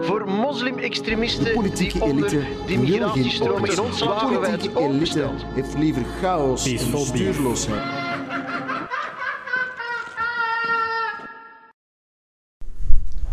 [0.00, 5.30] voor moslim-extremisten De politieke die onder elite die migratiestromen in ons De wagenwijd politieke elite
[5.54, 7.82] heeft liever chaos en stuurloosheid.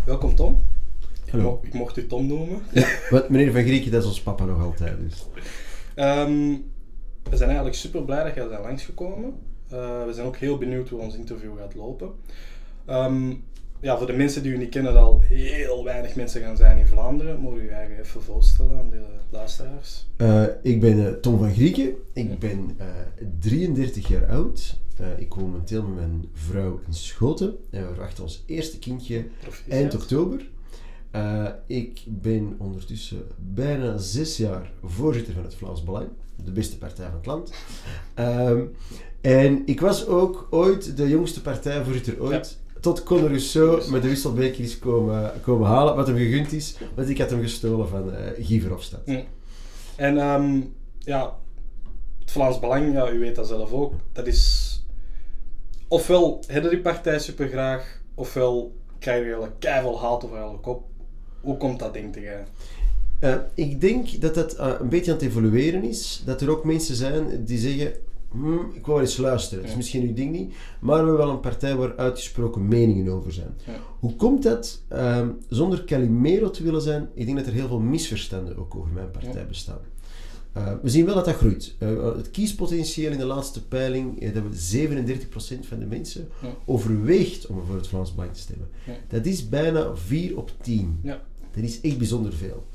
[0.04, 0.62] Welkom Tom.
[1.24, 1.60] Ik, Hallo.
[1.62, 2.62] ik mocht u Tom noemen.
[3.10, 4.98] Wat, meneer Van Grieken, dat is ons papa nog altijd.
[4.98, 5.26] Dus.
[5.94, 6.56] Ehm,
[7.22, 9.34] we zijn eigenlijk super blij dat jij bent langsgekomen.
[9.70, 12.10] Eh we zijn ook heel benieuwd hoe ons interview gaat lopen.
[12.84, 13.34] Ehm,
[13.80, 16.78] ja, voor de mensen die u niet kennen, dat al heel weinig mensen gaan zijn
[16.78, 17.40] in Vlaanderen.
[17.40, 19.00] Moet u je eigen even voorstellen aan de
[19.30, 20.06] luisteraars?
[20.16, 21.94] Eh, ik ben eh, Tom van Grieken.
[22.12, 22.86] Ik ben eh,
[23.38, 24.76] 33 jaar oud.
[24.96, 27.56] Eh, ik woon momenteel met mijn vrouw in Schoten.
[27.70, 29.70] En we verwachten ons eerste kindje Proficiat.
[29.78, 30.48] eind oktober.
[31.10, 36.08] Eh, ik ben ondertussen bijna zes jaar voorzitter van het Vlaams Belang,
[36.44, 37.52] de beste partij van het land.
[38.14, 38.60] Ehm,
[39.20, 44.64] en ik was ook ooit de jongste partijvoorzitter ooit, tot Conor Rousseau met de wisselbeker
[44.64, 48.46] is komen, komen halen, wat hem gegund is, want ik had hem gestolen van eh
[48.46, 49.06] Guy Verhofstadt.
[49.06, 49.20] Hm.
[49.96, 50.60] En ehm,
[50.98, 51.36] ja,
[52.20, 54.66] het Vlaams Belang, ja, u weet dat zelf ook, dat is...
[55.88, 60.84] Ofwel hebben die partij super graag, ofwel krijg je eigenlijk keiveel haat over eigenlijk op.
[61.40, 62.44] Hoe komt dat, denk jij?
[63.20, 66.22] Eh, ik denk dat dat eh, een beetje aan het evolueren is.
[66.24, 67.92] Dat er ook mensen zijn die zeggen:
[68.30, 69.60] "Hmm, Ik wil wel eens luisteren.
[69.62, 73.12] Het is misschien uw ding niet, maar we hebben wel een partij waar uitgesproken meningen
[73.12, 73.54] over zijn.
[74.00, 74.82] Hoe komt dat?
[74.88, 78.90] Ehm, zonder Calimero te willen zijn, ik denk dat er heel veel misverstanden ook over
[78.92, 79.78] mijn partij bestaan.
[80.52, 81.74] Eh, we zien wel dat dat groeit.
[81.78, 86.48] Eh, het kiespotentieel in de laatste peiling, eh, dat we 37% van de mensen Ja.
[86.64, 88.68] overweegt om voor het Vlaams Belang te stemmen.
[88.86, 88.92] Ja.
[89.08, 90.98] Dat is bijna 4 op 10.
[91.02, 91.20] Ja.
[91.54, 92.66] Dat is echt bijzonder veel.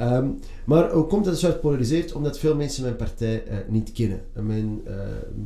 [0.00, 0.28] Ehm,
[0.64, 2.12] maar hoe komt dat het zo polariseert?
[2.12, 4.20] Omdat veel mensen mijn partij eh, niet kennen.
[4.32, 4.94] En Men eh,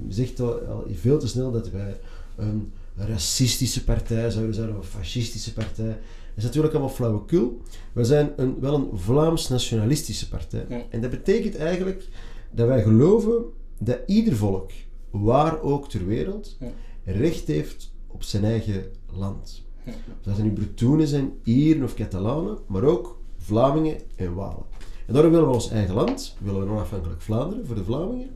[0.09, 1.97] zegt al, al veel te snel dat wij
[2.37, 5.87] een racistische partij zouden zijn, of een fascistische partij.
[5.87, 7.61] Dat is natuurlijk allemaal flauwekul.
[7.93, 10.65] We zijn een, wel een Vlaams-nationalistische partij.
[10.69, 10.83] Ja.
[10.91, 12.09] En dat betekent eigenlijk
[12.51, 13.45] dat wij geloven
[13.79, 14.71] dat ieder volk,
[15.11, 16.71] waar ook ter wereld, Ja.
[17.05, 19.63] recht heeft op zijn eigen land.
[19.85, 19.93] Ja.
[19.93, 23.14] Dus dat zijn nu Bretonen zijn, Ieren of Catalanen, maar ook
[23.45, 24.65] Vlamingen en Walen.
[25.07, 28.29] En daarom willen we ons eigen land, willen we een onafhankelijk Vlaanderen voor de Vlamingen.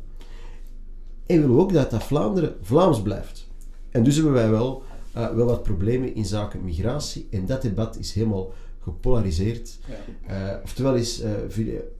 [1.26, 3.48] En willen we ook dat dat Vlaanderen Vlaams blijft.
[3.90, 4.82] En dus hebben wij wel,
[5.12, 7.26] eh, wel wat problemen in zaken migratie.
[7.30, 8.52] En dat debat is helemaal
[8.82, 9.78] gepolariseerd.
[10.26, 10.52] Ja.
[10.52, 11.90] Eh, oftewel is, eh, vind je-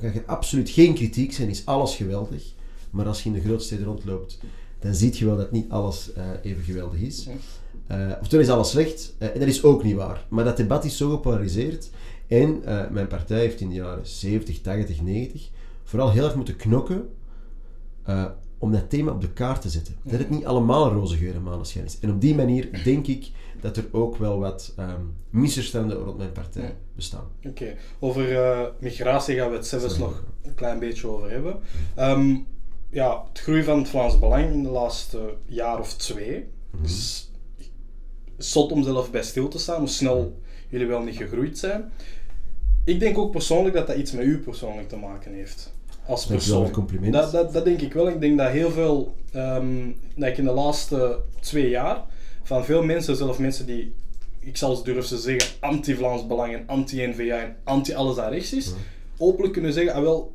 [0.00, 2.52] kan absoluut geen kritiek zijn, is alles geweldig.
[2.90, 4.38] Maar als je in de grootsteden rondloopt,
[4.78, 6.10] dan zie je wel dat niet alles
[6.42, 7.28] even geweldig is.
[8.20, 10.26] Oftewel is alles slecht, en dat is ook niet waar.
[10.28, 11.90] Maar dat debat is zo gepolariseerd.
[12.32, 15.48] En eh, mijn partij heeft in de jaren 70, 80, 90
[15.84, 17.08] vooral heel erg moeten knokken
[18.02, 18.24] eh,
[18.58, 19.96] om dat thema op de kaart te zetten.
[20.02, 21.98] Dat het niet allemaal roze geur en maneschijn is.
[22.00, 25.00] En op die manier denk ik dat er ook wel wat ehm,
[25.30, 27.24] misverstanden rond mijn partij bestaan.
[27.46, 31.60] Oké, over eh, migratie gaan we het zelfs nog een klein beetje over hebben.
[31.94, 32.36] Ehm,
[32.90, 36.48] ja, het groei van het Vlaams Belang in de laatste jaar of twee
[36.82, 37.30] is
[38.36, 41.92] zot om zelf bij stil te staan, hoe snel jullie wel niet gegroeid zijn.
[42.84, 45.72] Ik denk ook persoonlijk dat dat iets met u persoonlijk te maken heeft.
[46.06, 46.70] Als persoon.
[46.70, 47.12] compliment.
[47.12, 48.08] Dat, dat, dat denk ik wel.
[48.08, 52.04] Ik denk dat heel veel, ehm, dat ik in de laatste twee jaar,
[52.42, 53.94] van veel mensen, zelfs mensen die,
[54.40, 58.72] ik zal ze durven zeggen, anti-Vlaams Belang en anti-NVA en anti-alles dat rechts is,
[59.18, 60.32] openlijk kunnen zeggen, ah wel,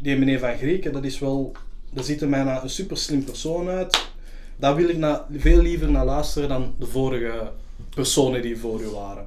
[0.00, 1.52] die meneer Van Grieken, dat is wel,
[1.92, 4.06] dat ziet er mij naar een super slim persoon uit.
[4.56, 7.50] Daar wil ik naar, veel liever naar luisteren dan de vorige
[7.94, 9.26] personen die voor u waren.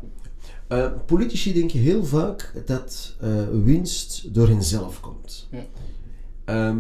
[0.67, 3.29] Eh, politici denken heel vaak dat eh,
[3.63, 5.47] winst door henzelf komt.
[5.51, 5.65] Ja.
[6.45, 6.77] Ehm,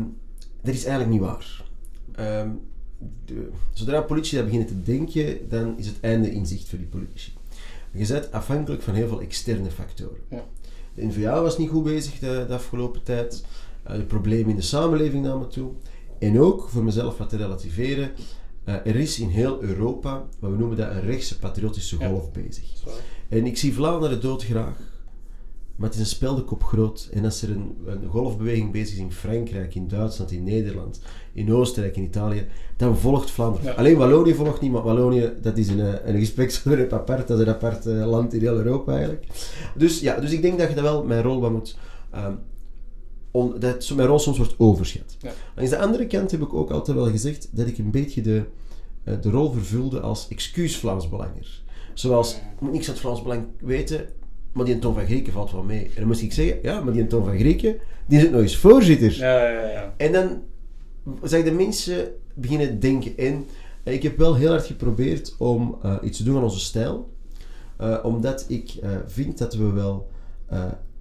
[0.61, 1.63] dat is eigenlijk niet waar.
[2.15, 2.49] Ehm,
[3.25, 6.87] de- zodra politici dat beginnen te denken, dan is het einde in zicht voor die
[6.87, 7.33] politici.
[7.91, 10.17] Je bent afhankelijk van heel veel externe factoren.
[10.29, 10.45] Ja.
[10.93, 13.45] De NVA was niet goed bezig de, de afgelopen tijd.
[13.83, 15.71] Eh, de problemen in de samenleving namen toe.
[16.19, 18.11] En ook, voor mezelf wat te relativeren,
[18.63, 22.07] er is in heel Europa, wat we noemen dat een rechtse patriotische Ja.
[22.09, 22.63] golf bezig.
[23.29, 24.77] En ik zie Vlaanderen doodgraag,
[25.75, 27.09] maar het is een speldekop groot.
[27.13, 31.01] En als er een, een golfbeweging bezig is in Frankrijk, in Duitsland, in Nederland,
[31.33, 32.47] in Oostenrijk, in Italië,
[32.77, 33.65] dan volgt Vlaanderen.
[33.65, 33.73] Ja.
[33.73, 37.27] Alleen Wallonië volgt niet, maar Wallonië, dat is een, eh, een gespreksonderwerp apart.
[37.27, 39.25] Dat is een apart eh, land in heel Europa eigenlijk.
[39.75, 41.77] Dus ja, dus ik denk dat je dat wel mijn rol wat moet...
[42.11, 42.33] ehm,
[43.31, 45.17] on- dat mijn rol soms wordt overschat.
[45.19, 45.31] Ja.
[45.55, 48.43] Langs de andere kant heb ik ook altijd wel gezegd dat ik een beetje de,
[49.03, 51.65] eh, de rol vervulde als excuus-Vlaams Belanger.
[51.97, 54.05] Zoals, ik moet niks het Vlaams Belang weten,
[54.51, 55.83] maar die Tom van Grieken valt wel mee.
[55.85, 58.41] En dan moest ik zeggen, ja, maar die Tom van Grieken, die is ook nog
[58.41, 59.17] eens voorzitter.
[59.17, 59.93] Ja, ja, ja.
[59.97, 60.41] En dan
[61.23, 63.17] zag de mensen beginnen denken.
[63.17, 63.45] En
[63.83, 67.11] eh, ik heb wel heel hard geprobeerd om eh, iets te doen aan onze stijl.
[67.77, 70.09] Eh, omdat ik vind dat we wel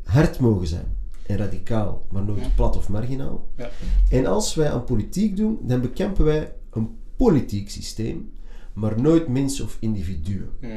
[0.04, 0.96] hard mogen zijn.
[1.26, 2.48] En radicaal, maar nooit Ja.
[2.56, 3.46] plat of marginaal.
[3.56, 3.70] Ja.
[4.10, 8.30] En als wij aan politiek doen, dan bekampen wij een politiek systeem,
[8.76, 10.50] maar nooit mensen of individuen.
[10.60, 10.70] Mm.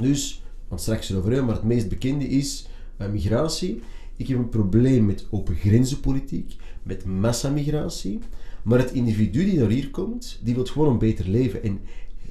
[0.00, 2.66] Dus, want straks erover, hè, maar het meest bekende is
[2.96, 3.80] eh, migratie.
[4.16, 8.18] Ik heb een probleem met open grenzenpolitiek, met massamigratie.
[8.62, 11.62] Maar het individu die naar hier komt, die wil gewoon een beter leven.
[11.62, 11.80] En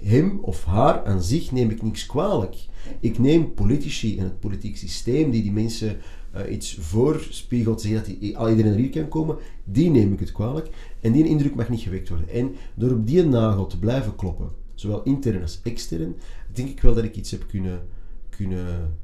[0.01, 2.55] hem of haar aan zich neem ik niks kwalijk.
[2.99, 5.97] Ik neem politici en het politiek systeem die die mensen
[6.31, 10.19] eh, iets voorspiegelt, zeggen dat die, al iedereen naar hier kan komen, die neem ik
[10.19, 10.69] het kwalijk.
[11.01, 12.29] En die indruk mag niet gewekt worden.
[12.29, 16.15] En door op die nagel te blijven kloppen, zowel intern als extern,
[16.53, 17.79] denk ik wel dat ik iets heb kunnen,
[18.29, 18.97] kunnen,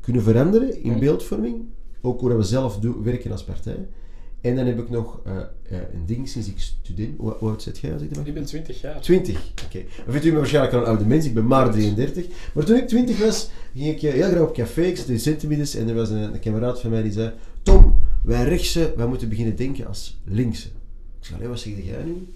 [0.00, 1.64] kunnen veranderen in beeldvorming.
[2.00, 3.88] Ook hoe we zelf doen, werken als partij.
[4.40, 7.18] En dan heb ik nog eh, eh, een ding sinds ik student...
[7.18, 8.26] Hoe, hoe oud zit jij als ik dat?
[8.26, 9.00] Ik ben 20 jaar.
[9.00, 9.84] 20, oké.
[10.04, 12.26] Dan vindt u me waarschijnlijk al een oude mens, ik ben maar 33.
[12.54, 15.66] Maar toen ik 20 was, ging ik eh, heel graag op café, ik zat in
[15.78, 17.32] en er was een, een kameraad van mij die zei
[17.62, 20.68] Tom, wij rechtse, wij moeten beginnen denken als linkse.
[21.20, 22.28] Ik zei, wat zeg jij nu?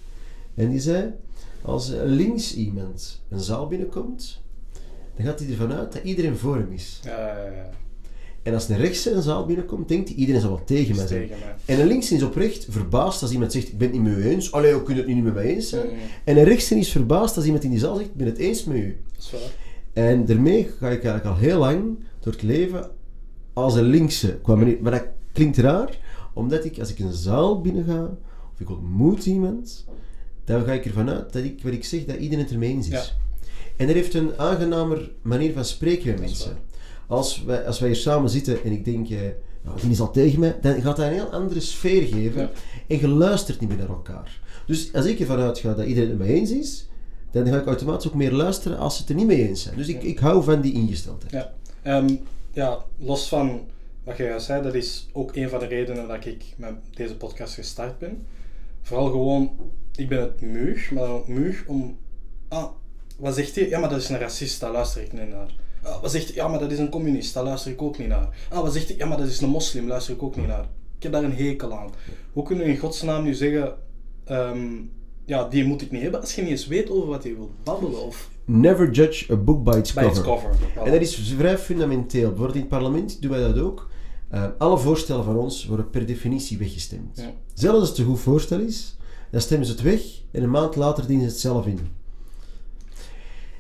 [0.55, 1.13] En die zei,
[1.65, 4.43] als links iemand een zaal binnenkomt,
[5.17, 7.01] dan gaat hij ervan uit dat iedereen voor hem is.
[7.05, 7.71] Ja, ja, ja.
[8.43, 11.31] En als een rechtse een zaal binnenkomt, denkt hij, iedereen zal wel tegen mij zijn.
[11.65, 14.29] En een linkse is oprecht verbaasd als iemand zegt, ik ben het niet met u
[14.29, 14.53] eens.
[14.53, 15.87] Allee, hoe kun je het niet met mij eens zijn?
[16.25, 18.65] En een rechtse is verbaasd als iemand in die zaal zegt, ik ben het eens
[18.65, 18.97] met u.
[19.13, 19.41] Dat is waar.
[19.93, 22.91] En daarmee ga ik eigenlijk al heel lang door het leven
[23.53, 24.39] als een linkse.
[24.43, 24.79] Qua manier.
[24.81, 25.99] Maar dat klinkt raar,
[26.35, 28.17] omdat ik als ik een zaal binnen ga,
[28.53, 29.85] of ik ontmoet iemand,
[30.45, 32.89] dan ga ik ervan uit dat ik, wat ik zeg, dat iedereen het ermee eens
[32.89, 32.93] is.
[32.93, 33.05] Ja.
[33.77, 36.57] En dat heeft een aangenamer manier van spreken met mensen.
[37.07, 39.19] Als wij, als wij hier samen zitten en ik denk, eh,
[39.63, 42.41] nou, die is al tegen mij, dan gaat dat een heel andere sfeer geven.
[42.41, 42.51] Ja.
[42.87, 44.41] En je luistert niet meer naar elkaar.
[44.67, 46.87] Dus als ik ervan uitga dat iedereen het mee eens is,
[47.31, 49.77] dan ga ik automatisch ook meer luisteren als ze het er niet mee eens zijn.
[49.77, 51.33] Dus ik, ik hou van die ingesteldheid.
[51.33, 51.53] Ja.
[51.83, 52.17] Ehm,
[52.53, 53.61] ja, los van
[54.05, 57.55] wat je zei, dat is ook een van de redenen dat ik met deze podcast
[57.55, 58.27] gestart ben.
[58.83, 59.51] Vooral gewoon,
[59.97, 61.99] ik ben het muug, maar dan ook muug om...
[62.49, 62.71] Ah,
[63.19, 63.69] wat zegt hij?
[63.69, 65.55] Ja, maar dat is een racist, daar luister ik niet naar.
[65.83, 66.35] Ah, wat zegt hij?
[66.35, 68.29] Ja, maar dat is een communist, daar luister ik ook niet naar.
[68.51, 68.97] Ah, wat zegt hij?
[68.97, 70.65] Ja, maar dat is een moslim, luister ik ook niet naar.
[70.97, 71.91] Ik heb daar een hekel aan.
[72.33, 73.75] Hoe kunnen we in godsnaam nu zeggen...
[74.25, 74.67] ehm,
[75.27, 77.51] ja, die moet ik niet hebben als je niet eens weet over wat hij wil
[77.63, 80.17] babbelen of Never judge a book by its bij cover.
[80.17, 80.51] het cover.
[80.55, 80.83] Voilà.
[80.85, 82.29] En dat is vrij fundamenteel.
[82.29, 83.89] Bijvoorbeeld in het parlement doen wij dat ook.
[84.31, 87.17] Eh, alle voorstellen van ons worden per definitie weggestemd.
[87.17, 87.33] Ja.
[87.55, 88.97] Zelfs als het een goed voorstel is,
[89.35, 90.01] dan stemmen ze het weg
[90.31, 91.79] en een maand later dienen ze het zelf in.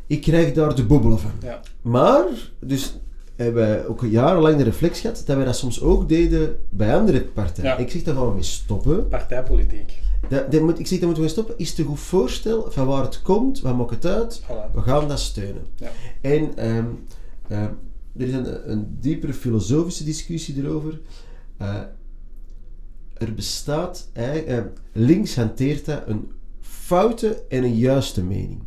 [0.06, 1.30] Ik krijg daar de bobbelen van.
[1.42, 1.60] Ja.
[1.82, 2.24] Maar,
[2.60, 2.98] dus
[3.36, 7.22] hebben wij ook jarenlang de reflex gehad dat wij dat soms ook deden bij andere
[7.22, 7.70] partijen.
[7.70, 7.76] Ja.
[7.76, 9.08] Ik zeg, daar gaan we mee stoppen.
[9.08, 9.92] Partijpolitiek.
[10.28, 11.58] Dat, dat moet, ik zeg, dat moeten we stoppen.
[11.58, 14.42] Is het een goed voorstel van waar het komt, wat maakt het uit?
[14.42, 14.74] Voilà.
[14.74, 15.66] We gaan dat steunen.
[15.74, 15.90] Ja.
[16.20, 16.86] En ehm,
[17.48, 17.70] ehm,
[18.16, 21.00] er is een, een diepere filosofische discussie erover.
[21.56, 21.80] Eh,
[23.14, 24.60] er bestaat, eh,
[24.92, 26.30] links hanteert dat een
[26.60, 28.60] foute en een juiste mening.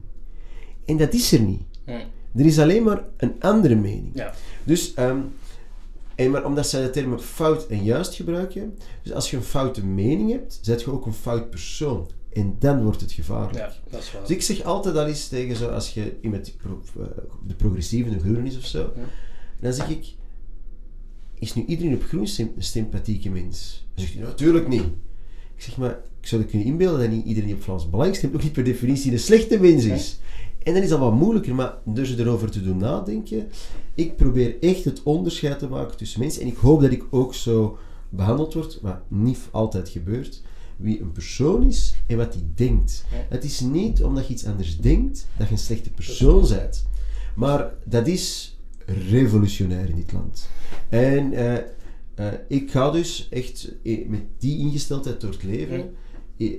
[0.85, 1.61] En dat is er niet.
[1.85, 1.91] Hm.
[2.35, 4.09] Er is alleen maar een andere mening.
[4.13, 4.33] Ja.
[4.63, 5.19] Dus, ehm,
[6.15, 9.85] en maar omdat zij de termen fout en juist gebruiken, dus als je een foute
[9.85, 12.09] mening hebt, zet je ook een fout persoon.
[12.33, 13.57] En dan wordt het gevaarlijk.
[13.57, 14.21] ja, dat is waar.
[14.21, 17.05] Dus ik zeg altijd al eens tegen zo, als je iemand pro- eh,
[17.47, 19.01] de progressieve, de groen is of zo, Ja.
[19.59, 20.05] dan zeg ik,
[21.39, 22.27] is nu iedereen op groen
[22.57, 23.86] sympathieke mens?
[23.97, 24.83] Zegt hij, natuurlijk niet.
[25.55, 28.15] Ik zeg, maar ik zou er kunnen inbeelden dat niet iedereen die op Vlaams Belang
[28.15, 30.19] stemt ook niet per definitie een slechte mens is.
[30.63, 33.47] En dan is dat wat moeilijker, maar door ze erover te doen nadenken,
[33.93, 36.41] ik probeer echt het onderscheid te maken tussen mensen.
[36.41, 37.77] En ik hoop dat ik ook zo
[38.09, 40.41] behandeld word, wat niet altijd gebeurt,
[40.75, 43.05] wie een persoon is en wat hij denkt.
[43.29, 46.87] Het is niet omdat je iets anders denkt, dat je een slechte persoon bent.
[47.35, 48.57] Maar dat is
[49.09, 50.49] revolutionair in dit land.
[50.89, 51.63] En eh,
[52.17, 55.79] eh, ik ga dus echt eh, met die ingesteldheid door het leven.
[56.37, 56.49] Eh,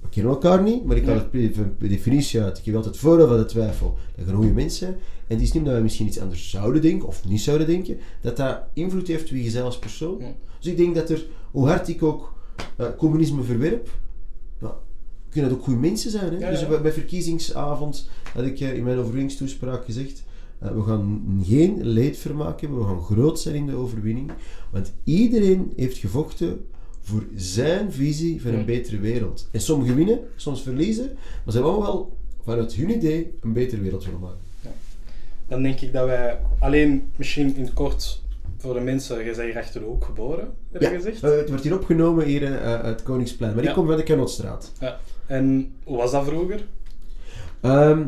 [0.00, 1.28] we kennen elkaar niet, maar ik ga Ja.
[1.30, 1.30] het
[1.78, 2.58] per definitie uit.
[2.58, 3.98] Ik heb altijd voordeel van de twijfel.
[4.16, 4.92] Dat gaan goede mensen zijn.
[5.26, 7.98] En het is niet omdat wij misschien iets anders zouden denken, of niet zouden denken,
[8.20, 10.22] dat dat invloed heeft wie je bent als persoon.
[10.58, 12.32] Dus ik denk dat er, hoe hard ik ook
[12.96, 13.88] communisme verwerp,
[14.58, 14.74] nou,
[15.28, 16.32] kunnen dat ook goede mensen zijn.
[16.32, 16.38] Hè?
[16.38, 20.23] Ja, dus bij, bij verkiezingsavond had ik in mijn overwinningstoespraak gezegd,
[20.74, 24.30] we gaan geen leedvermaak hebben, we gaan groot zijn in de overwinning.
[24.70, 26.66] Want iedereen heeft gevochten
[27.00, 28.64] voor zijn visie van een Ja.
[28.64, 29.48] betere wereld.
[29.52, 33.80] En sommigen winnen, soms verliezen, maar ze hebben allemaal wel vanuit hun idee een betere
[33.80, 34.38] wereld willen maken.
[35.48, 38.22] Dan denk ik dat wij alleen, misschien in het kort,
[38.58, 41.22] voor de mensen, je bent hier achter de hoek geboren, heb je gezegd.
[41.22, 43.68] eh, het wordt hier opgenomen hier eh, uit het Koningsplein, maar Ja.
[43.68, 44.72] ik kom van de Kanotstraat.
[44.80, 44.98] Ja.
[45.26, 46.64] En hoe was dat vroeger?
[47.60, 48.02] Ehm,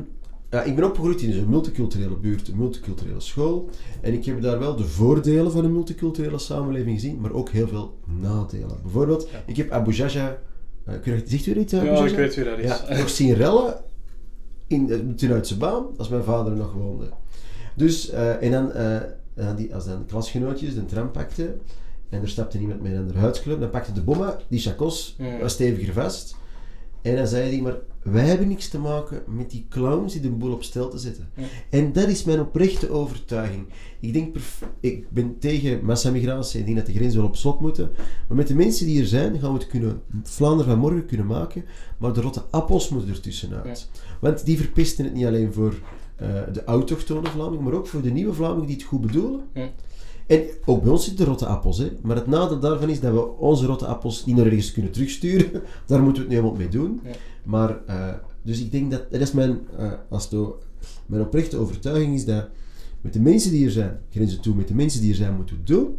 [0.50, 3.68] Ja, ik ben opgegroeid in een multiculturele buurt, een multiculturele school.
[4.00, 7.68] En ik heb daar wel de voordelen van een multiculturele samenleving gezien, maar ook heel
[7.68, 8.78] veel nadelen.
[8.82, 9.42] Bijvoorbeeld, Ja.
[9.46, 10.38] ik heb Abu Jaja...
[10.84, 12.08] eh, je, zegt u dit, eh, Abu Ja, Jaja?
[12.10, 12.64] ik weet wie dat is.
[12.88, 13.74] Ja, nog zien rellen
[14.66, 17.08] in de Tunuitse baan, als mijn vader er nog woonde.
[17.74, 21.60] Dus, eh, en dan, eh, die, als dan klasgenootjes de tram pakten,
[22.08, 25.92] en er stapte iemand met een huidskleur, dan pakte de bomma, die chacos, was steviger
[25.92, 26.36] vast.
[27.06, 30.30] En dan zei hij, maar wij hebben niks te maken met die clowns die de
[30.30, 31.28] boel op stel te zetten.
[31.36, 31.44] Ja.
[31.70, 33.66] En dat is mijn oprechte overtuiging.
[34.00, 34.36] Ik denk,
[34.80, 37.90] ik ben tegen massamigratie, ik denk dat de grenzen wel op slot moeten.
[38.28, 41.26] Maar met de mensen die er zijn, gaan we het kunnen, Vlaanderen van morgen kunnen
[41.26, 41.64] maken.
[41.98, 43.90] Maar de rotte appels moeten er tussenuit.
[44.20, 45.74] Want die verpesten het niet alleen voor
[46.16, 49.40] eh, de autochtone Vlamingen, maar ook voor de nieuwe Vlamingen die het goed bedoelen.
[49.54, 49.70] Ja.
[50.26, 51.78] En ook bij ons zitten rotte appels.
[51.78, 51.90] Hè.
[52.02, 55.50] Maar het nadeel daarvan is dat we onze rotte appels niet naar ergens kunnen terugsturen.
[55.86, 57.00] Daar moeten we het nu helemaal mee doen.
[57.04, 57.10] Ja.
[57.44, 60.40] Maar, eh, dus ik denk dat, dat is mijn, eh, als het,
[61.06, 62.48] mijn oprechte overtuiging is dat
[63.00, 65.54] met de mensen die er zijn, grenzen toe, met de mensen die er zijn, moeten
[65.54, 65.96] we het doen.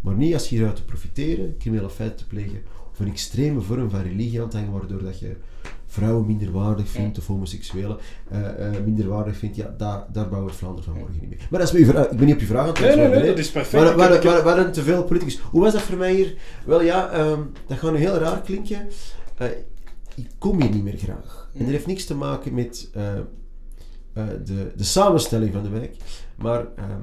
[0.00, 3.90] Maar niet als je eruit te profiteren, criminele feiten te plegen, of een extreme vorm
[3.90, 5.36] van religie aan te hangen, waardoor dat je
[5.96, 7.98] vrouwen minderwaardig vindt, of homoseksuelen
[8.30, 9.56] eh, eh, minderwaardig vindt.
[9.56, 11.38] Ja, daar, daar bouwen we Vlaanderen van morgen niet mee.
[11.50, 12.10] Maar dat is mijn vraag.
[12.10, 13.34] Ik ben niet op je vraag aan het Nee, nee, antwoorden, nee, hè.
[13.34, 13.94] dat is perfect.
[14.24, 15.38] Waar, waar, te veel politicus.
[15.38, 16.34] Hoe was dat voor mij hier?
[16.64, 18.88] Wel ja, ehm, dat gaat nu heel raar klinken.
[19.36, 19.48] Eh,
[20.14, 21.48] ik kom hier niet meer graag.
[21.52, 23.22] En dat heeft niks te maken met eh, eh,
[24.44, 25.96] de, de samenstelling van de wijk.
[26.36, 27.00] Maar ehm,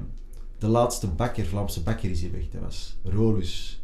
[0.58, 2.50] de laatste bakker, Vlaamse bakker is hier weg.
[2.50, 3.82] Dat was Rolus.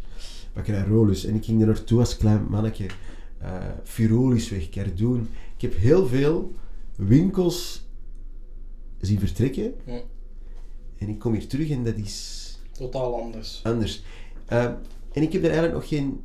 [0.53, 1.25] Bakkerij Rolus.
[1.25, 2.47] En ik ging er naartoe als klein
[3.41, 3.67] manneke.
[3.67, 5.29] eh Firolisweg, Kerdoen.
[5.55, 6.53] Ik heb heel veel
[6.97, 7.89] winkels
[9.01, 9.75] zien vertrekken.
[9.87, 10.01] Ja.
[10.99, 13.61] En ik kom hier terug en dat is Totaal anders.
[13.65, 14.03] anders.
[14.47, 14.65] Eh,
[15.13, 16.21] en ik heb er eigenlijk nog geen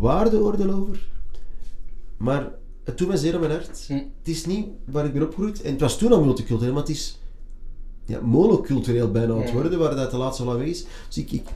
[0.00, 1.08] waardeoordeel over.
[2.16, 2.50] Maar
[2.84, 3.84] het doet mij zeer aan mijn hart.
[3.86, 3.92] Hm.
[3.92, 5.62] Het is niet waar ik ben opgegroeid.
[5.62, 7.18] En het was toen al multicultureel, maar het is
[8.06, 10.84] ja, monocultureel bijna aan het worden, waar dat de laatste weg is.
[11.06, 11.48] Dus ik, ik,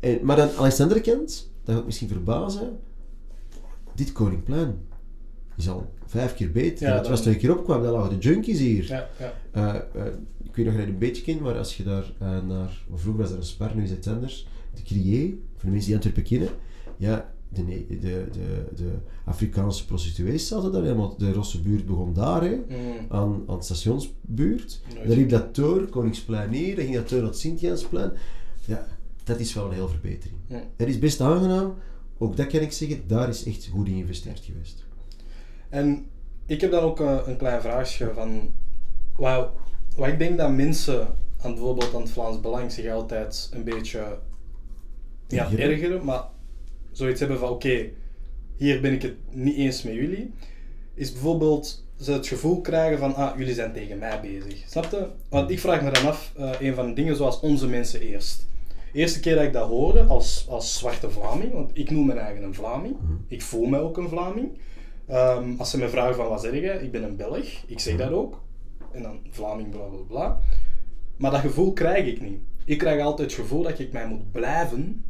[0.00, 2.78] eh, maar dan, aan de andere kant, dat gaat misschien verbazen,
[3.94, 4.74] dit Koningplein
[5.56, 6.88] is al vijf keer beter.
[6.88, 8.86] Ja, het was toen ik hier opkwam, dan lagen de junkies hier.
[8.86, 9.86] Ja, ja.
[9.94, 10.04] Eh,
[10.42, 12.82] ik weet nog dat je een beetje kent, maar als je daar eh, naar...
[12.94, 14.46] Vroeger was er een spar, nu is het anders.
[14.74, 16.48] De Crier, voor de mensen die Antwerpen kennen.
[16.96, 18.26] Ja, de, de, de,
[18.74, 18.90] de
[19.24, 21.16] Afrikaanse prostituees zaten daar helemaal.
[21.16, 23.06] De Rosse buurt begon daar, hè, Mm.
[23.08, 24.80] aan, aan de stationsbuurt.
[24.94, 25.08] Nooit.
[25.08, 28.12] Daar liep dat door, Koningsplein hier, dan ging dat door naar het Sint-Jansplein.
[28.64, 28.86] Ja,
[29.24, 30.38] dat is wel een heel verbetering.
[30.46, 30.62] Ja.
[30.76, 31.74] Dat is best aangenaam.
[32.22, 34.84] Ook dat kan ik zeggen, daar is echt goed in geïnvesteerd geweest.
[35.68, 36.06] En
[36.46, 38.52] ik heb dan ook eh, een klein vraagje van...
[39.16, 39.50] Wat,
[39.96, 41.00] wat ik denk dat mensen
[41.36, 44.18] aan bijvoorbeeld aan het Vlaams Belang zich altijd een beetje
[45.28, 45.70] ja, Ergeren.
[45.70, 46.24] ergeren, maar
[46.92, 47.88] zoiets hebben van oké,
[48.56, 50.34] hier ben ik het niet eens met jullie,
[50.94, 54.64] is bijvoorbeeld ze het gevoel krijgen van ah, jullie zijn tegen mij bezig.
[54.66, 55.06] Snap je?
[55.28, 58.48] Want ik vraag me dan af, eh, een van de dingen zoals onze mensen eerst.
[58.92, 62.42] Eerste keer dat ik dat hoorde als, als zwarte Vlaming, want ik noem mijn eigen
[62.42, 64.58] een Vlaming, ik voel mij ook een Vlaming.
[65.06, 67.96] Ehm, als ze me vragen van wat zeg je, ik ben een Belg, ik zeg
[67.96, 68.40] dat ook.
[68.92, 70.38] En dan Vlaming, bla bla bla.
[71.16, 72.38] Maar dat gevoel krijg ik niet.
[72.64, 75.04] Ik krijg altijd het gevoel dat ik mij moet blijven.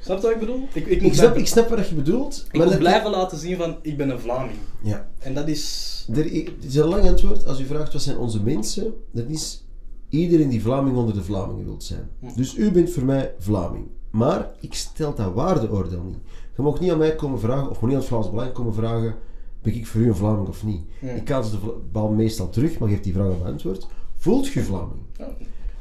[0.00, 0.68] Snap je wat ik bedoel?
[0.72, 2.46] Ik, ik, moet Ik snap, ik snap wat je bedoelt.
[2.50, 4.58] ik moet dat- blijven laten zien van ik ben een Vlaming.
[4.82, 5.08] Ja.
[5.18, 5.88] En dat is.
[6.14, 7.46] Er, het is een lang antwoord.
[7.46, 9.64] Als u vraagt wat zijn onze mensen, dat is
[10.10, 12.10] iedereen die Vlaming onder de Vlamingen wilt zijn.
[12.36, 13.86] Dus u bent voor mij Vlaming.
[14.10, 16.18] Maar ik stel dat waardeoordeel niet.
[16.56, 19.14] Je mag niet aan mij komen vragen, of niet aan het Vlaams Belang komen vragen,
[19.62, 20.80] ben ik voor u een Vlaming of niet?
[21.00, 21.08] Ja.
[21.10, 21.56] Ik kaats de
[21.92, 23.86] bal meestal terug, maar geef die vraag een antwoord.
[24.16, 25.00] Voelt je Vlaming?
[25.18, 25.28] Ja,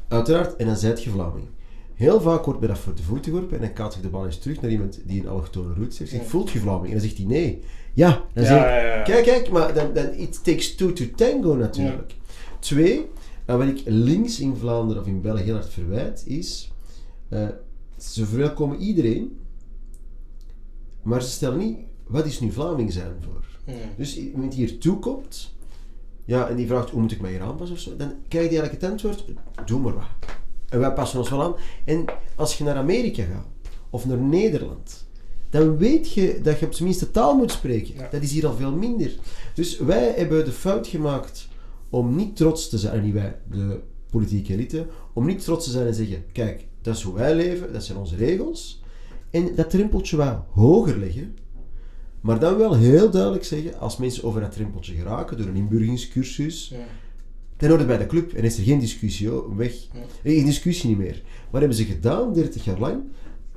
[0.08, 1.46] Uiteraard, en dan zijt je Vlaming.
[1.94, 4.26] Heel vaak wordt mij dat voor de voeten geworpen en dan kaats ik de bal
[4.26, 6.12] eens terug naar iemand die een allochtone roots heeft.
[6.12, 6.26] Zeg, Ja.
[6.28, 6.86] voelt je Vlaming?
[6.86, 7.60] En dan zegt hij nee.
[7.94, 9.02] Ja, dan Ja, zeg ik, ja, ja.
[9.02, 12.16] kijk, kijk, maar dan, dan, it takes two to tango natuurlijk.
[12.60, 13.10] Twee,
[13.50, 16.72] en wat ik links in Vlaanderen of in België heel hard verwijt, is
[17.30, 17.48] eh,
[17.98, 19.40] ze verwelkomen iedereen,
[21.02, 21.78] maar ze stellen niet,
[22.08, 23.46] wat is nu Vlaming zijn voor?
[23.66, 23.74] Mm.
[23.98, 25.54] Dus iemand die hier toekomt,
[26.26, 28.60] ja, en die vraagt hoe moet ik mij hier aanpassen of zo, dan krijg je
[28.60, 29.26] eigenlijk het antwoord,
[29.66, 30.30] doe maar wat.
[30.70, 31.56] En wij passen ons wel aan.
[31.86, 33.48] En als je naar Amerika gaat,
[33.90, 35.06] of naar Nederland,
[35.50, 37.96] dan weet je dat je op zijn minst de taal moet spreken.
[37.96, 38.08] Ja.
[38.12, 39.16] Dat is hier al veel minder.
[39.54, 41.49] Dus wij hebben de fout gemaakt
[41.90, 43.80] om niet trots te zijn, en niet wij, de
[44.12, 47.74] politieke elite, om niet trots te zijn en zeggen, kijk, dat is hoe wij leven,
[47.74, 48.82] dat zijn onze regels.
[49.30, 51.36] En dat drempeltje wat hoger leggen,
[52.22, 56.70] maar dan wel heel duidelijk zeggen, als mensen over dat drempeltje geraken, door een inburgingscursus,
[56.70, 56.78] Ja.
[57.58, 59.74] dan hoort het bij de club en is er geen discussie oh, weg.
[60.24, 61.22] Geen discussie niet meer.
[61.50, 63.04] Wat hebben ze gedaan, 30 jaar lang?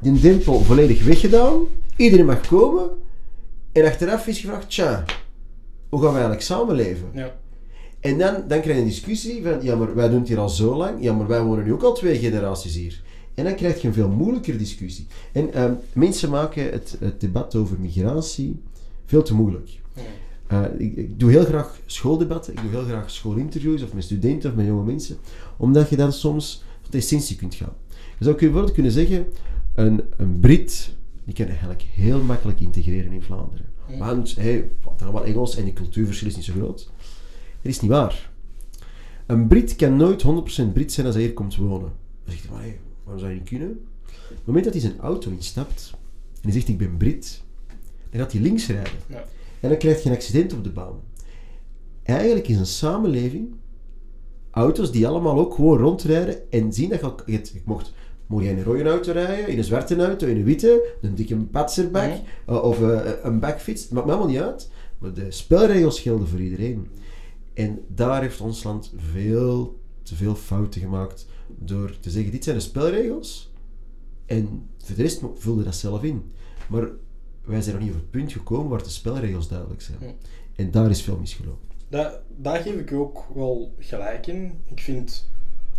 [0.01, 1.61] Die drempel volledig weggedaan,
[1.97, 2.91] iedereen mag komen,
[3.73, 5.05] en achteraf is gevraagd, tja,
[5.89, 7.09] hoe gaan we eigenlijk samenleven?
[7.15, 7.41] Ja.
[8.03, 10.49] En dan, dan krijg je een discussie van, ja, maar wij doen het hier al
[10.49, 11.03] zo lang.
[11.03, 13.03] Ja, maar wij wonen nu ook al twee generaties hier.
[13.35, 15.07] En dan krijg je een veel moeilijker discussie.
[15.33, 18.61] En ehm, mensen maken het, het debat over migratie
[19.07, 19.71] veel te moeilijk.
[20.53, 24.51] Uh, ik, ik, doe heel graag schooldebatten, ik doe heel graag schoolinterviews, of met studenten
[24.51, 25.17] of met jonge mensen,
[25.57, 27.73] omdat je dan soms tot de essentie kunt gaan.
[28.19, 29.27] Je zou bijvoorbeeld kunnen zeggen,
[29.75, 30.95] een, een Brit,
[31.25, 33.67] die kan eigenlijk heel makkelijk integreren in Vlaanderen.
[33.99, 36.91] Want hij praat allemaal Engels en die cultuurverschil is niet zo groot.
[37.62, 38.31] Dat is niet waar.
[39.26, 41.92] Een Brit kan nooit 100% Brit zijn als hij hier komt wonen.
[42.25, 43.71] Dan zegt hij, maar, hey, waarom zou je niet kunnen?
[44.09, 45.90] Op het moment dat hij zijn auto instapt
[46.35, 47.42] en hij zegt ik ben Brit,
[48.11, 48.92] dan gaat hij links rijden.
[49.07, 49.25] Ja.
[49.61, 51.00] En dan krijg je een accident op de baan.
[52.02, 53.54] Eigenlijk is een samenleving
[54.50, 57.33] auto's die allemaal ook gewoon rondrijden en zien dat je...
[57.33, 57.92] Je, je mocht,
[58.26, 61.14] mocht jij in een rode auto rijden, in een zwarte auto, in een witte, een
[61.14, 62.21] dikke patserbak Ja.
[62.47, 63.83] eh, of eh, een bakfiets.
[63.83, 64.71] Het maakt me allemaal niet uit.
[64.99, 66.88] Maar de spelregels gelden voor iedereen.
[67.55, 71.27] En daar heeft ons land veel te veel fouten gemaakt
[71.59, 73.53] door te zeggen, dit zijn de spelregels
[74.27, 76.33] en voor de rest vulde dat zelf in.
[76.69, 76.89] Maar
[77.45, 79.99] wij zijn nog niet op het punt gekomen waar de spelregels duidelijk zijn.
[80.57, 81.69] En daar is veel misgelopen.
[81.89, 84.53] Daar, daar geef ik u ook wel gelijk in.
[84.67, 85.31] Ik vind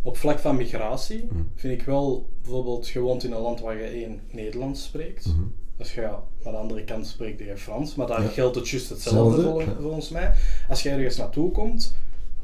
[0.02, 1.42] op vlak van migratie, Mhm.
[1.56, 5.26] vind ik wel bijvoorbeeld, je woont in een land waar je één Nederlands spreekt.
[5.26, 5.42] Mhm.
[5.78, 8.28] Als je ja, aan de andere kant spreekt je Frans, maar daar Ja.
[8.28, 10.32] geldt het juist hetzelfde vol- volgens mij.
[10.70, 11.96] Als je ergens naartoe komt,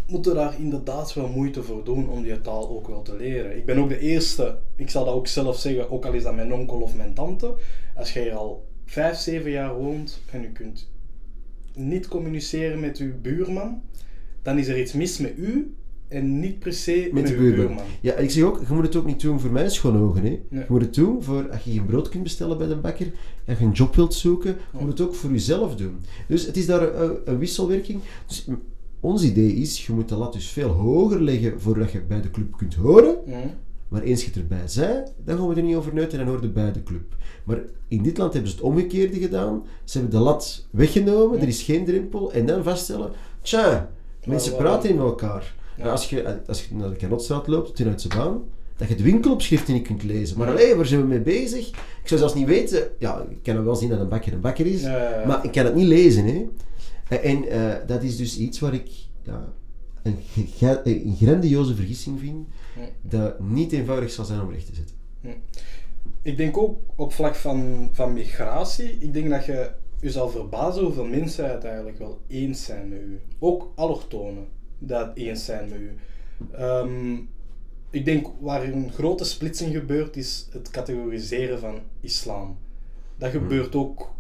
[0.08, 3.58] moet je daar inderdaad wel moeite voor doen om die taal ook wel te leren.
[3.58, 6.36] Ik ben ook de eerste, ik zal dat ook zelf zeggen, ook al is dat
[6.36, 7.54] mijn onkel of mijn tante,
[7.96, 10.90] als je hier al vijf, zeven jaar woont en je kunt
[11.74, 13.82] niet communiceren met uw buurman,
[14.42, 15.76] dan is er iets mis met u
[16.10, 17.66] en niet per se met, de buurman.
[17.68, 17.84] buurman.
[18.02, 20.24] Ja, en ik zeg ook, je moet het ook niet doen voor mijn schone ogen.
[20.24, 20.30] Hè.
[20.30, 20.40] Nee.
[20.50, 23.12] Je moet het doen voor als je geen brood kunt bestellen bij de bakker,
[23.48, 24.80] als je een job wilt zoeken, je Ja.
[24.80, 26.00] moet het ook voor jezelf doen.
[26.28, 28.00] Dus het is daar een, een wisselwerking.
[28.28, 28.48] Dus
[29.00, 32.32] ons idee is, je moet de lat dus veel hoger leggen voordat je bij de
[32.32, 33.18] club kunt horen.
[33.26, 33.38] Mhm.
[33.88, 36.50] Maar eens je erbij zei, dan gaan we er niet over uit en dan hoor
[36.50, 37.16] bij de club.
[37.44, 39.64] Maar in dit land hebben ze het omgekeerde gedaan.
[39.84, 42.32] Ze hebben de lat weggenomen, er is geen drempel.
[42.34, 43.92] En dan vaststellen, tja,
[44.26, 45.56] mensen praten in elkaar.
[45.80, 45.92] Ja.
[45.92, 48.44] Als je, als je naar de Kanotstraat loopt, ten uit zijn baan,
[48.78, 50.38] dat je de winkelopschriften niet kunt lezen.
[50.38, 51.68] Maar allee, waar zijn we mee bezig?
[51.70, 52.90] Ik zou zelfs niet weten...
[52.98, 55.66] Ja, ik kan wel zien dat een bakker een bakker is, Ja, maar ik kan
[55.66, 56.26] het niet lezen.
[56.26, 56.48] Hè.
[57.08, 58.90] En, en, eh, dat is dus iets waar ik
[59.22, 59.54] ja,
[60.02, 60.18] een,
[60.84, 62.48] een grandioze vergissing vind,
[63.02, 64.96] dat niet eenvoudig zal zijn om recht te zetten.
[66.22, 70.84] Ik denk ook op vlak van, van migratie, ik denk dat je je zal verbazen
[70.84, 73.20] hoeveel mensen het eigenlijk wel eens zijn met u.
[73.40, 74.48] Ook allochtonen
[74.80, 75.96] dat eens zijn met u.
[76.52, 77.16] Ehm,
[77.90, 82.58] ik denk waar een grote splitsing gebeurt is het categoriseren van islam.
[83.18, 84.12] Dat gebeurt ook.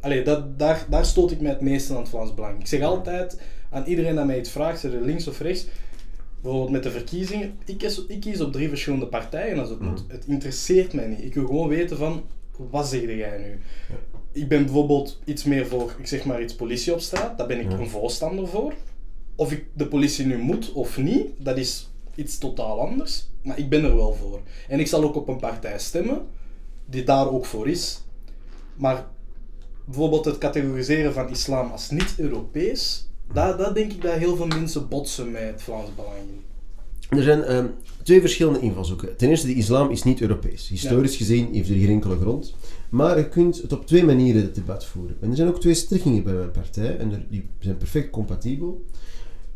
[0.00, 2.60] Allee, dat, daar, daar stoot ik mij het meeste aan het Vlaams Belang.
[2.60, 5.66] Ik zeg altijd aan iedereen dat mij iets vraagt, je links of rechts,
[6.40, 10.04] bijvoorbeeld met de verkiezingen, ik kies, ik kies op drie verschillende partijen als het moet.
[10.08, 11.24] Het interesseert mij niet.
[11.24, 12.22] Ik wil gewoon weten van,
[12.56, 13.58] wat zeg jij nu?
[14.32, 17.60] Ik ben bijvoorbeeld iets meer voor, ik zeg maar iets politie op straat, daar ben
[17.60, 18.74] ik een voorstander voor.
[19.38, 23.28] Of ik de politie nu moet of niet, dat is iets totaal anders.
[23.42, 24.40] Maar ik ben er wel voor.
[24.68, 26.26] En ik zal ook op een partij stemmen,
[26.86, 28.02] die daar ook voor is.
[28.76, 29.06] Maar
[29.84, 34.88] bijvoorbeeld het categoriseren van islam als niet-Europees, daar, daar denk ik dat heel veel mensen
[34.88, 36.16] botsen met het Vlaams Belang.
[37.08, 37.66] Er zijn ehm,
[38.02, 39.16] twee verschillende invalshoeken.
[39.16, 40.68] Ten eerste, de islam is niet Europees.
[40.68, 42.54] Historisch gezien heeft er geen enkele grond.
[42.88, 45.16] Maar je kunt het op twee manieren het debat voeren.
[45.20, 48.84] En er zijn ook twee strekkingen bij mijn partij, en die zijn perfect compatibel.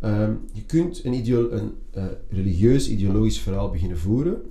[0.02, 4.42] Ehm, je kunt een, ideo- een eh, religieus, ideologisch verhaal beginnen voeren.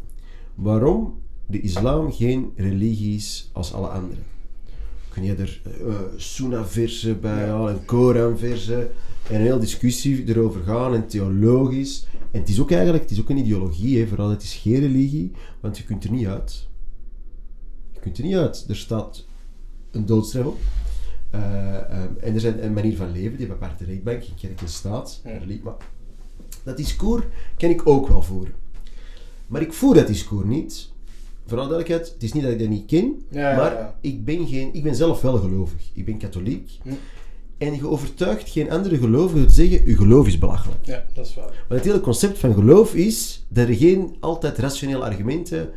[0.55, 4.21] Waarom de islam geen religie is als alle andere.
[5.09, 8.89] Kun je er eh Sunnah-versen bij halen, en Koran-versen,
[9.29, 12.07] en een hele discussie erover gaan, en theologisch.
[12.31, 14.79] En het is ook eigenlijk het is ook een ideologie, hè, vooral het is geen
[14.79, 16.67] religie, want je kunt er niet uit.
[17.93, 18.65] Je kunt er niet uit.
[18.67, 19.25] Er staat
[19.91, 20.59] een doodstraf op.
[21.31, 24.61] Eh, ehm, en er zijn een manier van leven, die bij aparte rechtbank, in kerk
[24.61, 25.21] en staat.
[25.23, 25.75] Religie, Maar
[26.63, 27.23] dat discours
[27.57, 28.53] kan ik ook wel voeren.
[29.47, 30.89] Maar ik voer dat discours niet.
[31.45, 33.95] Vooral duidelijkheid, het is niet dat ik dat niet ken, Ja, maar ja.
[34.01, 35.89] Ik, ben geen, ik ben zelf wel gelovig.
[35.93, 36.71] Ik ben katholiek.
[36.81, 36.89] Hm.
[37.57, 40.85] En je overtuigt geen andere gelovige door te zeggen, uw geloof is belachelijk.
[40.85, 41.65] Ja, dat is waar.
[41.67, 45.69] Maar het hele concept van geloof is dat er geen altijd rationele argumenten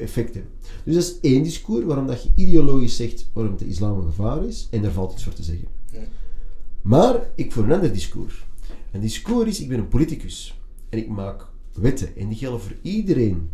[0.00, 0.52] effect hebben.
[0.84, 4.44] Dus dat is één discours waarom dat je ideologisch zegt waarom de islam een gevaar
[4.44, 5.68] is, en daar valt iets voor te zeggen.
[5.92, 6.00] Ja.
[6.82, 8.46] Maar ik voer een ander discours.
[8.92, 10.60] Een discours is, ik ben een politicus.
[10.88, 12.16] En ik maak wetten.
[12.16, 13.50] En die gelden voor iedereen.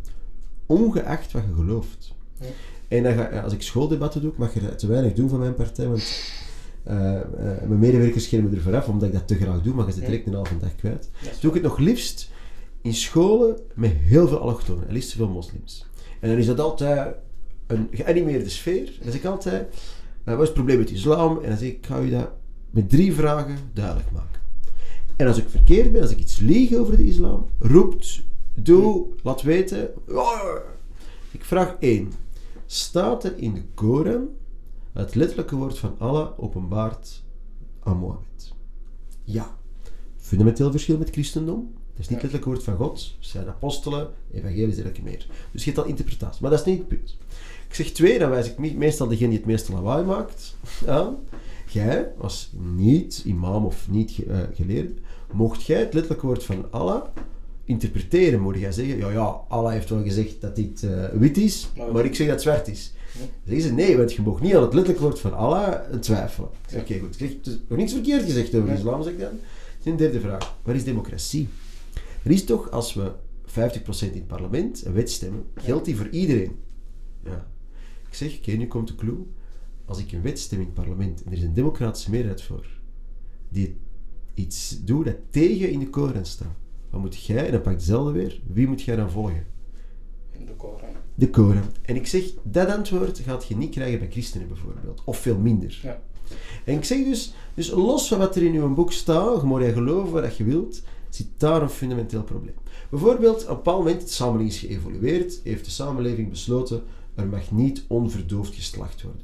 [0.66, 2.14] Ongeacht wat je gelooft.
[2.40, 2.46] Ja.
[2.88, 5.54] En dan ga, als ik schooldebatten doe, mag je dat te weinig doen van mijn
[5.54, 6.32] partij, want
[6.82, 7.26] eh, eh,
[7.66, 10.26] mijn medewerkers schermen er vooraf, omdat ik dat te graag doe, maar je zit direct
[10.26, 11.10] een halve dag kwijt.
[11.40, 12.30] Doe ik het nog liefst
[12.80, 15.86] in scholen met heel veel allochtonen, en liefst veel moslims.
[16.20, 17.14] En dan is dat altijd
[17.66, 18.86] een geanimeerde sfeer.
[18.86, 19.74] En dan zeg ik altijd,
[20.24, 21.38] eh, wat is het probleem met islam?
[21.42, 22.30] En dan zeg ik, ik ga je dat
[22.70, 24.40] met drie vragen duidelijk maken.
[25.16, 28.22] En als ik verkeerd ben, als ik iets lieg over de islam, roept,
[28.54, 29.90] doe, laat weten.
[30.06, 30.62] "Ja."
[31.30, 32.12] Ik vraag één.
[32.66, 34.28] Staat er in de Koran
[34.92, 37.22] het letterlijke woord van Allah openbaart
[37.82, 38.52] aan Mohammed?
[39.24, 39.56] Ja.
[40.16, 41.74] Fundamenteel verschil met christendom.
[41.96, 42.98] Dat is niet het letterlijke woord van God.
[43.18, 45.26] Het zijn apostelen, evangelisch en meer.
[45.52, 46.42] Dus je hebt al interpretatie.
[46.42, 47.16] Maar dat is niet het punt.
[47.68, 51.16] Ik zeg twee, dan wijs ik me- meestal degene die het meeste lawaai maakt aan.
[51.70, 54.92] Jij, als niet-imam of niet-geleerde,
[55.32, 57.02] mocht jij het letterlijke woord van Allah
[57.64, 58.40] interpreteren?
[58.40, 62.04] Moet jij zeggen, ja, ja, Allah heeft wel gezegd dat dit eh, wit is, Maar-
[62.04, 62.92] ik zeg dat het zwart is.
[63.18, 66.48] Dan zeggen ze, nee, want je mag niet aan het letterlijke woord van Allah twijfelen.
[66.76, 67.20] Oké, goed.
[67.20, 69.38] Ik zeg, is nog niets verkeerd gezegd over islam, zeg ik dan.
[69.84, 70.56] Een derde vraag.
[70.62, 71.48] Waar is democratie?
[72.24, 73.12] Er is toch, als we
[73.46, 73.52] 50%
[74.00, 76.56] in het parlement een wet stemmen, geldt die voor iedereen.
[77.24, 77.46] Ja.
[78.08, 79.26] Ik zeg, oké, nu komt de clue.
[79.84, 82.66] Als ik een wet stem in het parlement en er is een democratische meerderheid voor,
[83.48, 83.76] die
[84.34, 86.56] iets doet dat tegen in de Koran staat,
[86.90, 89.46] wat moet jij, en dan pak ik hetzelfde weer, wie moet jij dan volgen?
[90.46, 90.88] De Koran.
[91.14, 91.70] De Koran.
[91.82, 95.02] En ik zeg, dat antwoord gaat je niet krijgen bij christenen bijvoorbeeld.
[95.04, 95.78] Of veel minder.
[95.82, 96.02] Ja.
[96.64, 99.60] En ik zeg dus, dus los van wat er in uw boek staat, je mag
[99.62, 100.82] je geloven wat je wilt,
[101.14, 102.54] zit daar een fundamenteel probleem.
[102.90, 106.82] Bijvoorbeeld, op een bepaald moment, de samenleving is geëvolueerd, heeft de samenleving besloten,
[107.14, 109.22] er mag niet onverdoofd geslacht worden.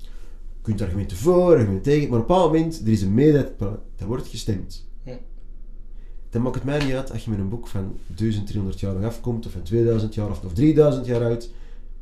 [0.00, 3.60] Je kunt argumenten voor, argumenten tegen, maar op een bepaald moment, er is een meerderheid,
[3.96, 4.86] er wordt gestemd.
[5.02, 5.18] Ja.
[6.30, 9.04] Dan maakt het mij niet uit als je met een boek van 1300 jaar nog
[9.04, 11.50] afkomt, of van 2000 jaar of, of 3000 jaar uit.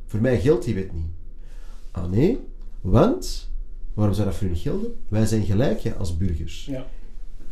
[0.05, 1.07] Voor mij geldt die wet niet.
[1.91, 2.39] Ah nee,
[2.81, 3.49] want,
[3.93, 4.95] waarom zou dat voor niet gelden?
[5.09, 6.65] Wij zijn gelijk ja, als burgers.
[6.65, 6.87] Ja.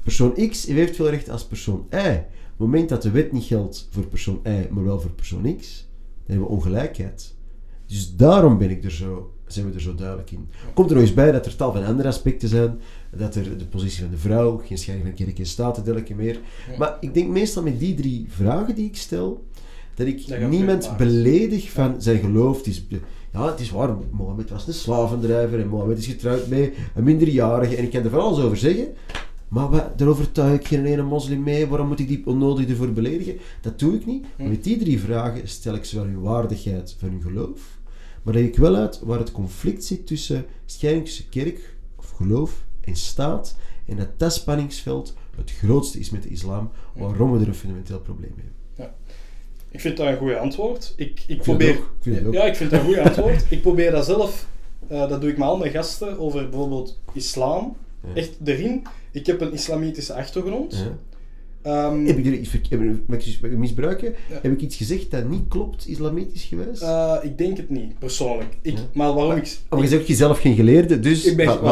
[0.03, 1.95] Persoon X heeft veel recht als persoon Y.
[1.95, 5.57] Op het moment dat de wet niet geldt voor persoon Y, maar wel voor persoon
[5.57, 5.87] X,
[6.25, 7.33] dan hebben we ongelijkheid.
[7.85, 10.49] Dus daarom ben ik er zo, zijn we er zo duidelijk in.
[10.73, 12.79] Komt er nog eens bij dat er tal van andere aspecten zijn.
[13.15, 16.15] Dat er de positie van de vrouw, geen scheiding van kerk en staat en dergelijke
[16.15, 16.39] meer.
[16.77, 19.45] Maar ik denk meestal met die drie vragen die ik stel,
[19.95, 22.57] dat ik Dat niemand beledig van zijn geloof.
[22.57, 22.85] Het is,
[23.31, 27.75] ja, het is waar, Mohammed was een slavendrijver en Mohammed is getrouwd met een minderjarige.
[27.75, 28.87] En ik kan er van alles over zeggen.
[29.53, 31.67] Maar wat, daar overtuig ik geen ene moslim mee.
[31.67, 33.37] Waarom moet ik die onnodig ervoor beledigen?
[33.61, 34.25] Dat doe ik niet.
[34.37, 37.79] Maar met die drie vragen stel ik zowel uw waardigheid van uw geloof,
[38.23, 42.63] maar leg ik wel uit waar het conflict zit tussen scheiding tussen kerk of geloof
[42.81, 43.55] en staat.
[43.85, 47.99] En dat dat spanningsveld het grootste is met de islam, waarom we er een fundamenteel
[47.99, 48.95] probleem mee hebben.
[49.71, 50.93] Ik vind dat een goed antwoord.
[50.97, 51.79] Ik, ik vind probeer...
[52.03, 52.33] Ik.
[52.33, 53.45] Ja, ik vind dat een goed antwoord.
[53.49, 54.47] Ik probeer dat zelf...
[54.87, 57.75] eh, dat doe ik met al mijn gasten over bijvoorbeeld islam.
[58.07, 58.13] Ja.
[58.13, 58.83] Echt erin.
[59.13, 60.75] Ik heb een islamitische achtergrond.
[60.75, 60.97] Ja.
[61.61, 64.13] Ehm, Heb ik er iets misbruiken?
[64.29, 64.39] Ja.
[64.41, 66.81] Heb ik iets gezegd dat niet klopt, islamitisch geweest?
[66.81, 68.57] eh, ik denk het niet, persoonlijk.
[68.61, 68.83] Ik, Ja.
[68.93, 69.57] Maar waarom ik...
[69.69, 71.25] Of je ook jezelf geen geleerde, dus...
[71.25, 71.57] Ik ben...
[71.59, 71.63] Voilà.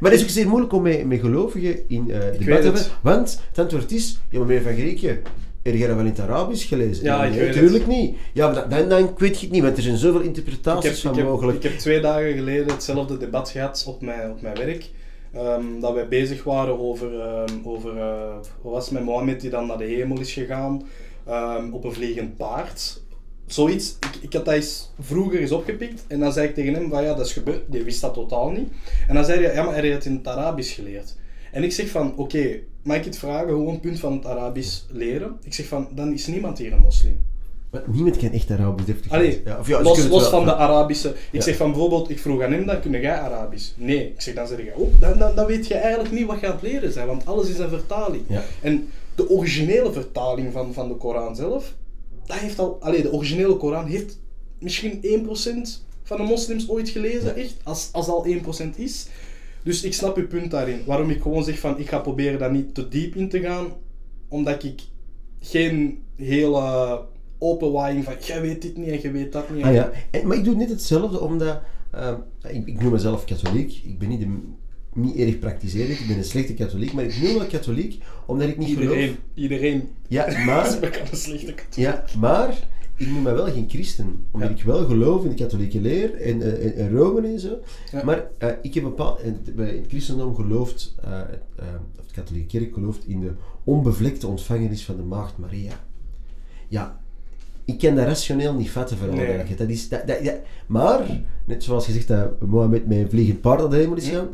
[0.00, 2.82] Maar het is ook zeer moeilijk om met, met gelovigen in eh debat te hebben,
[3.02, 5.22] want het antwoord is, ja, maar meneer Van Grieken,
[5.62, 7.04] heb jij dat wel in het Arabisch gelezen?
[7.04, 8.16] Ja, nee, natuurlijk niet.
[8.32, 11.10] Ja, maar dan, dan, weet je het niet, want er zijn zoveel interpretaties heb, van
[11.10, 11.56] ik, heb, mogelijk.
[11.56, 14.90] ik heb twee dagen geleden hetzelfde debat gehad op mijn, op mijn werk.
[15.34, 19.66] Ehm, dat wij bezig waren over, ehm, over eh, wat was met Mohammed die dan
[19.66, 20.82] naar de hemel is gegaan
[21.26, 23.02] ehm, op een vliegend paard.
[23.46, 26.90] Zoiets, ik, ik had dat eens vroeger eens opgepikt en dan zei ik tegen hem
[26.90, 27.62] van ja, dat is gebeurd.
[27.66, 28.68] Die wist dat totaal niet.
[29.08, 31.16] En dan zei hij, ja, maar hij had het in het Arabisch geleerd.
[31.52, 34.82] En ik zeg van, oké, mag ik het vragen, gewoon een punt van het Arabisch
[34.90, 35.36] leren?
[35.42, 37.24] Ik zeg van, dan is niemand hier een moslim.
[37.74, 39.42] Maar niemand kan echt Arabisch deftig Allee, lezen.
[39.44, 40.54] ja, of ja, los, los wel, van de.
[40.54, 41.08] Arabische.
[41.08, 41.40] Ik Ja.
[41.40, 43.70] zeg van bijvoorbeeld, ik vroeg aan hem, dan kun jij Arabisch?
[43.76, 44.06] Nee.
[44.08, 46.46] Ik zeg, dan zeg je, oh, dan, dan, dan weet je eigenlijk niet wat je
[46.46, 48.22] aan het leren bent, want alles is een vertaling.
[48.62, 51.74] En de originele vertaling van, van de Koran zelf,
[52.26, 54.18] dat heeft al, allee, de originele Koran heeft
[54.58, 55.68] misschien 1%
[56.02, 59.06] van de moslims ooit gelezen, echt, als, als al 1% is.
[59.62, 60.82] Dus ik snap uw punt daarin.
[60.86, 63.66] Waarom ik gewoon zeg van, ik ga proberen daar niet te diep in te gaan,
[64.28, 64.80] omdat ik
[65.40, 67.00] geen hele
[67.44, 69.64] open waaiing van, jij weet dit niet en jij weet dat niet.
[69.64, 71.60] Ah ja, en, maar ik doe net hetzelfde, omdat...
[71.90, 72.14] ehm,
[72.48, 73.80] ik, ik noem mezelf katholiek.
[73.84, 74.38] Ik ben niet, de,
[74.94, 78.58] niet erg praktiserend, ik ben een slechte katholiek, maar ik noem me katholiek omdat ik
[78.58, 79.16] niet Iedereen, geloof...
[79.34, 80.76] iedereen Ja, maar...
[80.80, 81.74] bekend een slechte katholiek.
[81.74, 84.54] Ja, maar ik noem me wel geen christen, omdat Ja.
[84.56, 87.58] ik wel geloof in de katholieke leer en, eh, en, en Rome en zo.
[87.92, 88.04] Ja.
[88.04, 91.26] Maar eh, ik heb bepaald, in het- bij het christendom gelooft, eh, eh,
[92.00, 93.32] of de katholieke kerk gelooft in de
[93.64, 95.72] onbevlekte ontvangenis van de maagd Maria.
[96.68, 97.00] Ja,
[97.64, 99.54] ik kan dat rationeel niet vatten voor Nee.
[99.56, 100.18] Dat is, dat, dat.
[100.66, 104.10] Maar, net zoals je zegt dat Mohammed met een vliegend paard de hemel is Ja.
[104.10, 104.28] gegaan,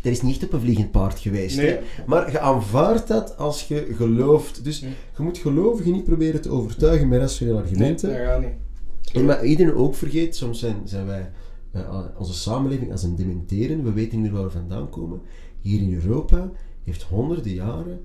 [0.00, 1.56] dat is niet op een vliegend paard geweest.
[1.56, 1.66] Nee.
[1.70, 1.78] Hè?
[2.06, 4.64] Maar je aanvaardt dat als je gelooft.
[4.64, 4.86] Dus Hm.
[5.16, 8.08] je moet gelovigen niet proberen te overtuigen met rationele Nee, argumenten.
[8.08, 8.50] dat gaat niet.
[9.12, 11.30] En wat iedereen ook vergeet, soms zijn, zijn wij
[11.72, 15.20] eh, onze samenleving als een dementeren, we weten niet waar we vandaan komen.
[15.60, 16.50] Hier in Europa
[16.84, 18.00] heeft honderden jaren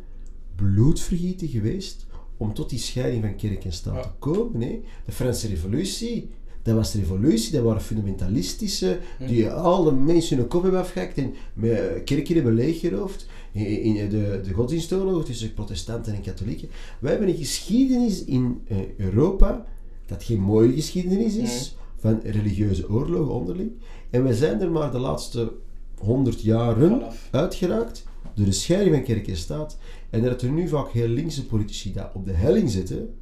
[0.56, 2.06] bloedvergieten geweest
[2.44, 4.02] om tot die scheiding van kerk en staat Ja.
[4.02, 4.62] te komen.
[4.62, 4.82] Hè.
[5.06, 6.30] De Franse revolutie,
[6.62, 11.18] dat was de revolutie, dat waren fundamentalistische, die al de mensen hun kop hebben afgehakt
[11.18, 11.76] en eh,
[12.06, 13.26] kerken hebben leeggeroofd.
[13.52, 16.70] In, in de, de godsdienstoorlog tussen protestanten en katholieken.
[17.00, 19.66] Wij hebben een geschiedenis in eh, Europa
[20.06, 23.72] dat geen mooie geschiedenis is van religieuze oorlogen onderling.
[24.10, 25.52] En we zijn er maar de laatste
[25.98, 27.02] honderd jaren
[27.32, 28.04] uitgeraakt
[28.36, 29.78] door de scheiding van kerk en staat.
[30.10, 33.16] En dat er nu vaak heel linkse politici dat op de helling zitten,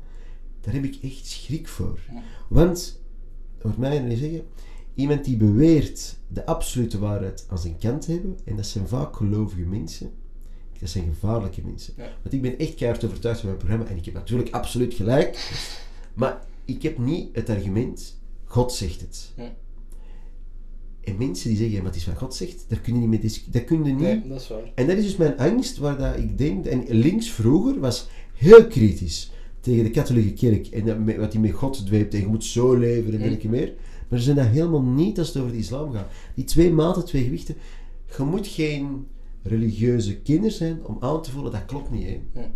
[0.62, 2.00] daar heb ik echt schrik voor.
[2.50, 3.02] Want,
[3.62, 4.44] hoort mij niet zeggen,
[4.96, 9.16] iemand die beweert de absolute waarheid aan zijn kant te hebben, en dat zijn vaak
[9.16, 10.12] gelovige mensen,
[10.80, 11.94] dat zijn gevaarlijke mensen.
[11.98, 12.10] Ja.
[12.22, 15.52] Want ik ben echt keihard overtuigd van mijn programma, en ik heb natuurlijk absoluut gelijk,
[16.14, 19.32] maar ik heb niet het argument, God zegt het.
[19.36, 19.54] Ja.
[21.04, 23.46] En mensen die zeggen, wat is wat God zegt, daar kun je niet mee dis-
[23.46, 24.72] dat kun je niet Nee, dat is waar.
[24.76, 26.66] en dat is dus mijn angst, waar dat ik denk...
[26.66, 30.68] En links vroeger was heel kritisch tegen de katholieke kerk.
[30.68, 32.14] En dat wat die met God dweept.
[32.14, 33.74] En je moet zo leven en dergelijke meer.
[34.10, 36.12] Maar ze zijn dat helemaal niet als het over de islam gaat.
[36.36, 37.56] Die twee maten, twee gewichten.
[38.18, 39.06] Je moet geen
[39.44, 42.06] religieuze kinder zijn om aan te voelen, dat klopt niet.
[42.06, 42.20] Hè.
[42.34, 42.52] Ja.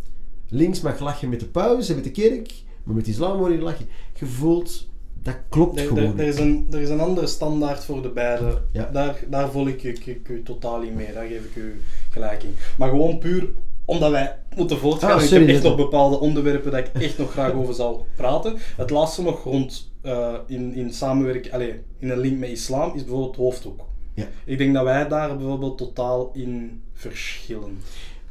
[0.50, 2.54] Links mag lachen met de paus en met de kerk.
[2.84, 3.86] Maar met de islam moet je lachen.
[4.20, 4.88] Je voelt,
[5.26, 8.62] dat klopt gewoon er, er, is een, er is een andere standaard voor de beide.
[8.72, 8.90] Ja.
[8.94, 11.14] Daar, daar volg ik, ik, ik u totaal niet mee.
[11.14, 12.56] Daar geef ik u gelijk in.
[12.78, 13.50] Maar gewoon puur
[13.86, 15.12] omdat wij moeten voortgaan.
[15.12, 18.06] Ah, en ik heb echt nog bepaalde onderwerpen dat ik echt nog graag over zal
[18.16, 18.56] praten.
[18.76, 23.04] Het laatste nog rond eh, in, in samenwerking, allez, in een link met islam, is
[23.04, 23.86] bijvoorbeeld het hoofddoek.
[24.14, 24.28] Ja.
[24.46, 27.78] Ik denk dat wij daar bijvoorbeeld totaal in verschillen.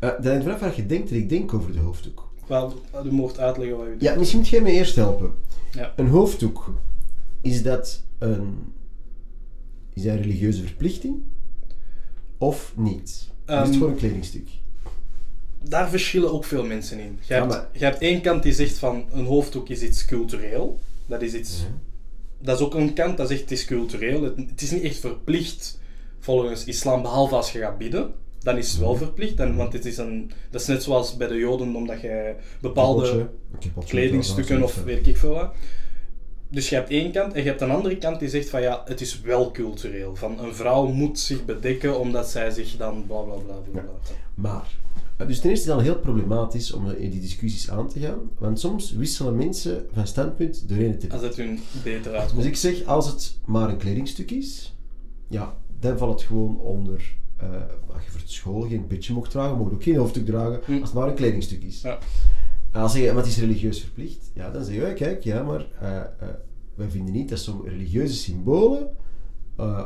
[0.01, 2.33] Uh, dat is vanaf wat je denkt dat ik denk over de hoofddoek.
[2.47, 4.01] Wel, u mocht uitleggen wat u doet.
[4.03, 5.35] Ja, misschien moet jij me eerst helpen.
[5.73, 5.93] Ja.
[5.97, 6.73] Een hoofddoek,
[7.41, 8.73] is dat een,
[9.93, 11.23] is dat een religieuze verplichting?
[12.39, 13.01] Of niet?
[13.03, 13.09] Of
[13.47, 14.49] is Ehm, het gewoon een kledingstuk?
[15.69, 17.19] Daar verschillen ook veel mensen in.
[17.27, 20.79] Je hebt, je hebt één kant die zegt van een hoofddoek is iets cultureel.
[21.07, 21.61] Dat is iets.
[21.61, 21.79] Ja.
[22.41, 24.23] Dat is ook een kant dat zegt het is cultureel.
[24.23, 25.81] Het, het is niet echt verplicht
[26.19, 28.15] volgens islam, behalve als je gaat bidden.
[28.45, 31.29] Dan is het wel verplicht, dan, want het is een, dat is net zoals bij
[31.29, 33.29] de Joden, omdat je bepaalde
[33.87, 35.55] kledingstukken ja, of weet ik veel wat.
[36.49, 38.83] Dus je hebt één kant en je hebt een andere kant die zegt van ja,
[38.85, 40.17] het is wel cultureel.
[40.17, 43.81] Van een vrouw moet zich bedekken omdat zij zich dan bla bla bla bla.
[43.81, 43.91] bla.
[44.35, 44.69] Maar,
[45.21, 48.01] uh, dus ten eerste is het al heel problematisch om in die discussies aan te
[48.01, 52.37] gaan, want soms wisselen mensen van standpunt door een te Als het hun beter uitkomt.
[52.37, 54.77] Dus ik zeg, als het maar een kledingstuk is,
[55.29, 57.17] ja, dan valt het gewoon onder.
[57.53, 60.61] Eh als je voor school geen petje mocht dragen, mocht je ook geen hoofddoek dragen,
[60.65, 60.73] Hm.
[60.73, 61.81] als het maar een kledingstuk is.
[61.81, 61.99] Ja.
[62.73, 65.43] En als je, maar het is religieus verplicht, ja, dan zeg je, ja, kijk, ja,
[65.43, 66.07] maar eh, eh,
[66.75, 68.89] wij vinden niet dat zo'n religieuze symbolen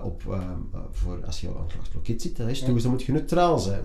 [0.02, 0.34] op, eh,
[0.72, 3.58] eh, voor als je aan het loket zit, dat is dus dan moet je neutraal
[3.58, 3.82] zijn.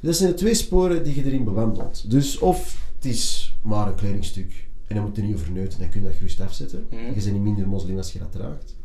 [0.00, 2.10] Dus dat zijn de twee sporen die je erin bewandelt.
[2.10, 5.88] Dus of het is maar een kledingstuk en dan moet je niet over neuten, dan
[5.88, 6.86] kun je dat gerust afzetten.
[6.90, 7.04] Mhm.
[7.06, 8.76] Je bent niet minder moslim als je dat draagt.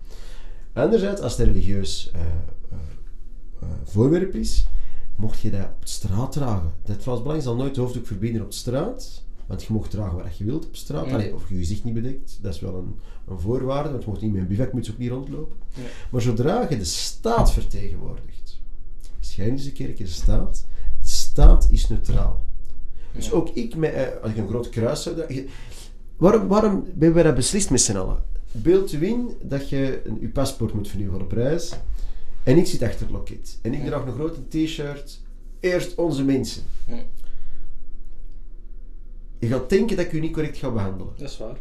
[0.74, 2.22] Anderzijds, als het een religieus eh,
[3.84, 4.66] voorwerp is,
[5.16, 6.72] mocht je dat op de straat dragen.
[6.86, 10.18] Het Vlaams Belang zal nooit de hoofddoek verbieden op de straat, want je mag dragen
[10.18, 11.12] wat je wilt op straat.
[11.12, 12.96] Allee, of je gezicht niet bedekt, dat is wel een,
[13.28, 15.58] een voorwaarde, want je mocht niet met een bivakmuts ook niet rondlopen.
[15.74, 15.82] Ja.
[16.12, 18.60] Maar zodra je de staat vertegenwoordigt,
[19.20, 20.66] Schijnse kerk is de staat,
[21.02, 22.44] de staat is neutraal.
[23.14, 23.32] Dus Ja.
[23.32, 25.48] ook ik, met, eh, als ik een groot kruis zou dragen...
[26.18, 28.18] Waarom, waarom hebben wij dat beslist met z'n allen?
[28.52, 31.74] Beeld u in dat je een, je paspoort moet vernieuwen op reis
[32.44, 33.60] en ik zit achter het loket.
[33.62, 35.22] En ik draag een grote t-shirt,
[35.60, 36.64] eerst onze mensen.
[39.40, 41.14] Je gaat denken dat ik u niet correct ga behandelen.
[41.18, 41.58] Dat is waar.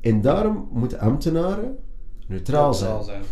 [0.00, 1.76] En daarom moeten ambtenaren
[2.26, 2.90] neutraal zijn.
[2.90, 3.22] Neutraal zijn.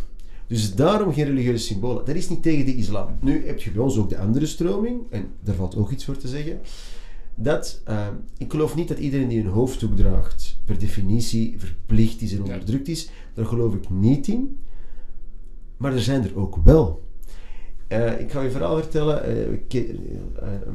[0.46, 2.04] Dus daarom geen religieuze symbolen.
[2.04, 3.18] Dat is niet tegen de islam.
[3.20, 6.16] Nu heb je bij ons ook de andere stroming, en daar valt ook iets voor
[6.16, 6.60] te zeggen.
[7.34, 8.06] Dat, eh,
[8.38, 12.88] ik geloof niet dat iedereen die een hoofddoek draagt, per definitie verplicht is en onderdrukt
[12.88, 13.08] is.
[13.34, 14.58] Daar geloof ik niet in.
[15.76, 17.04] Maar er zijn er ook wel.
[17.88, 19.24] Eh, ik ga je verhaal vertellen.
[19.24, 19.88] Eh, eh,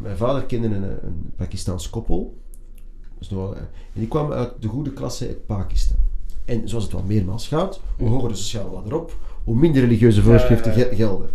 [0.02, 2.40] mijn vader kende een, een Pakistaans koppel.
[3.18, 5.98] Dus en die kwamen uit de goede klasse uit Pakistan.
[6.46, 10.22] En zoals het wel meermaals gaat, hoe hoger de sociale ladder op, hoe minder religieuze
[10.22, 11.30] voorschriften gelden.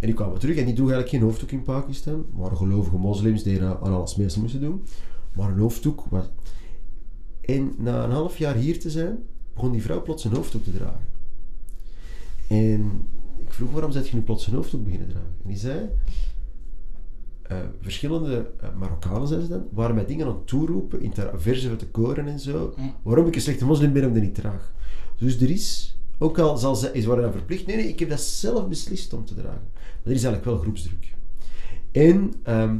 [0.00, 2.26] En die kwamen terug en die droegen eigenlijk geen hoofddoek in Pakistan.
[2.32, 4.84] Waren gelovige moslims die aan aan alles mee moesten doen.
[5.36, 6.24] Maar een hoofddoek was...
[7.40, 9.18] En na een half jaar hier te zijn,
[9.54, 11.13] begon die vrouw plots een hoofddoek te dragen.
[12.48, 15.34] En ik vroeg, waarom zet je nu plots een hoofddoek beginnen dragen?
[15.42, 15.88] En die zei,
[17.42, 21.40] eh, verschillende eh, Marokkanen, zijn ze dan, waren mij dingen aan het toeroepen, in ter
[21.40, 22.94] verse van de koren en zo, Mm.
[23.02, 24.72] waarom ik een slechte moslim ben omdat ik niet draag.
[25.18, 28.20] Dus er is, ook al zal ze, is worden verplicht, nee, nee, ik heb dat
[28.20, 29.68] zelf beslist om te dragen.
[29.72, 31.14] Maar er is eigenlijk wel groepsdruk.
[31.92, 32.78] En ehm,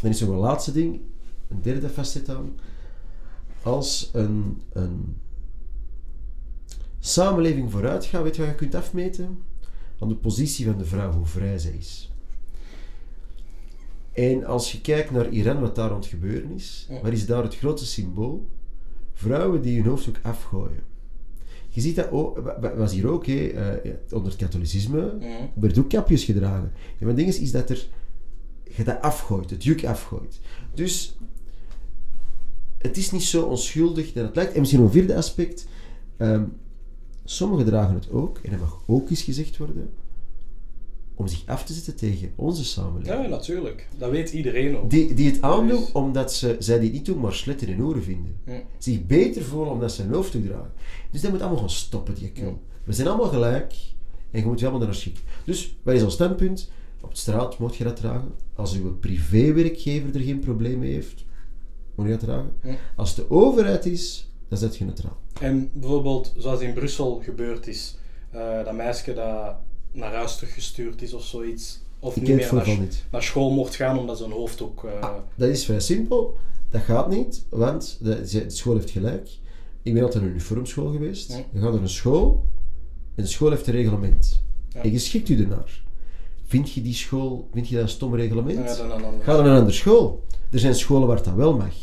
[0.00, 1.00] dan is er nog een laatste ding,
[1.48, 2.52] een derde facet aan.
[3.62, 5.16] Als een, een
[7.04, 9.38] samenleving vooruit gaat, weet je wat je kunt afmeten?
[9.98, 12.10] Aan de positie van de vrouw, hoe vrij zij is.
[14.12, 17.42] En als je kijkt naar Iran, wat daar aan het gebeuren is, wat is daar
[17.42, 18.46] het grootste symbool?
[19.12, 20.80] Vrouwen die hun hoofddoek afgooien.
[21.68, 25.16] Je ziet dat ook, wa- wa- was hier ook, hè, eh, onder het katholicisme,
[25.54, 26.72] werden ook kapjes gedragen.
[26.74, 27.86] En maar het ding is, is dat er,
[28.76, 30.40] je dat afgooit, het juk afgooit.
[30.74, 31.16] Dus
[32.78, 34.52] het is niet zo onschuldig dat het lijkt.
[34.52, 35.66] En misschien een vierde aspect.
[36.16, 36.44] ehm,
[37.24, 39.90] sommigen dragen het ook, en dat mag ook eens gezegd worden,
[41.14, 43.22] om zich af te zetten tegen onze samenleving.
[43.22, 43.88] Ja, natuurlijk.
[43.98, 44.90] Dat weet iedereen ook.
[44.90, 48.36] Die, die het aandoen omdat ze, zij die niet doen, maar sletten in oren vinden.
[48.46, 48.62] Ja.
[48.78, 50.72] Zich beter voelen omdat ze een hoofddoek dragen.
[51.10, 52.44] Dus dat moet allemaal gaan stoppen, die kul.
[52.44, 52.56] Ja.
[52.84, 53.74] We zijn allemaal gelijk
[54.30, 55.22] en je moet je allemaal naar schikken.
[55.44, 56.70] Dus, wat is ons standpunt?
[57.00, 58.32] Op de straat moet je dat dragen.
[58.54, 61.24] Als uw privéwerkgever er geen probleem mee heeft,
[61.94, 62.52] moet je dat dragen.
[62.62, 62.76] Ja.
[62.96, 65.16] Als de overheid is, dan zet je neutraal.
[65.40, 67.96] En bijvoorbeeld, zoals in Brussel gebeurd is,
[68.30, 69.54] eh, dat meisje dat
[69.92, 71.80] naar huis teruggestuurd is of zoiets.
[71.98, 73.04] Of Ik niet meer naar, voorval niet.
[73.10, 74.84] naar school mocht gaan omdat ze een hoofddoek...
[74.84, 76.36] eh Ah, dat is vrij simpel.
[76.70, 79.28] Dat gaat niet, want de, de school heeft gelijk.
[79.82, 81.30] Ik ben altijd een uniformschool geweest.
[81.32, 81.36] Ja.
[81.52, 82.44] Je gaat naar een school
[83.14, 84.42] en de school heeft een reglement.
[84.68, 84.82] Ja.
[84.82, 85.82] En je schikt u ernaar.
[86.46, 88.76] Vind je die school, vind je dat een stom reglement?
[88.78, 90.22] ja, dan, Ga dan naar een andere school.
[90.50, 91.74] Er zijn scholen waar dat wel mag.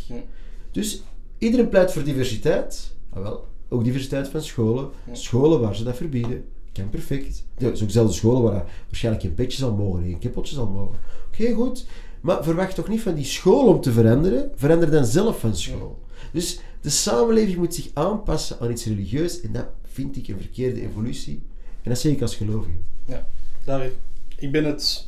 [0.71, 1.01] Dus
[1.39, 2.93] iedereen pleit voor diversiteit.
[3.09, 4.89] Ah, wel, ook diversiteit van scholen.
[5.11, 7.43] Scholen waar ze dat verbieden, kan perfect.
[7.57, 10.67] Ja, het is ook dezelfde scholen waar waarschijnlijk geen petje zal mogen, geen kippeltje zal
[10.69, 10.99] mogen.
[11.27, 11.85] Oké, goed.
[12.21, 14.51] Maar verwacht toch niet van die school om te veranderen.
[14.55, 15.99] Verander dan zelf van school.
[16.31, 19.41] Dus de samenleving moet zich aanpassen aan iets religieus.
[19.41, 21.41] En dat vind ik een verkeerde evolutie.
[21.83, 22.77] En dat zeg ik als gelovige.
[23.05, 23.27] Ja,
[23.63, 23.89] daar,
[24.35, 25.07] ik ben het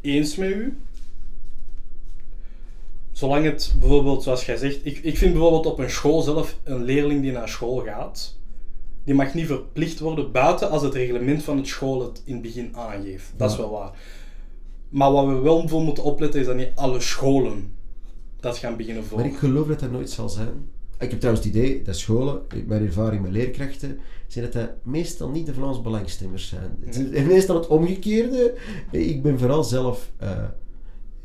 [0.00, 0.76] eens met u.
[3.18, 6.84] Zolang het bijvoorbeeld, zoals jij zegt, ik, ik vind bijvoorbeeld op een school zelf een
[6.84, 8.38] leerling die naar school gaat,
[9.04, 12.42] die mag niet verplicht worden buiten als het reglement van het school het in het
[12.42, 13.32] begin aangeeft.
[13.36, 13.90] Dat is wel waar.
[14.88, 17.72] Maar wat we wel voor moeten opletten is dat niet alle scholen
[18.40, 19.30] dat gaan beginnen Maar volgen.
[19.30, 20.70] ik geloof dat dat nooit zal zijn.
[20.98, 25.28] Ik heb trouwens het idee dat scholen, mijn ervaring met leerkrachten, zijn dat dat meestal
[25.28, 26.78] niet de Vlaams belangstemmers zijn.
[26.84, 28.54] Het is meestal het omgekeerde.
[28.90, 30.44] Ik ben vooral zelf eh,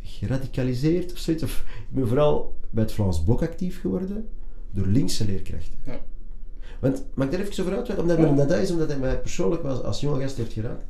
[0.04, 1.44] geradicaliseerd of zoiets.
[1.44, 4.28] Of ik ben vooral bij het Vlaams Blok actief geworden
[4.72, 5.74] door linkse leerkrachten.
[5.86, 6.02] Ja.
[6.80, 8.18] Want, mag ik daar even over uitweiden?
[8.30, 8.56] Omdat, Ja.
[8.56, 10.86] dat is, omdat hij mij persoonlijk was, als jonge gast heeft geraakt.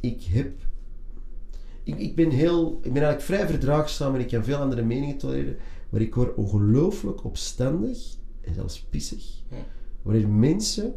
[0.00, 0.52] Ik heb...
[1.82, 2.72] Ik, ik ben heel...
[2.82, 5.56] Ik ben eigenlijk vrij verdraagzaam en ik kan veel andere meningen tolereren.
[5.88, 7.98] Maar ik word ongelooflijk opstandig
[8.40, 9.42] en zelfs pissig.
[9.50, 9.56] Ja.
[10.02, 10.94] Wanneer mensen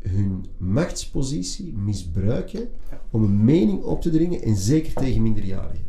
[0.00, 2.68] hun machtspositie misbruiken
[3.10, 5.84] om een mening op te dringen en zeker tegen minderjarigen.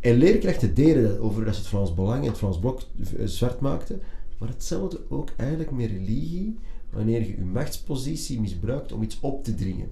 [0.00, 2.80] En leerkrachten deden dat over dat ze het Vlaams Belang en het Vlaams Blok
[3.18, 4.00] eh, zwart maakten.
[4.38, 6.58] Maar hetzelfde ook eigenlijk met religie,
[6.90, 9.90] wanneer je je machtspositie misbruikt om iets op te dringen.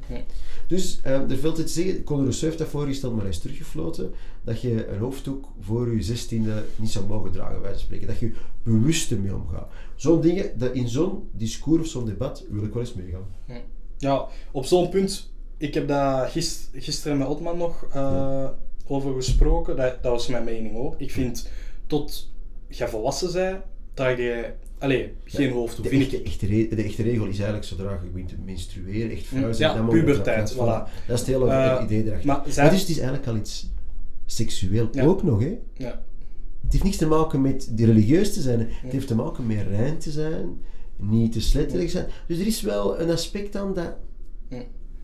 [0.67, 4.13] Dus eh, er valt te zeggen, Conor Rousseau heeft dat voorgesteld, maar hij is teruggefloten,
[4.45, 8.07] dat je een hoofddoek voor je zestiende niet zou mogen dragen, wij spreken.
[8.07, 9.69] Dat je bewust ermee omgaat.
[9.97, 13.27] Zo'n dingen, dat in zo'n discours of zo'n debat wil ik wel eens meegaan.
[13.97, 18.49] Ja, op zo'n punt, ik heb daar gist, gisteren met Otman nog eh,
[18.89, 19.77] over gesproken.
[19.77, 20.95] Dat, dat was mijn mening ook.
[20.99, 21.49] Ik vind,
[21.87, 22.31] tot
[22.69, 23.59] je volwassen bent,
[23.95, 25.85] draag je allee, geen hoofddoek.
[25.85, 28.35] De Vind echte, ik, echte re- de echte regel is eigenlijk zodra je begint te
[28.45, 31.07] menstrueren, echt vrouw Ja, zijn, je puberteit, dat- voilà.
[31.07, 32.27] Dat is het hele Eh, idee erachter.
[32.27, 33.71] maar dus het is eigenlijk al iets
[34.27, 35.05] seksueel Ja.
[35.05, 35.59] ook nog, hè.
[35.77, 36.03] ja.
[36.63, 38.59] Het heeft niks te maken met die religieus te zijn.
[38.61, 40.61] Het heeft te maken met rein te zijn,
[40.97, 42.07] niet te sletterig zijn.
[42.27, 43.95] Dus er is wel een aspect aan dat...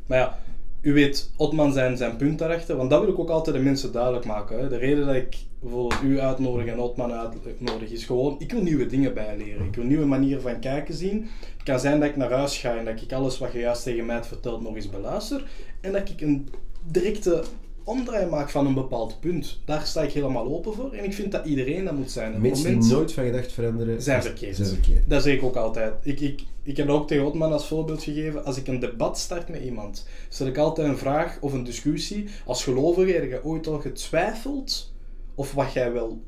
[0.07, 0.38] Maar ja,
[0.85, 3.93] u weet Otman zijn, zijn punt daarachter, want dat wil ik ook altijd de mensen
[3.93, 4.68] duidelijk maken.
[4.68, 8.87] De reden dat ik bijvoorbeeld u uitnodig en Otman uitnodig is gewoon, ik wil nieuwe
[8.87, 9.66] dingen bijleren.
[9.66, 11.28] Ik wil nieuwe manieren van kijken zien.
[11.55, 13.82] Het kan zijn dat ik naar huis ga en dat ik alles wat je juist
[13.82, 15.45] tegen mij hebt verteld nog eens beluister.
[15.80, 16.49] En dat ik een
[16.87, 17.43] directe
[17.85, 19.59] omdraai maak van een bepaald punt.
[19.64, 22.41] Daar sta ik helemaal open voor en ik vind dat iedereen dat moet zijn.
[22.41, 24.03] Mensen die nooit van gedacht veranderen...
[24.03, 24.57] Zijn verkeerd.
[24.57, 25.03] Zijn verkeerd.
[25.11, 25.95] Dat zeg ik ook altijd.
[26.03, 28.45] Ik, ik, ik heb dat ook tegen Otman als voorbeeld gegeven.
[28.45, 32.24] Als ik een debat start met iemand, stel ik altijd een vraag of een discussie.
[32.47, 34.93] Als gelovige heb je ooit al getwijfeld
[35.35, 36.22] of wat jij wel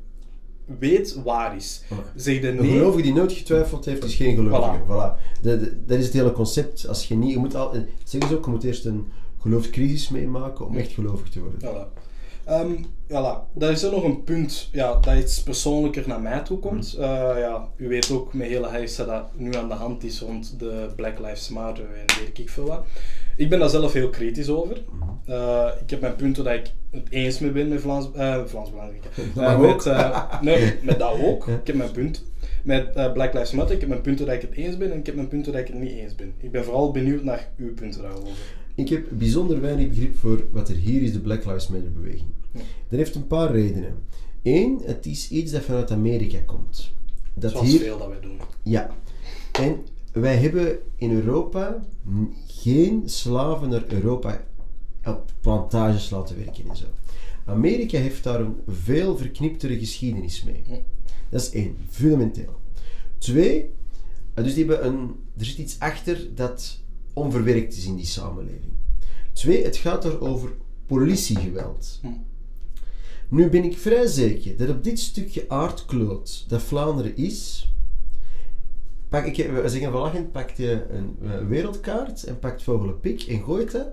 [0.79, 1.81] weet waar is.
[1.83, 2.15] Voilà.
[2.15, 2.71] Zeg de Een nee.
[2.71, 4.79] gelovige die nooit getwijfeld heeft, is geen gelovige.
[4.79, 4.85] Voilà.
[4.87, 5.41] Voilà.
[5.41, 6.87] Dat, dat- is het hele concept.
[6.87, 7.31] Als je niet...
[7.31, 7.71] Je moet al,
[8.03, 9.07] zeggen ze ook, je moet eerst een,
[9.39, 11.59] geloofscrisis meemaken om echt gelovig te worden.
[11.59, 12.05] Voilà.
[12.47, 12.73] Ehm,
[13.07, 13.53] voilà.
[13.53, 16.93] Daar is er nog een punt ja, dat iets persoonlijker naar mij toe komt.
[16.97, 17.03] Mm.
[17.03, 17.09] Eh,
[17.39, 20.89] ja, u weet ook met hele huis dat nu aan de hand is rond de
[20.95, 22.85] Black Lives Matter en weet ik veel wat.
[23.37, 24.83] Ik ben daar zelf heel kritisch over.
[24.91, 25.19] Mm-hmm.
[25.25, 28.69] Eh, ik heb mijn punten dat ik het eens mee ben met Vlaams, eh, Vlaams
[28.75, 28.85] mag
[29.59, 31.47] met, nee, met dat ook.
[31.47, 32.23] Ik heb mijn punt.
[32.63, 35.05] Met Black Lives Matter, ik heb mijn punten dat ik het eens ben en ik
[35.05, 36.33] heb mijn punten dat ik het niet eens ben.
[36.37, 38.31] Ik ben vooral benieuwd naar uw punten daarover.
[38.77, 42.29] Ik heb bijzonder weinig begrip voor wat er hier is, de Black Lives Matter beweging.
[42.51, 42.59] Ja.
[42.59, 43.95] Dat heeft een paar redenen.
[44.43, 46.91] Eén, het is iets dat vanuit Amerika komt.
[47.33, 48.39] Dat Zoals hier, veel dat wij doen.
[48.63, 48.89] Ja.
[49.51, 49.77] En
[50.11, 51.85] wij hebben in Europa
[52.47, 54.43] geen slaven naar Europa
[55.05, 56.85] op plantages laten werken en zo.
[57.45, 60.83] Amerika heeft daar een veel verkniptere geschiedenis mee.
[61.29, 62.59] Dat is één, fundamenteel.
[63.17, 63.69] Twee,
[64.33, 66.79] eh, dus die hebben een, er zit iets achter dat
[67.17, 68.73] onverwerkt is in die samenleving.
[69.33, 70.49] Twee, het gaat er over
[70.85, 71.99] politiegeweld.
[72.01, 72.07] Hm.
[73.29, 77.71] Nu ben ik vrij zeker dat op dit stukje aardkloot dat Vlaanderen is,
[79.09, 83.43] pak ik, we zeggen van lachend, pak je een eh, wereldkaart en pakt Vogelenpik en
[83.43, 83.87] gooit dat.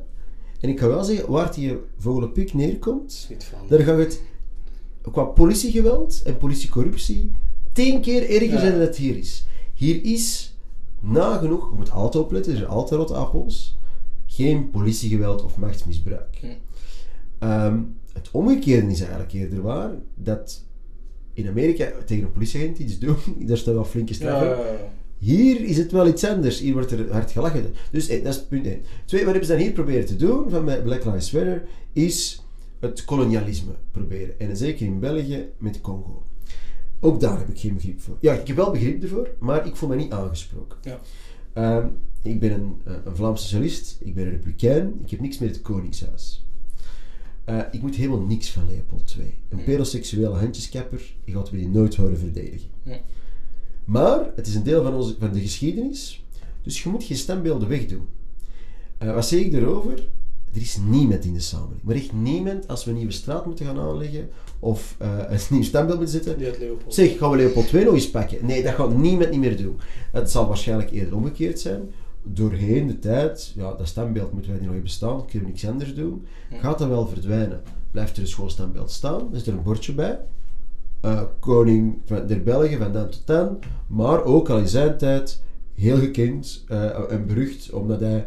[0.61, 3.29] En ik kan wel zeggen, waar die Vogelenpik neerkomt,
[3.69, 4.23] daar gaat het
[5.13, 7.31] qua politiegeweld en politiecorruptie
[7.73, 8.61] tien keer erger Ja.
[8.61, 9.47] zijn dan het hier is.
[9.75, 10.54] Hier is
[11.05, 13.79] nagenoeg, je moet altijd opletten, er zijn altijd rotte appels,
[14.27, 16.39] geen politiegeweld of machtsmisbruik.
[16.41, 16.47] Hm.
[17.39, 17.81] Ehm,
[18.13, 20.65] het omgekeerde is eigenlijk eerder waar, dat
[21.33, 24.49] in Amerika tegen een politieagent iets doen, daar staat wel flinke straffen.
[24.49, 24.93] Ja, ja, ja.
[25.19, 26.59] Hier is het wel iets anders.
[26.59, 27.75] Hier wordt er hard gelachen.
[27.91, 28.83] Dus eh, dat is punt 1.
[29.05, 32.43] Twee, wat hebben ze dan hier proberen te doen van Black Lives Matter, is
[32.81, 34.41] het kolonialisme proberen.
[34.41, 36.23] En zeker in België met Congo.
[37.05, 38.17] Ook daar heb ik geen begrip voor.
[38.21, 40.79] Ja, ik heb wel begrip ervoor, maar ik voel me niet aangesproken.
[40.83, 41.01] Ja.
[41.53, 41.87] Ehm,
[42.23, 45.49] ik ben een, eh, een Vlaams socialist, ik ben een republikein, ik heb niks met
[45.49, 46.45] het Koningshuis.
[47.45, 49.27] Eh, ik moet helemaal niks van Leopold II.
[49.49, 49.65] Een Hmm.
[49.67, 52.69] pedoseksuele handjeskapper, je gaat me die nooit horen verdedigen.
[53.85, 56.25] Maar het is een deel van, onze, van de geschiedenis,
[56.63, 58.07] dus je moet geen standbeelden wegdoen.
[58.99, 60.09] Eh, wat zeg ik erover?
[60.55, 63.67] Er is niemand in de samenleving, maar echt niemand als we een nieuwe straat moeten
[63.67, 64.29] gaan aanleggen
[64.59, 66.55] of eh, een nieuw standbeeld moeten zetten.
[66.89, 68.39] Zeg, gaan we Leopold II nog eens pakken?
[68.47, 69.81] Nee, dat gaat niemand niet meer doen.
[70.13, 71.83] Het zal waarschijnlijk eerder omgekeerd zijn.
[72.23, 75.67] Doorheen de tijd, ja, dat standbeeld moeten wij niet nog hebben staan, kunnen we niks
[75.67, 76.27] anders doen.
[76.51, 77.63] Gaat dat wel verdwijnen?
[77.91, 79.35] Blijft er een schoolstandbeeld staan?
[79.35, 80.21] Is er een bordje bij.
[81.01, 83.59] Eh, koning van der Belgen van dan tot dan.
[83.87, 85.43] Maar ook al in zijn tijd
[85.75, 88.27] heel gekend eh, en berucht omdat hij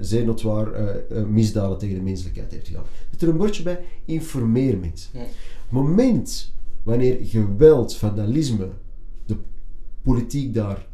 [0.00, 2.84] zeer notwaar eh, eh, misdaden tegen de menselijkheid heeft gedaan.
[3.10, 3.80] Zit er een bordje bij?
[4.04, 5.10] Informeer mensen.
[5.12, 5.24] Ja.
[5.68, 6.52] moment
[6.82, 8.68] wanneer geweld, vandalisme,
[9.26, 9.36] de
[10.02, 10.86] politiek daar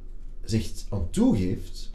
[0.45, 1.91] zegt aan toegeeft,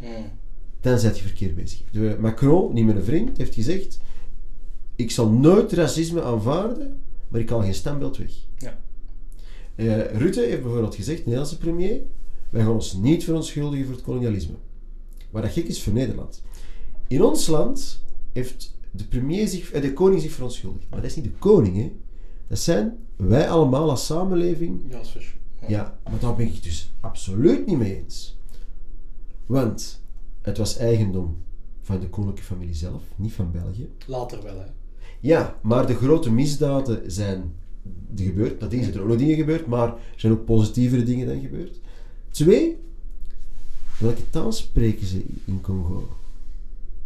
[0.81, 1.83] dan zet je verkeerd bezig.
[1.91, 3.99] De Macron, niet mijn vriend, heeft gezegd:
[4.95, 8.31] Ik zal nooit racisme aanvaarden, maar ik haal geen standbeeld weg.
[8.57, 8.79] Ja.
[9.75, 12.01] Eh, Rutte heeft bijvoorbeeld gezegd, de Nederlandse premier:
[12.49, 14.55] Wij gaan ons niet verontschuldigen voor het kolonialisme.
[15.33, 16.43] Maar dat gek is voor Nederland.
[17.07, 20.89] In ons land heeft de, premier zich, eh, de koning zich verontschuldigd.
[20.89, 21.91] Maar dat is niet de koning, hè?
[22.47, 25.27] Dat zijn wij allemaal als samenleving Ja, is
[26.11, 28.37] maar daar ben ik dus absoluut niet mee eens.
[29.45, 30.01] Want
[30.41, 31.37] het was eigendom
[31.81, 33.89] van de koninklijke familie zelf, niet van België.
[34.05, 34.65] Later wel, hè.
[35.19, 37.53] Ja, maar de grote misdaden zijn
[38.15, 38.59] gebeurd.
[38.59, 41.41] Dat ding zijn er ook nog dingen gebeurd, maar er zijn ook positievere dingen dan
[41.41, 41.79] gebeurd.
[42.29, 42.77] Twee,
[43.99, 46.07] welke taal spreken ze in Congo?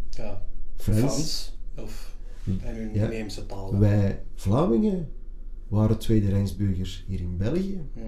[0.09, 0.41] Ja.
[0.75, 0.99] Frans.
[0.99, 1.57] Frans.
[1.77, 2.15] Of
[2.63, 3.05] en hun Ja.
[3.05, 3.77] inheemse taal.
[3.79, 5.09] Wij Vlamingen
[5.67, 7.81] waren tweederengsburgers hier in België.
[7.93, 7.99] Hm.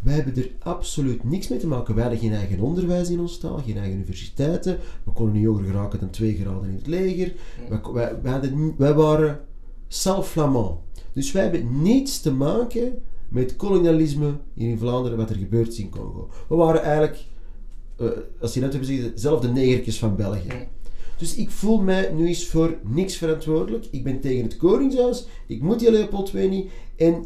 [0.00, 1.94] Wij hebben er absoluut niks mee te maken.
[1.94, 4.78] Wij hadden geen eigen onderwijs in ons taal, geen eigen universiteiten.
[5.04, 7.34] We konden niet hoger geraken dan twee graden in het leger.
[7.68, 9.40] Wij, wij, wij, hadden, ni- wij waren
[9.88, 10.78] self-flamand.
[11.12, 15.78] Dus wij hebben niets te maken met kolonialisme hier in Vlaanderen, wat er gebeurt is
[15.78, 16.28] in Congo.
[16.48, 17.24] We waren eigenlijk,
[18.02, 18.08] eh,
[18.40, 20.68] als je net hebt gezegd, zelf de negertjes van België.
[21.18, 23.86] Dus ik voel mij nu eens voor niks verantwoordelijk.
[23.90, 25.26] Ik ben tegen het Koningshuis.
[25.46, 26.70] Ik moet die Leopold II niet.
[26.96, 27.24] En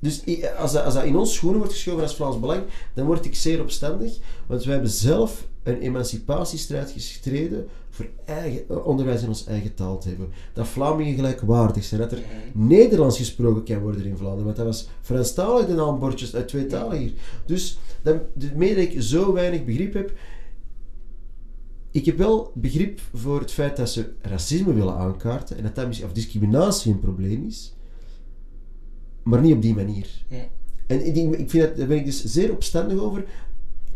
[0.00, 2.62] dus i- als dat, als dat in ons schoenen wordt geschoven als Vlaams Belang,
[2.94, 4.18] dan word ik zeer opstandig.
[4.46, 9.98] Want wij hebben zelf een emancipatiestrijd gestreden voor eigen, eh, onderwijs in ons eigen taal
[9.98, 10.28] te hebben.
[10.52, 12.00] Dat Vlamingen gelijkwaardig zijn.
[12.00, 14.44] Dat er Nederlands gesproken kan worden in Vlaanderen.
[14.44, 17.12] Want dat was Franstalig de naambordjes uit twee talen hier.
[17.46, 20.12] Dus daarmee dat ik zo weinig begrip heb,
[21.90, 25.86] ik heb wel begrip voor het feit dat ze racisme willen aankaarten en dat dat
[25.86, 27.74] misschien, of discriminatie een probleem is,
[29.22, 30.24] maar niet op die manier.
[30.28, 30.48] Ja.
[30.86, 31.06] En
[31.38, 33.24] ik vind dat, daar ben ik dus zeer opstandig over.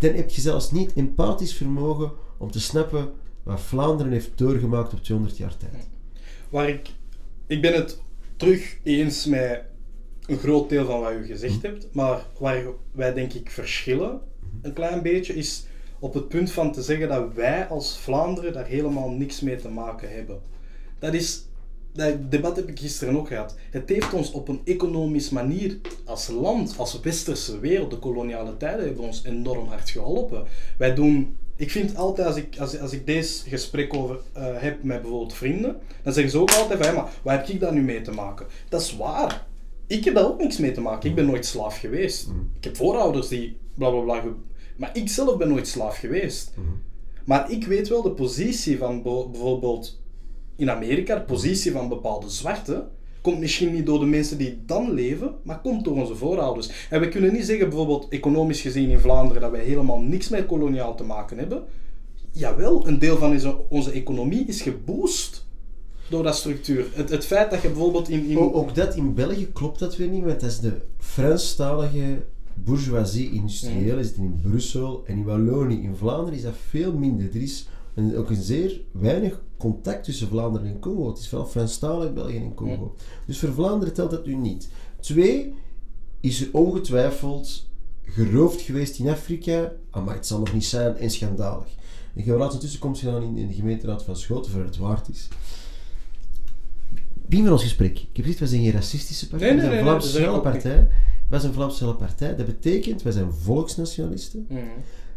[0.03, 5.03] Dan heb je zelfs niet empathisch vermogen om te snappen wat Vlaanderen heeft doorgemaakt op
[5.03, 5.89] 200 jaar tijd.
[6.49, 6.89] Waar ik,
[7.47, 8.01] ik ben het
[8.37, 9.63] terug eens met
[10.27, 14.21] een groot deel van wat u gezegd hebt, maar waar wij denk ik verschillen
[14.63, 15.67] een klein beetje is
[15.99, 19.69] op het punt van te zeggen dat wij als Vlaanderen daar helemaal niks mee te
[19.69, 20.41] maken hebben.
[20.99, 21.45] Dat is,
[21.93, 23.57] dat debat heb ik gisteren ook gehad.
[23.71, 28.85] Het heeft ons op een economisch manier als land, als westerse wereld, de koloniale tijden
[28.85, 30.45] hebben ons enorm hard geholpen.
[30.79, 34.83] Wij doen ik vind altijd, als ik, als, als ik deze gesprek over eh, heb
[34.83, 37.73] met bijvoorbeeld vrienden, dan zeggen ze ook altijd van, ja, maar wat heb ik daar
[37.73, 38.47] nu mee te maken?
[38.69, 39.47] Dat is waar.
[39.87, 41.09] Ik heb daar ook niks mee te maken.
[41.09, 42.29] Ik ben nooit slaaf geweest.
[42.59, 44.23] Ik heb voorouders die bla bla bla.
[44.77, 46.55] Maar ik zelf ben nooit slaaf geweest.
[47.25, 50.02] Maar ik weet wel de positie van bijvoorbeeld
[50.57, 52.89] in Amerika, de positie van bepaalde zwarten,
[53.21, 56.87] komt misschien niet door de mensen die dan leven, maar komt door onze voorouders.
[56.91, 60.47] En we kunnen niet zeggen, bijvoorbeeld economisch gezien in Vlaanderen, dat wij helemaal niks met
[60.47, 61.63] koloniaal te maken hebben.
[62.31, 65.47] Jawel, een deel van onze, onze economie is geboost
[66.09, 66.87] door dat structuur.
[66.93, 68.27] Het, het feit dat je bijvoorbeeld in...
[68.27, 72.23] in O- ook dat in België klopt dat weer niet, want dat is de Franstalige
[72.55, 75.83] bourgeoisie industriële, is het in Brussel en in Wallonië.
[75.83, 77.29] In Vlaanderen is dat veel minder.
[77.35, 81.09] Er is een, ook een zeer weinig contact tussen Vlaanderen en Congo.
[81.09, 82.95] Het is vooral Franstalig België en Congo.
[83.27, 84.69] Dus voor Vlaanderen telt dat nu niet.
[85.01, 85.55] Twee,
[86.21, 87.71] is er ongetwijfeld
[88.05, 91.69] geroofd geweest in Afrika, Ah, maar het zal nog niet zijn en schandalig.
[92.15, 95.09] Ik heb laatst een tussenkomst gedaan in, in de gemeenteraad van Schoten, voor het waard
[95.09, 95.29] is.
[97.27, 97.99] Begin van ons gesprek.
[97.99, 100.23] Ik heb gezegd, wij zijn geen racistische partij, Nee, nee, wij zijn nee, een nee,
[100.23, 100.89] Vlaamse partij.
[101.29, 102.37] Wij zijn een Vlaamse partij.
[102.37, 104.47] Dat betekent, wij zijn volksnationalisten.
[104.49, 104.61] Mhm.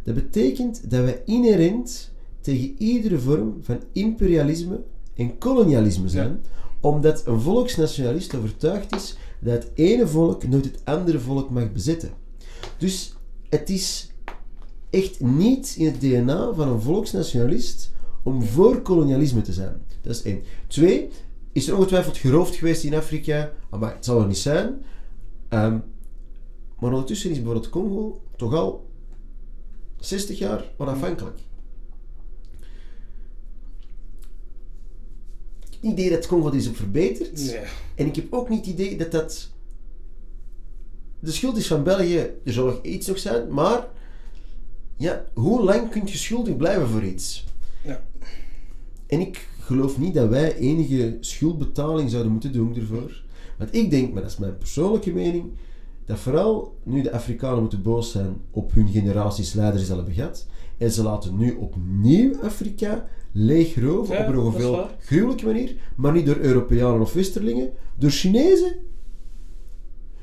[0.02, 2.10] Dat betekent dat wij inherent
[2.46, 4.82] tegen iedere vorm van imperialisme
[5.14, 6.40] en kolonialisme zijn,
[6.80, 12.10] omdat een volksnationalist overtuigd is dat het ene volk nooit het andere volk mag bezetten.
[12.78, 13.14] Dus
[13.48, 14.10] het is
[14.90, 17.92] echt niet in het DNA van een volksnationalist
[18.22, 19.82] om voor kolonialisme te zijn.
[20.02, 20.42] Dat is één.
[20.66, 21.08] Twee,
[21.52, 24.82] is er ongetwijfeld geroofd geweest in Afrika, maar het zal er niet zijn.
[25.48, 25.78] Ehm,
[26.78, 28.90] maar ondertussen is bijvoorbeeld Congo toch al
[29.98, 31.38] 60 jaar onafhankelijk.
[35.65, 37.44] Ik heb niet het idee dat Congo is op verbeterd.
[37.44, 37.60] Nee.
[37.94, 39.50] En ik heb ook niet het idee dat dat...
[41.20, 43.88] De schuld is van België, er zal nog iets nog zijn, maar...
[44.96, 47.44] Ja, hoe lang kun je schuldig blijven voor iets?
[47.84, 48.02] Ja.
[49.06, 53.22] En ik geloof niet dat wij enige schuldbetaling zouden moeten doen ervoor.
[53.58, 55.52] Want ik denk, maar dat is mijn persoonlijke mening,
[56.04, 60.14] dat vooral nu de Afrikanen moeten boos zijn op hun generaties leiders die ze hebben
[60.14, 60.46] gehad.
[60.78, 64.86] En ze laten nu opnieuw Afrika leegroven Ja, op een waar.
[65.00, 68.72] gruwelijke manier, maar niet door Europeanen of Westerlingen, door Chinezen.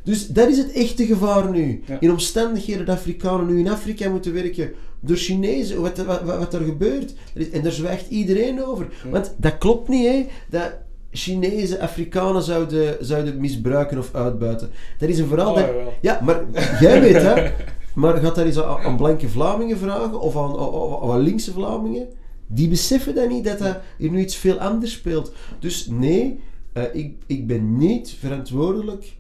[0.04, 1.84] Dus dat is het echte gevaar nu.
[1.86, 2.00] Ja.
[2.00, 6.54] In omstandigheden dat Afrikanen nu in Afrika moeten werken door Chinezen, wat, wat, wat, wat
[6.54, 7.14] er gebeurt.
[7.52, 8.88] En daar zwijgt iedereen over.
[9.12, 10.72] Want dat klopt niet, hè, dat
[11.12, 14.70] Chinezen Afrikanen zouden, zouden misbruiken of uitbuiten.
[14.98, 15.70] Dat is een verhaal Oh, dat...
[16.02, 16.44] Ja, maar
[16.80, 17.42] jij weet dat.
[17.94, 21.52] Maar gaat dat eens aan, aan blanke Vlamingen vragen of aan, aan, aan- aan linkse
[21.52, 22.08] Vlamingen?
[22.48, 25.34] Die beseffen dat niet, dat dat hier nu iets veel anders speelt.
[25.60, 26.40] Dus nee,
[26.74, 29.16] eh, ik, ik ben niet verantwoordelijk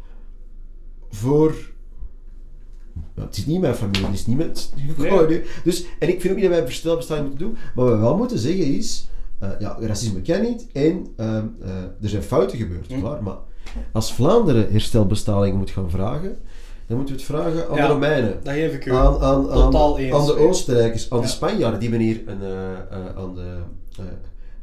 [1.09, 1.55] voor...
[3.15, 4.37] Nou, het is niet mijn familie, het is niet.
[4.97, 5.41] Nee.
[5.63, 7.57] Dus, en ik vind ook niet dat wij verstelbestelling moeten doen.
[7.75, 9.07] Maar wat we wel moeten zeggen is...
[9.39, 12.99] eh, ja, racisme kan niet en ehm, eh, er zijn fouten gebeurd, Hm.
[12.99, 13.23] klaar.
[13.23, 13.37] Maar
[13.91, 16.37] als Vlaanderen herstelbestellingen moet gaan vragen,
[16.93, 18.39] dan moeten we het vragen aan Ja, de Romeinen.
[18.43, 18.91] Dat geef ik u.
[18.91, 21.31] Aan, aan, aan, aan de Oostenrijkers, aan de Ja.
[21.31, 23.41] Spanjaarden, die hebben hier een, eh, eh, aan de
[23.99, 24.05] eh,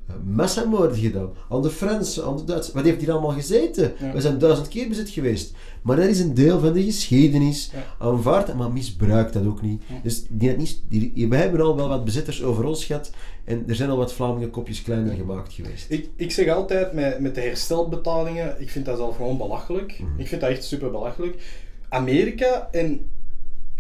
[0.07, 1.31] eh, massamoorden gedaan.
[1.49, 2.75] Aan de Fransen, aan de Duitsers.
[2.75, 3.93] Wat heeft hier allemaal gezeten?
[3.99, 4.13] Ja.
[4.13, 5.53] We zijn duizend keer bezet geweest.
[5.83, 7.71] Maar dat is een deel van de geschiedenis.
[7.99, 9.83] Aanvaard dat, maar misbruik dat ook niet.
[10.03, 13.11] Dus die, dat niet die, wij hebben al wel wat bezetters over ons gehad.
[13.45, 15.87] En er zijn al wat Vlamingen kopjes kleiner gemaakt geweest.
[15.89, 19.99] Ik, ik zeg altijd met, met de herstelbetalingen, ik vind dat zelf gewoon belachelijk.
[20.01, 20.21] Mhm.
[20.21, 21.43] Ik vind dat echt super belachelijk.
[21.91, 23.11] Amerika en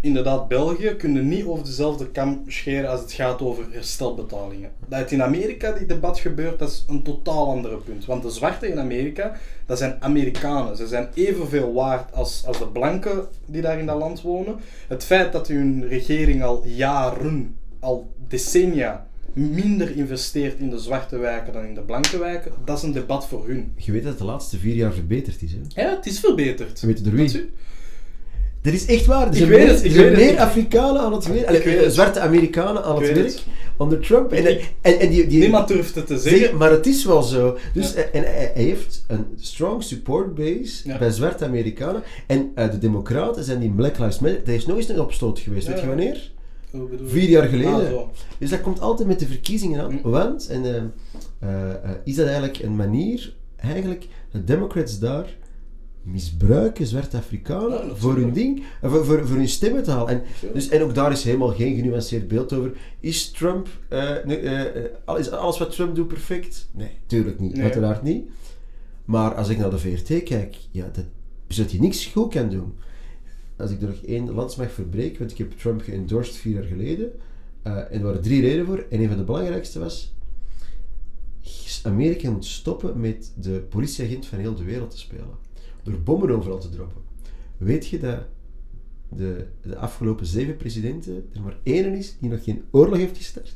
[0.00, 4.70] inderdaad België kunnen niet over dezelfde kam scheren als het gaat over herstelbetalingen.
[4.88, 8.04] Dat het in Amerika die debat gebeurt, dat is een totaal ander punt.
[8.04, 9.36] Want de zwarten in Amerika,
[9.66, 10.76] dat zijn Amerikanen.
[10.76, 14.56] Ze zijn evenveel waard als, als de blanken die daar in dat land wonen.
[14.88, 21.52] Het feit dat hun regering al jaren, al decennia, minder investeert in de zwarte wijken
[21.52, 23.72] dan in de blanke wijken, dat is een debat voor hun.
[23.76, 25.52] Je weet dat het de laatste vier jaar verbeterd is.
[25.52, 25.82] Hè?
[25.82, 26.80] Ja, het is verbeterd.
[26.80, 27.50] Weet je door wie?
[28.62, 29.28] Dat is- Dat echt waar.
[29.28, 30.38] Er zijn weet meer, het, er zijn.
[30.38, 31.90] Afrikanen aan het werk.
[31.90, 33.38] Zwarte Amerikanen aan het werk.
[33.76, 34.32] Onder Trump.
[34.32, 34.46] En,
[34.80, 36.56] en, en die, die, Niemand durft het te Zeg, zeggen.
[36.58, 37.58] maar het is wel zo.
[37.74, 38.00] Dus, Ja.
[38.00, 40.98] eh, en hij, hij heeft een strong support base Ja.
[40.98, 42.02] bij zwarte Amerikanen.
[42.26, 44.40] En eh, de Democraten zijn die Black Lives Matter.
[44.46, 45.66] Er is nooit een opstoot geweest.
[45.66, 46.30] Ja, Weet je wanneer?
[47.04, 47.98] Vier jaar geleden.
[47.98, 48.02] Ah.
[48.38, 49.98] Dus dat komt altijd met de verkiezingen aan.
[50.02, 50.08] Hm.
[50.10, 50.92] Want, en
[51.38, 51.48] eh,
[52.04, 55.36] is dat eigenlijk een manier, eigenlijk, de Democrats daar
[56.02, 60.08] misbruiken zwarte Afrikanen Ja, voor hun ding, eh, voor, voor, voor hun stemmen te halen.
[60.08, 60.22] En,
[60.52, 62.72] dus, en ook daar is helemaal geen genuanceerd beeld over.
[63.00, 66.68] Is Trump, eh, eh, is alles wat Trump doet perfect?
[66.72, 67.52] Nee, tuurlijk niet.
[67.52, 67.62] Nee.
[67.62, 68.28] Uiteraard niet.
[69.04, 70.90] Maar als ik naar de VRT kijk, ja,
[71.46, 72.74] dat hij niks goed kan doen.
[73.56, 76.62] Als ik er nog één lands mag verbreken, want ik heb Trump geëndorsed vier jaar
[76.62, 77.10] geleden.
[77.62, 78.86] en er waren drie redenen voor.
[78.90, 80.14] En een van de belangrijkste was...
[81.82, 85.49] Amerika moet stoppen met de politieagent van heel de wereld te spelen.
[85.82, 87.02] Door bommen overal te droppen.
[87.56, 88.18] Weet je dat
[89.08, 93.54] de, de afgelopen zeven presidenten er maar één is die nog geen oorlog heeft gestart?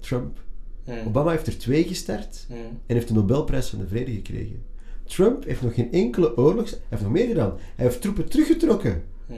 [0.00, 0.44] Trump.
[0.84, 1.06] Hm.
[1.06, 2.54] Obama heeft er twee gestart Hm.
[2.86, 4.62] en heeft de Nobelprijs van de Vrede gekregen.
[5.04, 6.70] Trump heeft nog geen enkele oorlog...
[6.70, 7.56] Hij heeft nog meer gedaan.
[7.76, 9.02] Hij heeft troepen teruggetrokken.
[9.26, 9.34] Hm.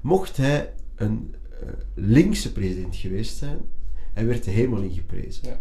[0.00, 3.60] Mocht hij een eh, linkse president geweest zijn,
[4.18, 5.42] hij werd de hemel ingeprezen.
[5.48, 5.58] Ja.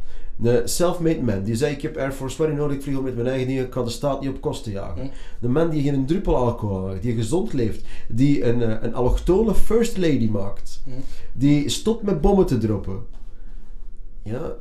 [0.51, 3.27] Een self-made man, die zei ik heb Air Force One nodig, ik vlieg met mijn
[3.27, 5.11] eigen dingen, ik kan de staat niet op kosten jagen.
[5.41, 9.55] Een man die geen druppel alcohol maakt, die gezond leeft, die een, eh, een allochtone
[9.55, 10.81] first lady maakt,
[11.33, 13.05] die stopt met bommen te droppen.
[14.23, 14.53] Ja.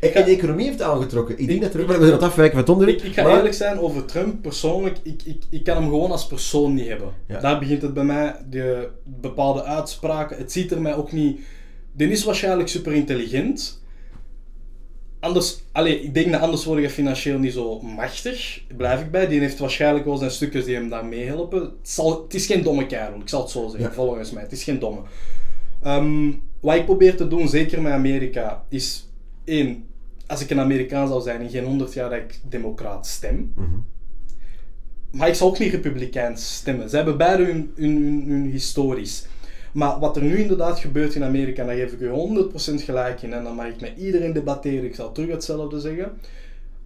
[0.00, 1.38] En, ga- en de economie heeft aangetrokken.
[1.38, 1.80] Ik denk Ik- dat er...
[1.80, 2.88] ik- We gaan het afwijken van het.
[2.88, 4.96] Ik, ik ga maar- eerlijk zijn over Trump persoonlijk.
[5.02, 7.08] Ik, ik, ik kan hem gewoon als persoon niet hebben.
[7.26, 7.40] Ja.
[7.40, 8.36] Daar begint het bij mij.
[8.50, 10.36] De bepaalde uitspraken.
[10.36, 11.40] Het ziet er mij ook niet.
[11.96, 13.84] Die is waarschijnlijk super intelligent.
[15.20, 18.62] Anders, allee, ik denk dat anders word je financieel niet zo machtig.
[18.76, 19.26] Blijf ik bij.
[19.26, 21.60] Die heeft waarschijnlijk wel zijn stukjes die hem daar meehelpen.
[21.60, 23.92] Het, zal, het is geen domme kerel, ik zal het zo zeggen, Ja.
[23.94, 24.42] volgens mij.
[24.42, 25.00] Het is geen domme.
[25.82, 29.08] Ehm, wat ik probeer te doen, zeker met Amerika, is
[29.44, 29.84] één.
[30.26, 33.52] Als ik een Amerikaan zou zijn, in geen honderd jaar dat ik democraat stem.
[33.56, 33.66] Mhm.
[35.10, 36.90] Maar ik zal ook niet republikeins stemmen.
[36.90, 39.26] Ze hebben beide hun, hun, hun, hun historisch.
[39.76, 43.32] Maar wat er nu inderdaad gebeurt in Amerika, daar geef ik u 100% gelijk in.
[43.32, 44.84] En dan mag ik met iedereen debatteren.
[44.84, 46.12] Ik zal terug hetzelfde zeggen.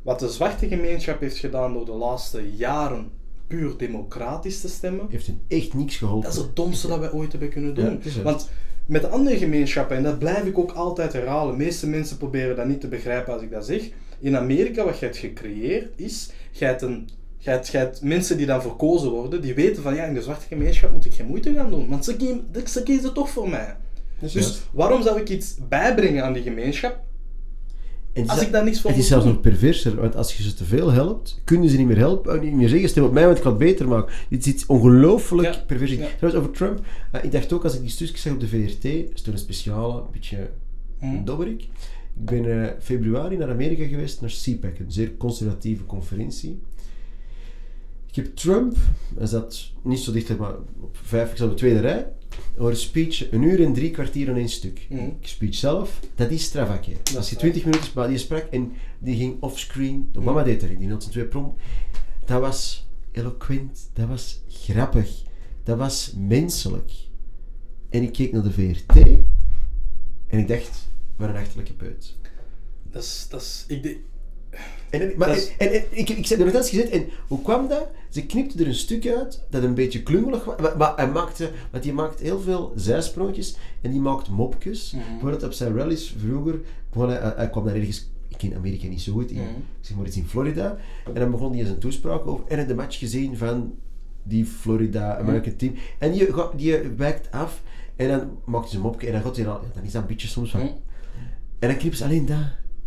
[0.02, 3.10] Wat de zwarte gemeenschap heeft gedaan door de laatste jaren
[3.46, 5.06] puur democratisch te stemmen.
[5.10, 6.22] Heeft hen echt niks geholpen.
[6.22, 8.02] Dat is het domste dat wij ooit hebben kunnen doen.
[8.22, 8.48] Want
[8.86, 12.56] met de andere gemeenschappen, en dat blijf ik ook altijd herhalen, de meeste mensen proberen
[12.56, 13.88] dat niet te begrijpen als ik dat zeg.
[14.18, 17.08] In Amerika, wat je hebt gecreëerd, is, je hebt, een,
[17.42, 20.22] je hebt, je hebt mensen die dan verkozen worden, die weten van, ja, in de
[20.22, 23.48] zwarte gemeenschap moet ik geen moeite gaan doen, want ze, kie- ze kiezen toch voor
[23.48, 23.76] mij.
[24.32, 27.00] Dus waarom zou ik iets bijbrengen aan die gemeenschap,
[28.12, 30.54] En als ik daar niks voor Het is zelfs nog perverser, want als je ze
[30.54, 33.36] te veel helpt, kunnen ze niet meer helpen, niet meer zeggen, stem op mij, want
[33.36, 34.14] ik kan het beter maken.
[34.28, 35.90] Dit is iets ongelooflijk Ja, pervers.
[35.92, 36.06] ja.
[36.18, 36.80] Trouwens, over Trump,
[37.12, 39.38] eh, ik dacht ook, als ik die stukjes zag op de VRT, is toen een
[39.38, 40.50] speciale, een beetje
[40.98, 41.24] Hm.
[41.24, 41.62] dobberik.
[41.62, 46.60] Ik ben eh, februari naar Amerika geweest, naar CPAC, een zeer conservatieve conferentie.
[48.10, 48.76] Ik heb Trump,
[49.16, 52.12] hij zat niet zo dicht, maar op vijf, ik zat op de tweede rij,
[52.56, 54.86] hoor een speech, een uur en drie kwartier aan één stuk.
[54.88, 57.36] De speech zelf, dat is is Als je.
[57.36, 60.10] 20 minuten maar die sprak en die ging offscreen.
[60.14, 61.54] Obama deed dat, die had zijn twee prom.
[62.24, 65.22] Dat was eloquent, dat was grappig,
[65.62, 66.92] dat was menselijk.
[67.88, 68.96] En ik keek naar de VRT
[70.26, 72.16] en ik dacht, wat een achterlijke peut.
[72.90, 73.98] Dat is, dat is, ik,
[74.90, 77.42] En, en- maar, Dat is- en, en, ik, ik er nog eens gezet, en hoe
[77.42, 77.88] kwam dat?
[78.08, 81.50] Ze knipte er een stuk uit dat een beetje klungelig was, maar, maar hij maakte,
[81.70, 84.92] want die maakt heel veel zijsprongetjes en die maakt mopjes.
[84.92, 85.04] Mhm.
[85.10, 86.60] Bijvoorbeeld op zijn rallies vroeger,
[86.92, 89.46] hij, hij- hij kwam daar ergens, ik ken Amerika niet zo goed, in, Mhm.
[89.48, 92.58] ik zeg maar iets in Florida, en dan begon hij zijn toespraak over, en hij
[92.58, 93.74] had de match gezien van
[94.22, 96.26] die Florida American team, en die,
[96.56, 97.62] die wijkt af,
[97.96, 100.08] en dan maakt hij zijn mopje, en dan gaat hij dan, dan is dat een
[100.08, 100.66] beetje soms van, Hm.
[101.58, 102.36] en dan knipt ze alleen dat.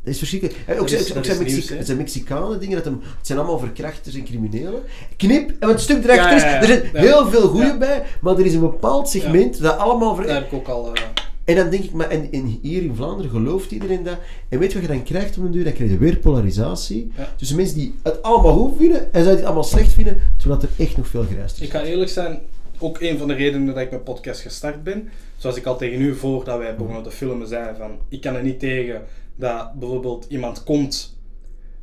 [0.04, 0.58] Dat is verschrikkelijk.
[0.66, 2.86] En ook Dat zijn, is- ook dat zijn, is Mexi- nieuws, zijn Mexicanen dingen, dat
[2.86, 4.82] hem, het zijn allemaal verkrachters en criminelen.
[5.18, 6.62] Knip, en het stuk erachter Ja, ja, ja.
[6.62, 7.00] is, er zijn Ja.
[7.00, 10.16] heel veel goeie bij, maar er is een bepaald segment dat allemaal...
[10.16, 10.94] ver- daar heb ik ook al...
[10.94, 11.02] eh,
[11.46, 14.18] En dan denk ik, maar en, en hier in Vlaanderen gelooft iedereen dat.
[14.50, 15.64] En weet je wat je dan krijgt op een duur?
[15.64, 17.12] Dan krijg je weer polarisatie.
[17.36, 20.84] Tussen mensen die het allemaal goed vinden en zij het allemaal slecht vinden, terwijl er
[20.86, 21.66] echt nog veel gereisd is.
[21.66, 22.40] Ik ga eerlijk zijn,
[22.80, 25.10] ook een van de redenen dat ik mijn podcast gestart ben.
[25.38, 28.44] Zoals ik al tegen u voordat wij begonnen te filmen zei van, ik kan er
[28.44, 29.02] niet tegen
[29.36, 31.20] dat bijvoorbeeld iemand komt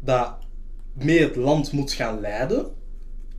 [0.00, 0.34] dat
[0.92, 2.66] mee het land moet gaan leiden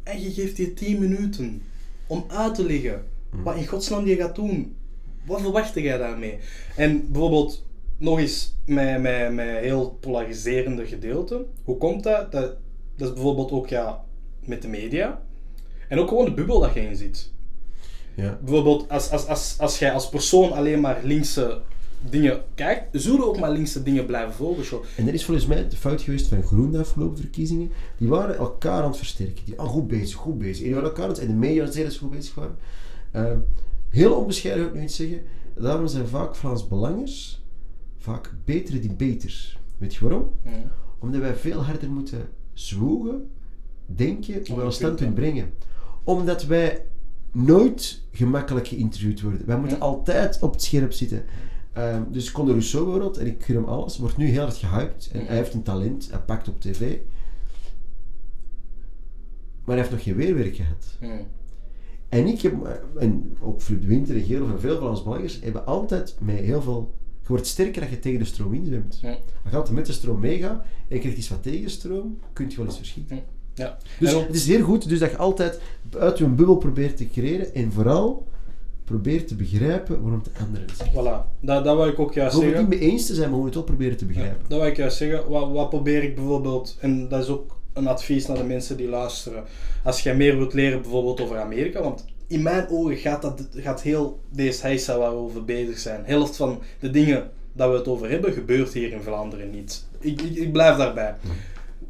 [0.03, 1.63] en je geeft die 10 minuten
[2.07, 4.75] om uit te leggen wat in godsnaam je gaat doen.
[5.25, 6.37] Wat verwacht jij daarmee?
[6.75, 7.65] En bijvoorbeeld,
[7.97, 11.45] nog eens met, met, met heel polariserende gedeelte.
[11.63, 12.31] Hoe komt dat?
[12.31, 12.55] dat?
[12.95, 14.03] Dat is bijvoorbeeld ook ja,
[14.45, 15.21] met de media.
[15.87, 17.31] En ook gewoon de bubbel dat je in zit.
[18.15, 18.39] Ja.
[18.41, 21.61] Bijvoorbeeld, als, als, als, als jij als persoon alleen maar linkse
[22.09, 24.65] dingen kijkt, zullen ook maar linkse dingen blijven volgen.
[24.65, 24.83] Zo.
[24.97, 27.71] En dat is volgens mij de fout geweest van Groen de afgelopen verkiezingen.
[27.97, 29.45] Die waren elkaar aan het versterken.
[29.45, 30.57] Die waren goed bezig, goed bezig.
[30.57, 32.55] En die waren elkaar aan het en de media zeiden ze goed bezig waren.
[33.11, 33.37] Ehm,
[33.89, 35.21] heel onbescheiden wil ik nu iets zeggen,
[35.59, 37.43] daarom zijn vaak Vlaams Belangers
[37.97, 39.59] vaak betere debaters.
[39.77, 40.31] Weet je waarom?
[40.99, 43.29] Omdat wij veel harder moeten zwoegen,
[43.85, 44.97] denken, hoe wij ons punten.
[44.97, 45.53] standpunt brengen.
[46.03, 46.83] Omdat wij
[47.31, 49.45] nooit gemakkelijk geïnterviewd worden.
[49.45, 49.83] Wij moeten Ja.
[49.83, 51.23] altijd op het scherp zitten.
[51.73, 55.09] Ehm, dus Conor Rousseau bijvoorbeeld, en ik gun hem alles, wordt nu heel hard gehyped.
[55.13, 56.97] En hij heeft een talent, hij pakt op tv.
[59.63, 60.97] Maar hij heeft nog geen weerwerk gehad.
[62.09, 62.53] En ik heb,
[62.99, 66.61] en ook Flip de Winter en Geel van veel Vlaams Belangers, hebben altijd met heel
[66.61, 66.93] veel...
[67.21, 68.99] Je wordt sterker als je tegen de stroom inzwemt.
[69.43, 72.55] Als je altijd met de stroom meegaat en je krijgt iets wat tegenstroom, kun je
[72.55, 73.23] wel eens verschieten.
[73.53, 73.77] Ja.
[73.99, 75.61] Dus En het is heel goed dus dat je altijd
[75.99, 78.27] uit je bubbel probeert te creëren en vooral
[78.91, 81.03] probeert te begrijpen waarom de anderen het zeggen.
[81.03, 82.69] Voilà, dat, dat wil ik ook juist Je hoeft het zeggen.
[82.69, 84.45] niet mee eens te zijn, maar moet het wel proberen te Ja, begrijpen.
[84.47, 85.29] dat wil ik juist zeggen.
[85.29, 88.87] Wat, wat probeer ik bijvoorbeeld, en dat is ook een advies naar de mensen die
[88.89, 89.43] luisteren.
[89.83, 93.81] Als jij meer wilt leren bijvoorbeeld over Amerika, want in mijn ogen gaat, dat, gaat
[93.81, 96.01] heel deze heisa waar we over bezig zijn.
[96.05, 99.85] Helft van de dingen dat we het over hebben, gebeurt hier in Vlaanderen niet.
[99.99, 101.15] Ik, ik, ik blijf daarbij.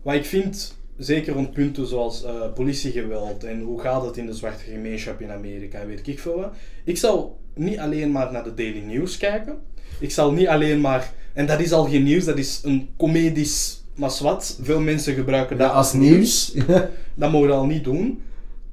[0.02, 4.34] Wat ik vind, zeker rond punten zoals eh, politiegeweld en hoe gaat het in de
[4.34, 6.54] zwarte gemeenschap in Amerika weet ik veel wat.
[6.84, 9.56] Ik zal niet alleen maar naar de Daily News kijken.
[10.00, 13.84] Ik zal niet alleen maar, en dat is al geen nieuws, dat is een comedisch
[13.96, 14.60] maswat.
[14.62, 16.54] Veel mensen gebruiken dat Ja, als nieuws.
[17.16, 18.22] dat mogen we al niet doen.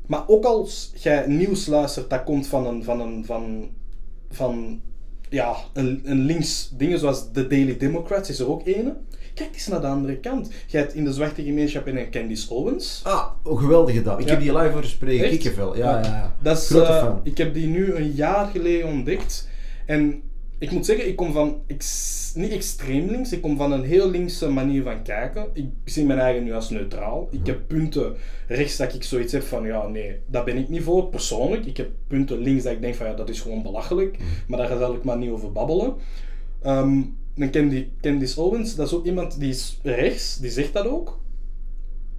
[0.07, 3.69] Maar ook als jij nieuws luistert, dat komt van een, van een, van,
[4.31, 4.81] van,
[5.29, 8.97] ja, een, een links dingen zoals de Daily Democrats is er ook ene.
[9.39, 10.51] Kijk eens naar de andere kant.
[10.67, 13.01] Je hebt in de zwarte gemeenschap een Candice Owens.
[13.05, 14.19] ah, oh, geweldig gedaan.
[14.19, 14.31] Ik Ja.
[14.31, 15.25] heb die live horen spreken.
[15.25, 15.31] Echt?
[15.33, 15.77] Kikkervel.
[15.77, 16.37] Ja, ja, ja.
[16.43, 17.21] Dat is, Grote eh, fan.
[17.23, 19.49] Ik heb die nu een jaar geleden ontdekt.
[19.87, 20.23] En
[20.59, 24.11] ik moet zeggen, ik kom van ex- niet extreem links, ik kom van een heel
[24.11, 25.47] linkse manier van kijken.
[25.53, 27.29] Ik zie mijn eigen nu als neutraal.
[27.31, 28.17] Ik heb punten
[28.47, 31.65] rechts dat ik zoiets heb van, ja, nee, daar ben ik niet voor, persoonlijk.
[31.67, 34.17] Ik heb punten links dat ik denk van, ja, dat is gewoon belachelijk.
[34.49, 35.95] Maar daar zal ik maar niet over babbelen.
[36.63, 37.01] Ehm,
[37.39, 40.87] dan ken die Candice Owens, dat is ook iemand die is rechts, die zegt dat
[40.87, 41.19] ook.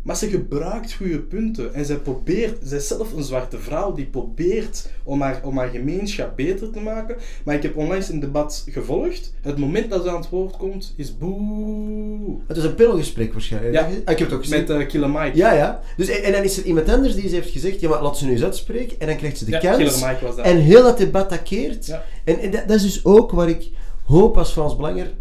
[0.01, 1.73] Maar ze gebruikt goede punten.
[1.73, 5.69] En zij probeert, zij is zelf een zwarte vrouw, die probeert om haar, om haar
[5.69, 7.15] gemeenschap beter te maken.
[7.43, 9.33] Maar ik heb onlangs een debat gevolgd.
[9.41, 12.37] Het moment dat ze aan het woord komt, is boe.
[12.47, 13.73] Het is een panelgesprek waarschijnlijk.
[13.73, 13.87] Ja.
[13.87, 14.59] Ik heb het ook gezien.
[14.59, 15.37] Met uh, Killer Mike.
[15.37, 15.81] Ja, ja.
[15.97, 18.17] Dus, en, en dan is er iemand anders die ze heeft gezegd, ja, maar laat
[18.17, 18.99] ze nu eens uitspreken.
[18.99, 19.77] En dan krijgt ze de Ja, kans.
[19.77, 20.45] Killer Mike was dat.
[20.45, 21.85] En heel dat debat dat keert.
[21.85, 22.05] Ja.
[22.23, 23.69] En, en dat, dat is dus ook waar ik
[24.09, 25.13] hoop als Frans Belanger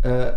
[0.00, 0.28] eh,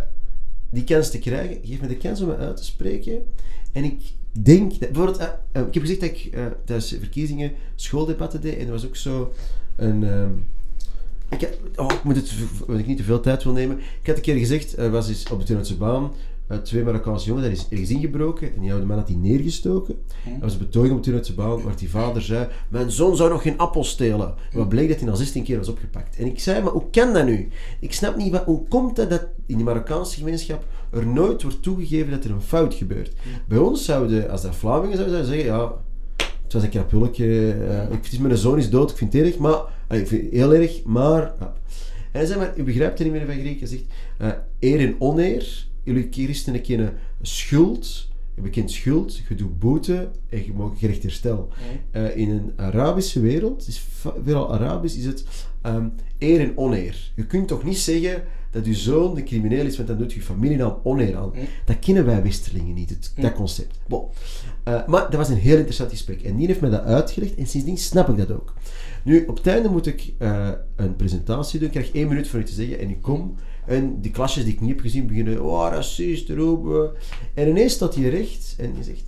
[0.70, 1.57] die kans te krijgen.
[1.64, 3.24] Geef me de kans om me uit te spreken.
[3.72, 4.01] En ik
[4.32, 4.70] denk...
[4.72, 6.32] Dat, bijvoorbeeld, eh, eh, ik heb gezegd dat ik
[6.66, 8.57] tijdens de verkiezingen schooldebatten deed.
[8.57, 9.34] En er was ook zo
[9.76, 10.03] een...
[10.03, 10.32] ehm,
[11.30, 13.78] ik, heb- oh, moet het, omdat ik niet te veel tijd wil nemen.
[13.78, 16.12] Ik had een keer gezegd, was eens op de Turnhoutse baan
[16.58, 19.95] twee Marokkaanse jongens, daar is ergens ingebroken en die oude man had die neergestoken.
[20.26, 23.30] Dat was een betoging op de Turnhoutse baan waar die vader zei, mijn zoon zou
[23.30, 24.34] nog geen appel stelen.
[24.52, 26.18] En wat bleek dat hij al 16 keer was opgepakt.
[26.18, 27.47] En ik zei, maar hoe kan dat nu?
[27.80, 31.62] Ik snap niet, wat, hoe komt het dat in die Marokkaanse gemeenschap er nooit wordt
[31.64, 33.14] toegegeven dat er een fout gebeurt?
[33.47, 35.74] Bij ons zouden, als dat Vlamingen zouden zijn, zeggen, ja,
[36.43, 37.54] het was een krapulletje.
[37.54, 39.62] eh, ik vind mijn zoon is dood, ik vind het erg, maar...
[39.89, 41.34] ik vind het heel erg, maar...
[42.12, 43.60] En hij zei, maar u begrijpt het niet meer van Griek.
[43.60, 43.84] Hij zegt,
[44.18, 44.30] eh,
[44.60, 45.68] eer en oneer.
[45.89, 48.07] Jullie christenen kennen schuld.
[48.35, 51.49] Je bekent schuld, je doet boete en je mag gerecht herstel.
[51.91, 53.83] Eh, in een Arabische wereld, is
[54.23, 55.25] veelal Arabisch, is het
[55.61, 55.87] ehm,
[56.17, 57.11] eer en oneer.
[57.15, 60.21] Je kunt toch niet zeggen dat je zoon de crimineel is, want dan doet je
[60.21, 61.31] familienaam oneer aan.
[61.65, 63.79] Dat kennen wij Westerlingen niet, het, dat concept.
[63.87, 64.03] Bon.
[64.70, 66.22] Eh, maar dat was een heel interessant gesprek.
[66.22, 68.53] En die heeft mij dat uitgelegd en sindsdien snap ik dat ook.
[69.03, 71.67] Nu, op het einde moet ik eh, een presentatie doen.
[71.67, 73.36] Ik krijg één minuut voor u te zeggen en ik kom.
[73.65, 76.91] En die klasjes die ik niet heb gezien beginnen, oh, racist, roepen.
[77.34, 79.03] En ineens staat hij recht en die zegt,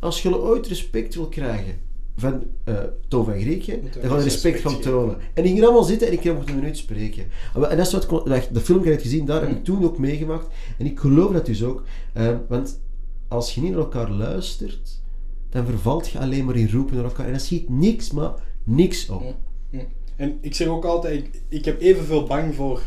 [0.00, 1.74] als je ooit respect wil krijgen
[2.16, 2.74] van eh
[3.08, 5.16] Toon van Grieken, je dan je eens respect gaan tonen.
[5.34, 7.24] En die ging allemaal zitten en ik mocht een minuut spreken.
[7.54, 9.98] Ah, En dat is wat, de film heb ik gezien, daar heb ik toen ook
[9.98, 10.46] meegemaakt.
[10.78, 11.82] En ik geloof dat dus ook.
[12.48, 12.80] want
[13.28, 15.02] als je niet naar elkaar luistert,
[15.54, 17.26] dan vervalt je alleen maar in roepen naar elkaar.
[17.26, 18.32] En dat schiet niks, maar
[18.64, 19.36] niks op.
[19.70, 19.78] Hm.
[20.16, 22.82] En ik zeg ook altijd, ik, ik heb evenveel bang voor,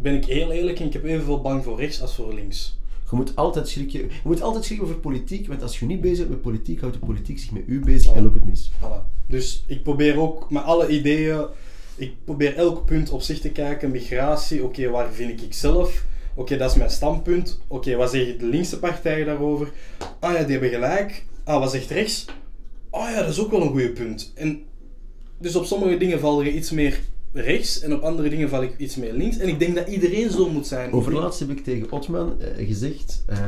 [0.00, 2.78] ben ik heel eerlijk, en ik heb evenveel bang voor rechts als voor links.
[3.10, 4.00] Je moet altijd schrikken.
[4.00, 7.00] Je moet altijd schrikken over politiek, want als je niet bezig bent met politiek, houdt
[7.00, 8.70] de politiek zich met u bezig en loopt het mis.
[8.70, 9.26] Voilà.
[9.26, 11.46] Dus ik probeer ook met alle ideeën,
[11.96, 13.90] ik probeer elk punt op zich te kijken.
[13.90, 16.04] Migratie, oké, waar vind ik zelf?
[16.34, 17.60] Oké, dat is mijn standpunt.
[17.66, 19.72] Oké, wat zeggen de linkse partijen daarover?
[20.18, 21.24] Ah ja, die hebben gelijk.
[21.46, 22.24] Ah, wat zegt rechts?
[22.90, 24.32] Ah ja, dat is ook wel een goede punt.
[24.34, 24.62] En
[25.38, 27.00] dus op sommige dingen val je iets meer
[27.32, 29.38] rechts en op andere dingen val ik iets meer links.
[29.38, 30.92] En ik denk dat iedereen zo moet zijn.
[30.92, 33.38] Overlaatst heb ik tegen Otman eh, gezegd: eh,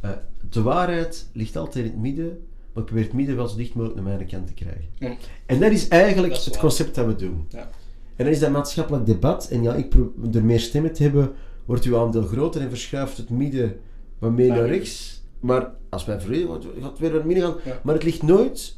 [0.00, 0.10] eh,
[0.50, 2.26] de waarheid ligt altijd in het midden,
[2.72, 5.18] maar ik probeer het midden wel zo dicht mogelijk naar mijn kant te krijgen.
[5.46, 7.46] En dat is eigenlijk Dat is het concept dat we doen.
[7.48, 7.70] Ja.
[8.16, 9.48] En dan is dat maatschappelijk debat.
[9.48, 11.32] En ja, ik pro- door meer stemmen te hebben,
[11.64, 13.80] wordt uw aandeel groter en verschuift het midden
[14.18, 15.17] wat meer naar rechts.
[15.40, 17.56] Maar als wij verleden wordt, gaat het weer naar het midden gaan.
[17.64, 17.80] Ja.
[17.82, 18.76] Maar het ligt nooit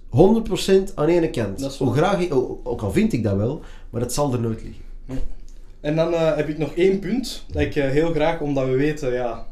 [0.90, 1.76] 100% aan ene kant.
[1.76, 4.62] Hoe graag ik, ook ook al vind ik dat wel, maar het zal er nooit
[4.62, 4.84] liggen.
[5.80, 8.76] En dan eh, heb ik nog één punt dat ik eh, heel graag, omdat we
[8.76, 9.46] weten, ja,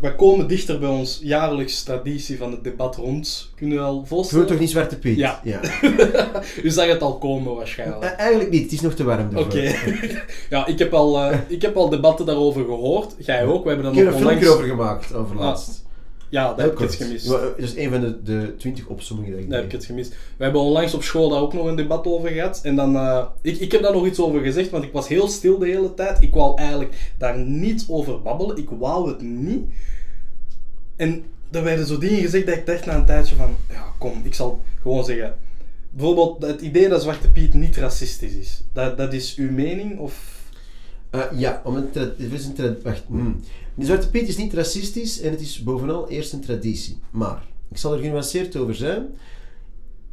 [0.00, 3.50] we, komen dichter bij ons jaarlijks traditie van het debat rond.
[3.54, 4.46] Kunnen we wel Je wilt voorstellen?
[4.46, 5.16] toch niet Zwarte Piet?
[5.16, 5.40] Ja.
[5.44, 5.60] ja.
[6.62, 8.02] U zag het al komen waarschijnlijk.
[8.02, 9.36] Eh, eigenlijk niet, het is nog te warm.
[9.36, 9.74] Oké.
[10.50, 13.14] ja, ik heb, al, ik heb al debatten daarover gehoord.
[13.18, 13.64] Jij ook.
[13.64, 14.64] We hebben Ik dan heb nog een filmpje onlangs...
[14.64, 15.58] over gemaakt, over Ah.
[16.34, 17.26] Ja, dat heb ik het gemist.
[17.26, 19.84] Ja, Dat is een van de, de 20 opzommingen dat ik Dat heb ik het
[19.84, 20.10] gemist.
[20.36, 22.60] We hebben onlangs op school daar ook nog een debat over gehad.
[22.62, 25.28] En dan, eh, ik, ik heb daar nog iets over gezegd, want ik was heel
[25.28, 26.22] stil de hele tijd.
[26.22, 28.56] Ik wou eigenlijk daar niet over babbelen.
[28.56, 29.64] Ik wou het niet.
[30.96, 33.56] En er werden zo dingen gezegd dat ik dacht na een tijdje van...
[33.70, 35.34] Ja, kom, ik zal gewoon zeggen...
[35.90, 38.62] Bijvoorbeeld het idee dat Zwarte Piet niet racistisch is.
[38.72, 39.98] Dat, dat is uw mening?
[39.98, 40.42] Of...
[41.10, 43.02] Eh, ja, om een tra- het is een wacht.
[43.06, 43.40] hmm.
[43.74, 46.98] De Zwarte Piet is niet racistisch en het is bovenal eerst een traditie.
[47.10, 49.06] Maar, ik zal er genuanceerd over zijn.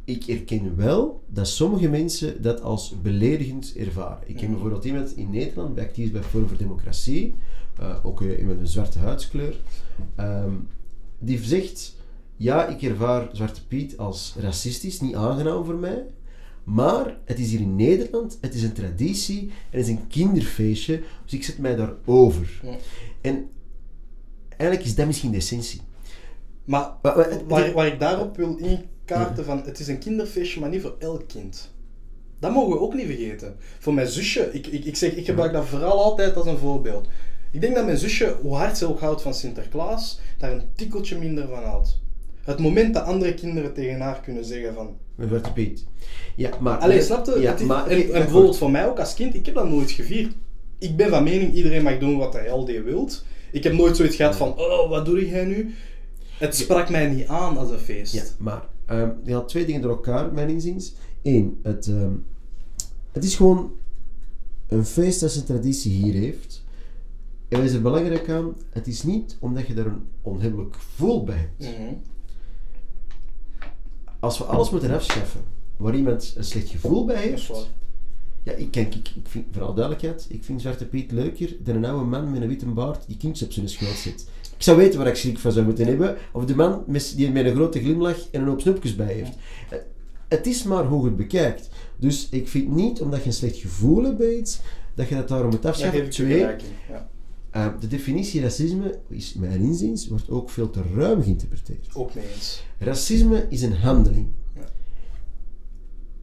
[0.04, 4.28] Ik erken wel dat sommige mensen dat als beledigend ervaren.
[4.28, 4.52] Ik ken Mhm.
[4.52, 7.34] bijvoorbeeld iemand in Nederland, bij actief bij Forum voor Democratie,
[7.78, 9.60] eh, ook eh, iemand met een zwarte huidskleur,
[10.16, 10.52] ehm,
[11.18, 11.96] die zegt,
[12.36, 16.04] ja, ik ervaar Zwarte Piet als racistisch, niet aangenaam voor mij,
[16.64, 21.32] maar het is hier in Nederland, het is een traditie, het is een kinderfeestje, dus
[21.32, 22.60] ik zet mij daarover.
[22.62, 22.76] Ja.
[23.20, 23.48] En
[24.56, 25.80] eigenlijk is dat misschien de essentie.
[26.64, 29.62] Maar Maar- maar- waar, waar ik daarop wil inkaarten van...
[29.64, 31.70] Het is een kinderfeestje, maar niet voor elk kind.
[32.38, 33.56] Dat mogen we ook niet vergeten.
[33.78, 37.08] Voor mijn zusje, ik, ik, ik, zeg, ik gebruik dat vooral altijd als een voorbeeld.
[37.50, 41.18] Ik denk dat mijn zusje, hoe hard ze ook houdt van Sinterklaas, daar een tikkeltje
[41.18, 42.00] minder van houdt.
[42.42, 44.96] Het moment dat andere kinderen tegen haar kunnen zeggen van...
[45.16, 45.86] Een Zwarte Piet.
[46.36, 46.78] Ja, maar...
[46.78, 47.40] Allee, snap je?
[47.40, 47.86] Ja, maar...
[47.86, 50.34] en, en bijvoorbeeld voor mij ook als kind, ik heb dat nooit gevierd.
[50.78, 53.24] Ik ben van mening, iedereen mag doen wat hij al die wilt.
[53.52, 55.74] Ik heb nooit zoiets gehad van, oh, wat doe jij nu?
[56.38, 58.14] Het sprak mij niet aan als een feest.
[58.14, 60.94] Ja, maar ehm je had twee dingen door elkaar, mijn inziens.
[61.22, 62.12] Eén, het, ehm,
[63.12, 63.72] het is gewoon
[64.68, 66.64] een feest dat zijn traditie hier heeft.
[67.48, 68.54] En wat is er belangrijk aan?
[68.70, 71.76] Het is niet omdat je daar een onhebbelijk gevoel bij hebt.
[71.78, 71.94] Mhm.
[74.22, 75.40] Als we alles moeten afschaffen
[75.76, 77.46] waar iemand een slecht gevoel bij heeft.
[78.42, 81.84] Ja, ik, kijk, ik, ik vind, vooral duidelijkheid, ik vind Zwarte Piet leuker dan een
[81.84, 84.26] oude man met een witte baard die kindjes op zijn schoot zit.
[84.56, 87.30] Ik zou weten waar ik schrik van zou moeten hebben, of de man met, die
[87.30, 89.32] met een grote glimlach en een hoop snoepjes bij heeft.
[89.70, 89.78] Eh,
[90.28, 91.68] Het is maar hoe je het bekijkt.
[91.96, 94.60] Dus ik vind niet, omdat je een slecht gevoel hebt bij iets,
[94.94, 96.10] dat je dat daarom moet afschaffen.
[96.10, 96.38] Twee.
[96.88, 97.10] Ja.
[97.52, 101.88] Eh, de definitie racisme is, mijn inziens, wordt ook veel te ruim geïnterpreteerd.
[101.94, 102.64] Ook mee eens.
[102.78, 104.26] Racisme is een handeling.
[104.54, 104.64] Ja.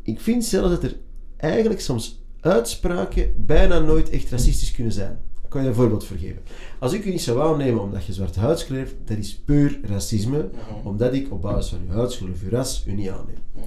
[0.01, 0.95] Ik vind zelfs dat er
[1.37, 5.19] eigenlijk soms uitspraken bijna nooit echt racistisch kunnen zijn.
[5.43, 6.41] Ik kan je een voorbeeld voor geven.
[6.79, 10.49] Als ik u niet zou aannemen omdat je zwarte huidskleur hebt, dat is puur racisme,
[10.53, 10.87] Mhm.
[10.87, 13.37] omdat ik op basis van uw huidskleur of uw ras u niet aanneem.
[13.53, 13.65] Mhm.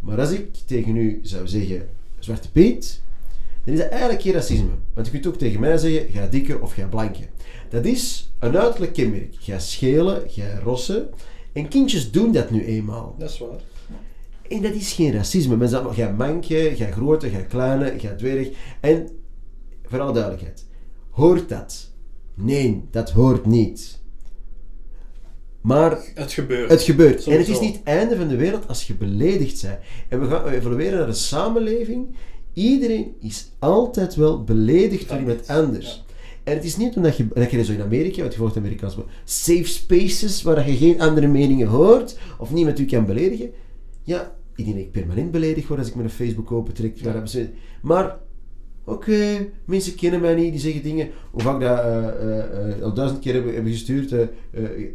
[0.00, 1.88] Maar als ik tegen u zou zeggen,
[2.18, 3.00] Zwarte Piet,
[3.64, 4.70] dan is dat eigenlijk geen racisme.
[4.94, 7.28] Want je kunt ook tegen mij zeggen, ga dikke of ga blanke.
[7.68, 9.34] Dat is een uiterlijk kenmerk.
[9.38, 11.08] Ga schelen, ga rossen.
[11.52, 13.14] En kindjes doen dat nu eenmaal.
[13.18, 13.60] Dat is waar.
[14.48, 15.56] En dat is geen racisme.
[15.56, 18.48] Men zegt, ga manke, ga grote, ga kleine, ga dwerg.
[18.80, 19.08] En,
[19.84, 20.66] voor alle duidelijkheid,
[21.10, 21.90] hoort dat?
[22.34, 24.00] Nee, dat hoort niet.
[25.60, 26.70] Maar Het gebeurt.
[26.70, 27.26] het gebeurt.
[27.26, 29.78] En het is niet het einde van de wereld als je beledigd bent.
[30.08, 32.16] En we gaan evolueren naar een samenleving.
[32.54, 36.04] Iedereen is altijd wel beledigd door iemand anders.
[36.44, 38.96] En het is niet omdat je, dat je zo in Amerika, want je volgt Amerikaans,
[38.96, 43.50] maar safe spaces waar je geen andere meningen hoort of niemand u kan beledigen.
[44.02, 46.98] Ja, ik denk dat ik permanent beledigd word als ik mijn Facebook opentrek.
[47.24, 47.48] ze-
[47.82, 48.18] Maar,
[48.84, 51.10] oké, mensen kennen mij niet, die zeggen dingen.
[51.30, 54.20] Hoe vaak dat eh, eh, eh, al duizend keer hebben, hebben gestuurd, eh,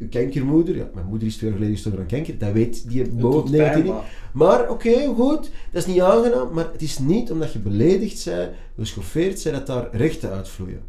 [0.10, 0.76] kankermoeder.
[0.76, 3.50] Ja, mijn moeder is twee jaar geleden gestorven aan kanker, dat weet die boot
[3.84, 3.86] niet.
[4.34, 8.50] maar- oké, goed, dat is niet aangenaam, maar het is niet omdat je beledigd bent,
[8.78, 10.82] geschoffeerd bent, dat daar rechten uitvloeien.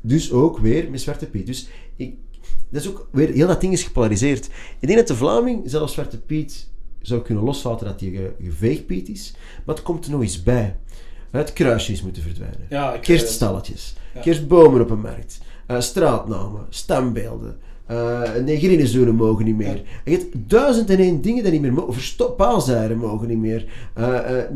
[0.00, 1.46] Dus ook weer met Zwarte Piet.
[1.46, 2.14] Dus ik,
[2.70, 4.46] dat is ook weer, heel dat ding is gepolariseerd.
[4.80, 6.68] Ik denk dat de Vlaming zelfs Zwarte Piet
[7.00, 9.34] zou kunnen loslaten dat hij ge, geveegpiet is,
[9.66, 10.76] maar het komt er nog eens bij.
[11.30, 12.66] Het kruisje is moeten verdwijnen.
[12.68, 14.20] Ja, ik- Kerststalletjes, Ja.
[14.20, 17.56] kerstbomen op een markt, eh, straatnamen, stambeelden,
[17.90, 19.82] uh, mogen niet meer.
[20.04, 22.34] Je hebt duizend en één dingen die niet meer mogen.
[22.36, 23.66] Paalzeiren mogen niet meer.
[23.94, 24.48] Eh, eh, eh,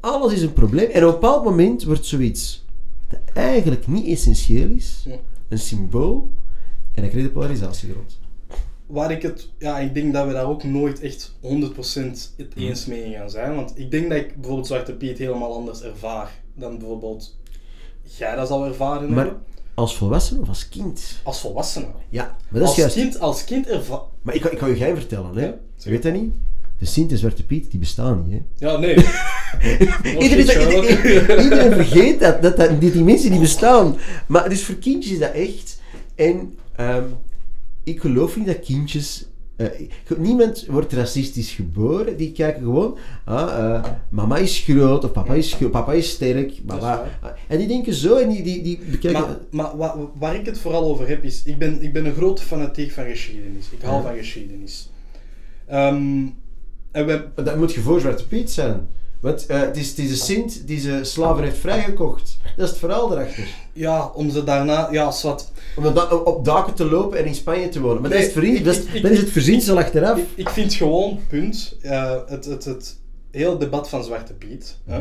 [0.00, 0.90] alles is een probleem.
[0.90, 2.64] En op een bepaald moment wordt zoiets
[3.08, 5.06] dat eigenlijk niet essentieel is,
[5.48, 6.30] een symbool,
[6.92, 8.18] en dan krijg je de polarisatie rond.
[8.90, 12.66] Waar ik het, ja, ik denk dat we daar ook nooit echt 100% het Mhm.
[12.66, 13.54] eens mee gaan zijn.
[13.54, 17.38] Want ik denk dat ik bijvoorbeeld Zwarte Piet helemaal anders ervaar dan bijvoorbeeld
[18.02, 19.42] jij dat zal ervaren Maar hebben.
[19.74, 21.20] als volwassene of als kind?
[21.22, 21.86] Als volwassene.
[22.08, 22.94] Ja, maar dat is Als juist.
[22.94, 24.00] kind, als kind ervaar...
[24.22, 25.44] Maar ik, ik kan je geheim vertellen, hè?
[25.46, 26.32] Ja, Je weet dat niet?
[26.78, 28.66] De Sint en Zwarte Piet, die bestaan niet, hè?
[28.66, 28.94] Ja, nee.
[30.24, 33.96] Iedereen, vergeet dat, dat, dat die, die mensen die bestaan.
[34.28, 35.80] Maar dus voor kindjes is dat echt.
[36.14, 37.04] En ehm,
[37.90, 39.24] ik geloof niet dat kindjes.
[39.56, 39.66] eh,
[40.18, 42.16] niemand wordt racistisch geboren.
[42.16, 42.98] Die kijken gewoon.
[43.24, 46.52] Ah, eh, mama is groot of papa is, gro- papa is sterk.
[46.66, 47.38] Mama, waar.
[47.48, 49.20] en die denken zo en die, die, die bekijken.
[49.20, 52.14] Maar, maar wa- waar ik het vooral over heb is, ik ben, ik ben een
[52.14, 53.66] grote fanatiek van geschiedenis.
[53.70, 54.08] Ik hou Ja.
[54.08, 54.90] van geschiedenis.
[55.66, 56.26] Ehm,
[56.90, 58.88] en we, dat moet je voor Zwarte Piet zijn.
[59.20, 62.36] Want eh, het, is, het is de Sint die ze slaven heeft vrijgekocht.
[62.56, 63.44] Dat is het verhaal erachter.
[63.72, 65.48] ja, om ze daarna, ja, zwart.
[65.76, 68.00] Om op da- op daken te lopen en in Spanje te wonen.
[68.02, 70.18] Maar Nee, dat, is het ik- dat, is, ik- ik- dat is het verzinsel achteraf.
[70.18, 72.96] Ik, ik vind gewoon, punt, eh, het, het, het
[73.30, 74.76] hele debat van Zwarte Piet.
[74.84, 75.00] hè.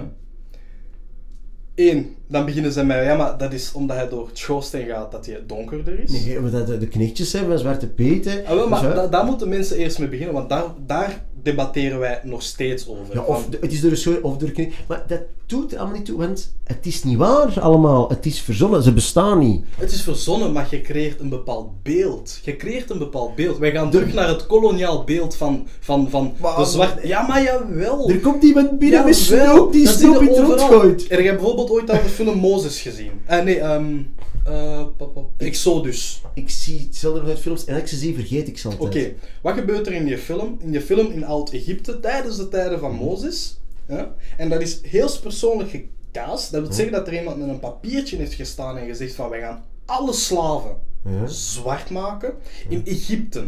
[1.79, 5.11] Eén, dan beginnen ze met, ja, maar dat is omdat hij door het schoorsteen gaat
[5.11, 6.11] dat hij donkerder is.
[6.25, 8.25] Nee, maar dat de, de knechtjes zijn van Zwarte Piet.
[8.25, 8.41] hè.
[8.45, 11.99] Ah, wel, maar Dus, da- daar moeten mensen eerst mee beginnen, want daar, daar debatteren
[11.99, 13.03] wij nog steeds over.
[13.13, 14.71] ja, of Van- de- het is door de school of door de knecht.
[14.87, 18.09] Maar dat doet er allemaal niet toe, want het is niet waar allemaal.
[18.09, 19.65] Het is verzonnen, ze bestaan niet.
[19.77, 22.39] Het is verzonnen, maar je creëert een bepaald beeld.
[22.43, 23.57] Je creëert een bepaald beeld.
[23.57, 27.07] Wij gaan terug naar het koloniaal beeld van, van, van Maar- de zwarte...
[27.07, 28.09] Ja, maar jawel.
[28.09, 30.79] Er komt iemand binnen met Jawel, snoep die snoep in het rond overal.
[30.79, 31.05] gooit.
[31.11, 33.11] Er, je hebt bijvoorbeeld ooit al de film Mozes gezien.
[33.25, 33.59] Eh, nee,
[34.97, 36.21] pap, pap, Exodus.
[36.33, 39.05] Ik zie hetzelfde nog uit films en als ik ze zie, vergeet ik ze altijd.
[39.05, 40.57] Oké, wat gebeurt er in die film?
[40.61, 43.59] In die film in Oud-Egypte, tijdens de tijden van Mozes.
[43.87, 44.13] Ja?
[44.37, 46.51] En dat is heel persoonlijk gecast.
[46.51, 49.39] Dat wil zeggen dat er iemand met een papiertje heeft gestaan en gezegd van wij
[49.39, 51.27] gaan alle slaven Ja.
[51.27, 52.33] zwart maken
[52.69, 53.43] in Egypte.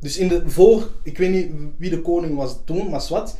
[0.00, 3.34] Dus in de voor, ik weet niet wie de koning was toen, maar zwart.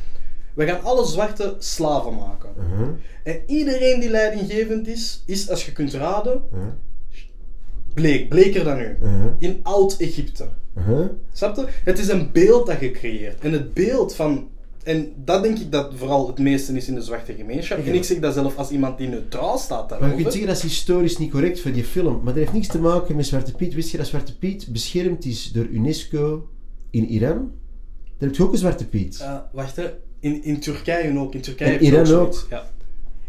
[0.57, 2.49] We gaan alle zwarte slaven maken.
[2.57, 2.87] Uh-huh.
[3.23, 6.67] En iedereen die leidinggevend is, is als je kunt raden, Uh-huh.
[7.93, 8.97] bleek, bleker dan u.
[9.01, 9.25] Uh-huh.
[9.39, 10.47] In Oud-Egypte.
[11.33, 11.65] Snap je?
[11.83, 13.39] Het is een beeld dat je creëert.
[13.43, 14.49] En het beeld van.
[14.83, 17.85] En dat denk ik dat vooral het meeste is in de zwarte gemeenschap.
[17.85, 20.15] En ik zeg dat zelf als iemand die neutraal staat Maar je daarover.
[20.21, 22.79] kunt zeggen dat is historisch niet correct voor die film, maar dat heeft niks te
[22.79, 23.73] maken met Zwarte Piet.
[23.73, 26.49] Wist je dat Zwarte Piet beschermd is door UNESCO
[26.89, 27.51] in Iran?
[28.17, 29.19] Daar heb je ook een Zwarte Piet.
[29.19, 29.83] Eh, wacht hè.
[30.19, 31.33] In, in Turkije ook.
[31.33, 32.47] In Turkije En heb je Iran ook.
[32.49, 32.69] Ja.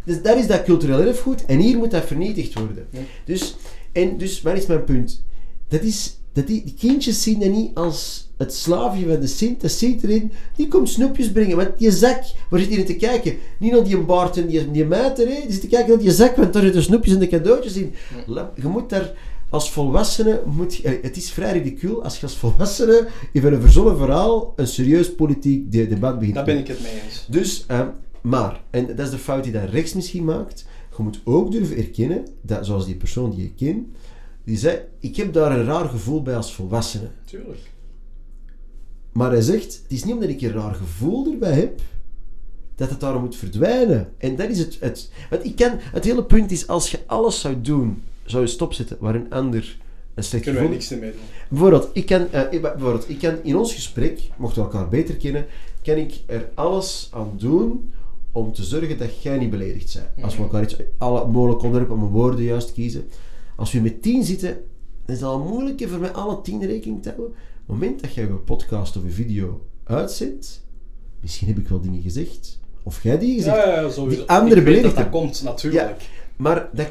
[0.04, 2.86] Dus daar is dat cultureel erfgoed en hier moet dat vernietigd worden.
[2.90, 3.00] Ja.
[3.24, 3.56] Dus,
[3.92, 5.24] en dus, waar is mijn punt?
[5.68, 9.60] Dat is, dat die, die kindjes zien dat niet als het slaafje van de Sint,
[9.60, 11.56] dat zit erin, die komt snoepjes brengen.
[11.56, 13.36] Want die zak, waar zit hier te kijken?
[13.58, 15.40] Niet naar die baard en die, die meter, hè?
[15.42, 17.94] die zit te kijken naar die zak, want daar zitten snoepjes en de cadeautjes in.
[18.54, 19.12] Je moet daar
[19.50, 23.60] als volwassene, moet, je- eh, het is vrij ridicuul als je als volwassene in een
[23.60, 26.34] verzonnen verhaal een serieus politiek de- debat begint.
[26.34, 27.26] Daar ben ik het mee eens.
[27.28, 27.88] Dus, ehm,
[28.20, 31.76] maar, en dat is de fout die dat rechts misschien maakt, je moet ook durven
[31.76, 33.86] erkennen, dat zoals die persoon die je kent,
[34.44, 37.08] die zei, ik heb daar een raar gevoel bij als volwassene.
[37.24, 37.70] Tuurlijk.
[39.12, 41.80] Maar hij zegt, het is niet omdat ik een raar gevoel erbij heb,
[42.74, 44.08] dat het daarom moet verdwijnen.
[44.18, 47.40] En dat is het, het want ik kan, het hele punt is, als je alles
[47.40, 49.78] zou doen, zou je stopzetten waar een ander
[50.18, 50.76] een slecht Kunnen gevoel...
[50.76, 51.20] niks mee doen.
[51.48, 55.46] Bijvoorbeeld ik, kan, eh, bijvoorbeeld, ik kan in ons gesprek, mochten we elkaar beter kennen,
[55.82, 57.92] kan ik er alles aan doen
[58.32, 60.24] om te zorgen dat jij niet beledigd bent.
[60.24, 63.08] Als we elkaar iets, alle mogelijke onderwerpen, om mijn woorden juist kiezen.
[63.56, 64.48] Als we met tien zitten,
[65.04, 67.30] dan is het al moeilijker voor mij alle tien rekening te houden.
[67.30, 67.34] Op
[67.66, 70.64] het moment dat jij een podcast of een video uitzendt,
[71.20, 74.96] misschien heb ik wel dingen gezegd, of jij die gezegd, Ja, die andere dat beledigd
[74.96, 76.08] dat komt, natuurlijk.
[76.36, 76.88] maar dat,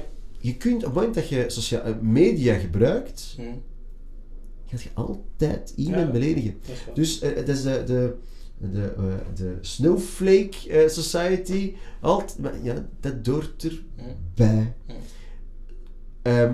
[0.48, 3.44] je kunt, op het moment dat je sociale media gebruikt, Hm,
[4.66, 6.12] gaat je altijd iemand Ja.
[6.12, 6.56] beledigen.
[6.94, 8.16] Dus eh, dat is de, de,
[8.72, 9.04] de, eh,
[9.36, 11.74] de Snowflake eh, Society.
[12.02, 13.64] Alt, maar ja, dat doort
[13.96, 14.74] erbij.
[14.88, 14.96] Ja.
[16.22, 16.54] Ehm,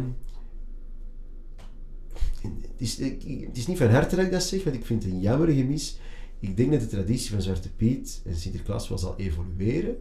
[2.41, 5.11] het, is, het is niet van harte dat ik dat zeg, want ik vind het
[5.13, 5.99] een jammerige mis.
[6.39, 9.97] Ik denk dat de traditie van Zwarte Piet en Sinterklaas wel zal evolueren.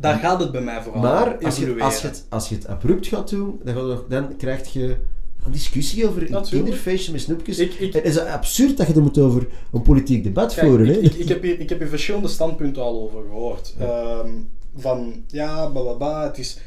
[0.00, 2.66] Daar gaat het bij mij vooral Maar als je, als, je het, als je het
[2.66, 4.96] abrupt gaat doen, dan, gaat er dan krijg je
[5.44, 6.64] een discussie over een Natuurlijk.
[6.64, 7.58] kinderfeestje met snoepjes.
[7.58, 10.86] Ik- ik- het is absurd dat je het moet over een politiek debat Kijk, voeren.
[10.88, 11.00] ik, hè?
[11.00, 13.74] ik, ik, heb hier, ik heb hier verschillende standpunten al over gehoord.
[13.78, 14.28] Ehm,
[14.76, 16.58] van, ja, bababa, het is...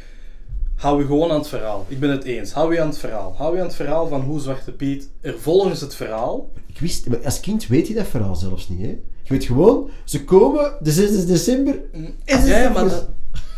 [0.76, 1.86] Hou je gewoon aan het verhaal.
[1.88, 2.52] Ik ben het eens.
[2.52, 3.34] Hou je aan het verhaal.
[3.38, 6.50] Hou je aan het verhaal van hoe Zwarte Piet er volgens het verhaal...
[6.66, 8.80] Ik wist, maar als kind weet je dat verhaal zelfs niet.
[8.82, 8.88] Hè?
[9.24, 11.82] Je weet gewoon, ze komen de 6 december.
[12.26, 13.10] En ze Ja, ja, maar dat,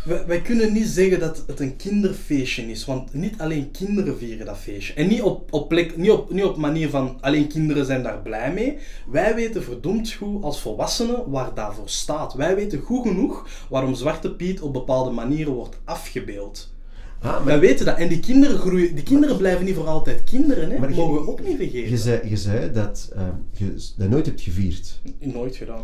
[0.06, 4.46] wij, wij kunnen niet zeggen dat het een kinderfeestje is, want niet alleen kinderen vieren
[4.46, 4.94] dat feestje.
[4.94, 8.22] En niet op, op, plek, niet op, niet op manier van alleen kinderen zijn daar
[8.22, 8.78] blij mee.
[9.06, 12.34] Wij weten verdomd goed als volwassenen waar dat voor staat.
[12.34, 16.74] Wij weten goed genoeg waarom Zwarte Piet op bepaalde manieren wordt afgebeeld.
[17.20, 17.96] Ah, Wij weten dat.
[17.98, 20.78] En die kinderen groeien, die kinderen blijven niet voor altijd kinderen, hè?
[20.78, 21.90] Maar mogen we ook niet vergeten.
[21.90, 25.00] je zei, je zei dat ehm, je dat nooit hebt gevierd.
[25.18, 25.82] Nooit gedaan.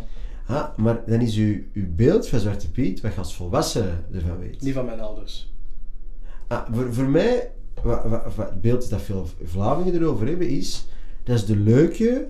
[0.52, 4.38] Ah, maar dan is uw, uw beeld van Zwarte Piet wat je als volwassene ervan
[4.38, 4.62] weet.
[4.62, 5.52] Niet van mijn ouders.
[6.48, 7.50] Ah, voor, voor mij,
[7.82, 10.84] wat, wat, wat het beeld dat veel Vlamingen erover hebben, is
[11.24, 12.28] dat is de leuke,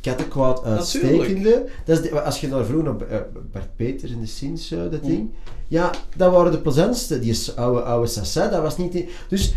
[0.00, 1.68] kattenkwaad uitstekende.
[1.84, 3.20] Dat is de, als je naar vroeger naar eh,
[3.52, 5.30] Bart Peters in de Sins, dat ding.
[5.68, 7.18] Ja, dat waren de plezantste.
[7.18, 9.04] Die oude, oude Sassa, dat was niet...
[9.28, 9.54] Dus,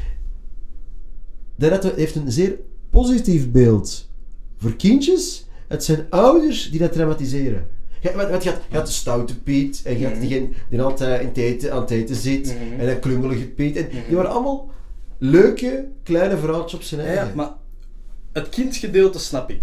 [1.56, 4.10] dat heeft een zeer positief beeld
[4.58, 5.46] voor kindjes.
[5.68, 7.68] Het zijn ouders die dat traumatiseren.
[8.02, 10.22] Want, want je, had, je had de stoute Piet en je had Mhm.
[10.28, 12.80] diegene die altijd in het aan het eten zit Mhm.
[12.80, 13.76] en een klungelige Piet.
[13.76, 14.08] En Mhm.
[14.08, 14.70] Die waren allemaal
[15.18, 17.28] leuke, kleine verhaaltjes op zijn eigen.
[17.28, 17.50] ja, maar
[18.34, 19.62] het kindgedeelte snap ik.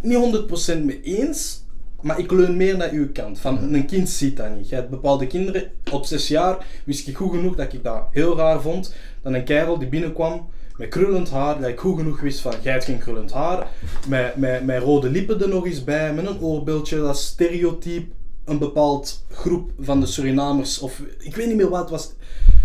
[0.00, 1.62] Niet 100% mee eens,
[2.00, 3.38] maar ik leun meer naar uw kant.
[3.38, 4.68] Van, een kind ziet dat niet.
[4.68, 8.36] Je hebt bepaalde kinderen, op zes jaar wist ik goed genoeg dat ik dat heel
[8.36, 8.94] raar vond.
[9.22, 12.72] Dan een kerel die binnenkwam met krullend haar, dat ik goed genoeg wist van, jij
[12.72, 13.66] hebt geen krullend haar.
[14.08, 18.12] Met, met, met rode lippen er nog eens bij, met een oorbeeldje, dat stereotype
[18.44, 22.12] een bepaald groep van de Surinamers, of ik weet niet meer wat het was,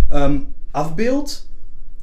[0.09, 0.39] ehm,
[0.71, 1.49] afbeeld.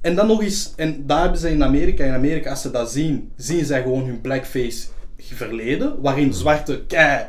[0.00, 2.90] En dan nog eens, en daar hebben ze in Amerika, in Amerika, als ze dat
[2.90, 4.86] zien, zien zij gewoon hun blackface
[5.18, 7.26] verleden, waarin zwarte kei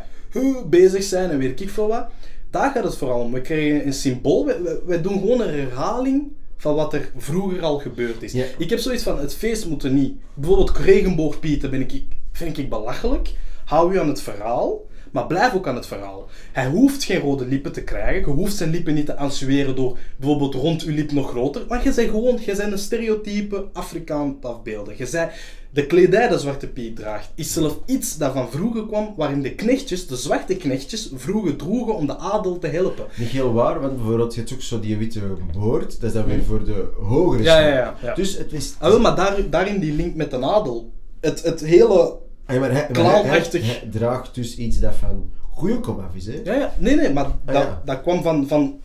[0.69, 2.07] bezig zijn en weet ik veel wat.
[2.49, 3.31] Daar gaat het vooral om.
[3.31, 7.79] We krijgen een symbool, we, we doen gewoon een herhaling van wat er vroeger al
[7.79, 8.31] gebeurd is.
[8.31, 8.45] Ja.
[8.57, 10.13] Ik heb zoiets van, het feest moet er niet.
[10.33, 13.33] Bijvoorbeeld regenboogpieten ben ik, vind ik belachelijk.
[13.65, 14.85] Hou je aan het verhaal,
[15.15, 16.29] maar blijf ook aan het verhaal.
[16.51, 18.31] Hij hoeft geen rode lippen te krijgen.
[18.31, 21.65] Je hoeft zijn lippen niet te ansueren door bijvoorbeeld rond uw lip nog groter.
[21.67, 24.93] Maar je bent gewoon, je bent een stereotype Afrikaan afbeelden.
[24.97, 25.31] Je bent,
[25.71, 29.55] de kledij dat Zwarte Piet draagt, is zelf iets dat van vroeger kwam, waarin de
[29.55, 33.05] knechtjes, de zwarte knechtjes, vroeger droegen om de adel te helpen.
[33.17, 35.19] Niet heel waar, want bijvoorbeeld je hebt ook zo die witte
[35.57, 38.13] boord, dat is dan weer voor de hogere Ja, ja, ja, ja.
[38.13, 38.75] Dus het is...
[38.79, 40.93] Ah, wel, maar daar, daarin die link met de adel.
[41.19, 42.23] Het, het hele...
[42.45, 43.65] Ah, maar hij, maar hij, Clownachtig.
[43.65, 46.39] hij draagt dus iets dat van goede komaf is, hè?
[46.43, 46.73] Ja, ja.
[46.77, 47.81] Nee, nee, maar dat, ja.
[47.85, 48.75] dat kwam van, van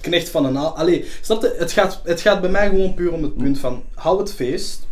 [0.00, 0.76] knecht van een adel.
[0.76, 1.54] Allee, snap je?
[1.58, 4.86] Het gaat, het gaat bij mij gewoon puur om het punt van, hou het feest,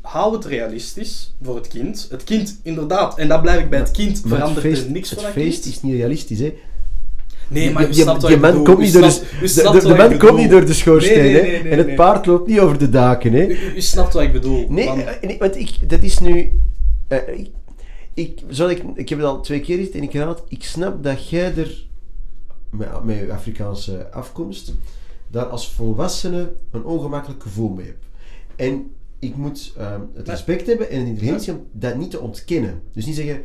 [0.00, 2.06] hou het realistisch voor het kind.
[2.10, 4.92] Het kind, inderdaad, en daar blijf ik bij het kind, Maar verandert het feest, er
[4.92, 6.54] niks het van dat feest is niet realistisch, hè?
[7.48, 8.64] Nee, maar je die- snapt wat die ik man bedoel.
[8.64, 9.02] komt Je niet door
[9.82, 11.62] de, je man komt niet door de schoorsteen, Nee, nee, hè?
[11.62, 13.46] nee, en het paard loopt niet over de daken, hè?
[13.46, 14.66] U, u snapt wat ik bedoel.
[14.68, 16.52] Nee, Want- eh, nee, want ik, dat is nu...
[17.18, 17.50] eh, ik,
[18.14, 18.40] ik,
[18.70, 21.28] ik, ik heb het al twee keer gezegd en ik herhaal het, ik snap dat
[21.28, 21.86] jij er,
[22.70, 24.74] met, met je Afrikaanse afkomst,
[25.30, 28.04] daar als volwassene een ongemakkelijk gevoel mee hebt.
[28.56, 32.82] En ik moet ehm, het respect hebben en de intelligentie om dat niet te ontkennen.
[32.92, 33.42] Dus niet zeggen,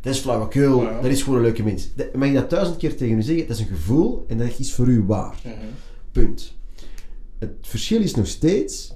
[0.00, 1.00] dat is flauwekul, Ja.
[1.00, 1.94] dat is gewoon een leuke mens.
[1.94, 4.58] Dat, mag je dat duizend keer tegen u zeggen, dat is een gevoel en dat
[4.58, 5.40] is voor u waar.
[6.12, 6.54] Punt.
[7.38, 8.94] Het verschil is nog steeds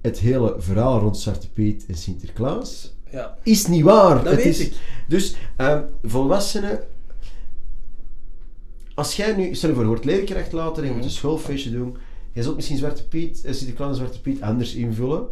[0.00, 3.36] het hele verhaal rond Zwarte Piet en Sinterklaas Ja.
[3.42, 4.14] is niet waar.
[4.14, 4.72] Dat het weet is, ik.
[5.08, 6.80] Dus ehm, volwassenen,
[8.94, 11.18] als jij nu, stel je voor, wordt leerkracht later en je moet een Mhm.
[11.18, 11.96] schoolfeestje doen,
[12.32, 15.26] jij zult misschien Zwarte Piet, eh, Sinterklaas en Zwarte Piet anders invullen.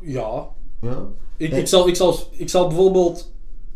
[0.00, 0.48] Ja.
[0.80, 1.04] Ja.
[1.36, 3.32] Ik, ik, zal, ik, zal, ik zal bijvoorbeeld,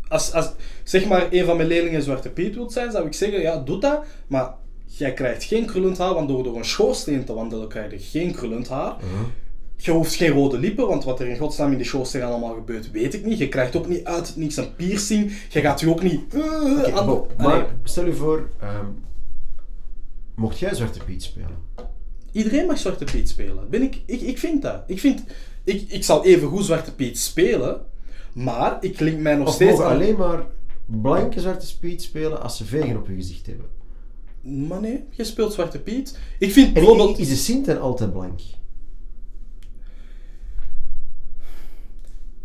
[0.07, 0.51] als, als
[0.83, 3.79] zeg maar een van mijn leerlingen Zwarte Piet wilt zijn, zou ik zeggen, ja, doe
[3.79, 4.53] dat, maar
[4.85, 8.31] jij krijgt geen krullend haar, want door door een schoorsteen te wandelen krijg je geen
[8.33, 8.95] krullend haar.
[9.83, 12.91] Je hoeft geen rode lippen, want wat er in godsnaam in die schoorsteen allemaal gebeurt,
[12.91, 13.37] weet ik niet.
[13.37, 15.31] Je krijgt ook niet uit niks een piercing.
[15.49, 16.33] Je gaat je ook niet...
[16.33, 18.85] eh, aan- maar stel je voor, ehm,
[20.35, 21.57] mocht jij Zwarte Piet spelen?
[22.31, 23.69] Iedereen mag Zwarte Piet spelen.
[23.69, 24.83] Ben ik, ik, ik vind dat.
[24.87, 25.23] Ik, vind,
[25.63, 27.81] ik, ik zal even goed Zwarte Piet spelen,
[28.33, 30.45] maar ik link mij nog Of steeds mogen aan- alleen maar
[30.85, 33.65] blanke Zwarte Piet spelen als ze vegen op hun gezicht hebben?
[34.67, 36.19] Maar nee, je speelt Zwarte Piet.
[36.39, 37.17] Ik vind En bijvoorbeeld...
[37.19, 38.39] is de Sint altijd blank?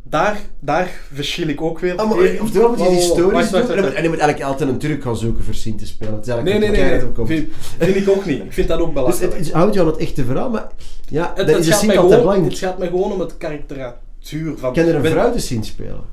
[0.08, 1.96] Daar, daar verschil ik ook weer.
[1.96, 3.94] Ah, maar, oftewel moet je die wacht, doen.
[3.94, 6.14] En, je moet eigenlijk altijd een Turk gaan zoeken voor Sint te spelen.
[6.14, 7.00] Het is Nee, nee, nee.
[7.24, 8.42] Vind, vind ik ook niet.
[8.42, 9.32] Ik vind dat ook Dus belachelijk.
[9.32, 10.66] het, het houdt aan het echte verhaal, maar
[11.08, 13.36] ja, Het, dan het is gaat mij altijd gewoon, het gaat mij gewoon om het
[13.36, 14.72] karakteratuur van...
[14.72, 16.04] Kan er een vrouw de Sint spelen?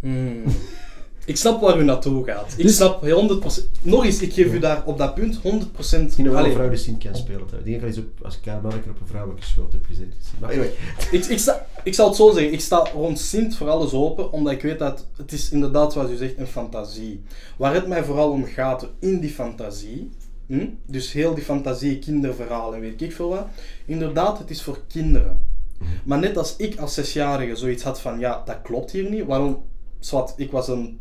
[0.00, 0.42] Hmm.
[1.28, 2.54] Ik snap waar u naartoe gaat.
[2.56, 3.68] Ik Dus- snap 100%.
[3.82, 6.02] Nog eens, ik geef u daar op dat punt 100%.
[6.02, 7.40] Misschien nog wel Allee, een vrouw de Sint kan spelen.
[7.40, 10.14] Ik denk dat ik als manneke op een vrouwelijke school heb gezeten.
[10.40, 10.70] Maar anyway,
[11.10, 14.32] ik, ik, snap, ik zal het zo zeggen, ik sta rond Sint voor alles open,
[14.32, 17.22] omdat ik weet dat het is inderdaad, zoals u zegt, een fantasie.
[17.56, 20.10] Waar het mij vooral om gaat, in die fantasie,
[20.46, 20.66] hm?
[20.86, 23.46] dus heel die fantasie, kinderverhalen, weet ik veel wat,
[23.86, 25.40] inderdaad, het is voor kinderen.
[26.04, 29.62] Maar net als ik als zesjarige zoiets had van, ja, dat klopt hier niet, waarom,
[29.98, 30.98] zwart, ik was een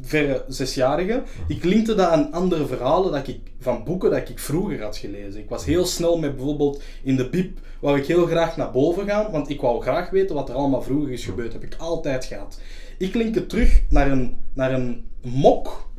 [0.00, 4.82] verre zesjarige, ik linkte dat aan andere verhalen dat ik, van boeken dat ik vroeger
[4.82, 5.40] had gelezen.
[5.40, 9.06] Ik was heel snel met bijvoorbeeld in de bib, wou ik heel graag naar boven
[9.06, 11.52] gaan, want ik wou graag weten wat er allemaal vroeger is gebeurd.
[11.52, 12.60] heb ik altijd gehad.
[12.98, 15.90] Ik link het terug naar een, naar een mok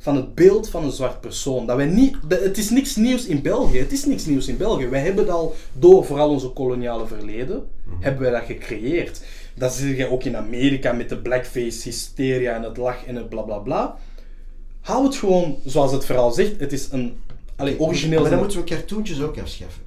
[0.00, 1.66] van het beeld van een zwart persoon.
[1.66, 3.78] Dat wij niet, het is niks nieuws in België.
[3.78, 4.88] Het is niks nieuws in België.
[4.88, 7.64] Wij hebben dat al door vooral onze koloniale verleden,
[8.00, 9.22] hebben wij dat gecreëerd.
[9.60, 13.28] Dat zie je ook in Amerika met de blackface hysteria en het lach en het
[13.28, 13.96] bla bla bla.
[14.80, 16.60] Hou het gewoon zoals het verhaal zegt.
[16.60, 17.16] Het is een
[17.56, 18.20] allee, origineel.
[18.20, 19.82] Maar dan moeten we cartoontjes ook afschaffen.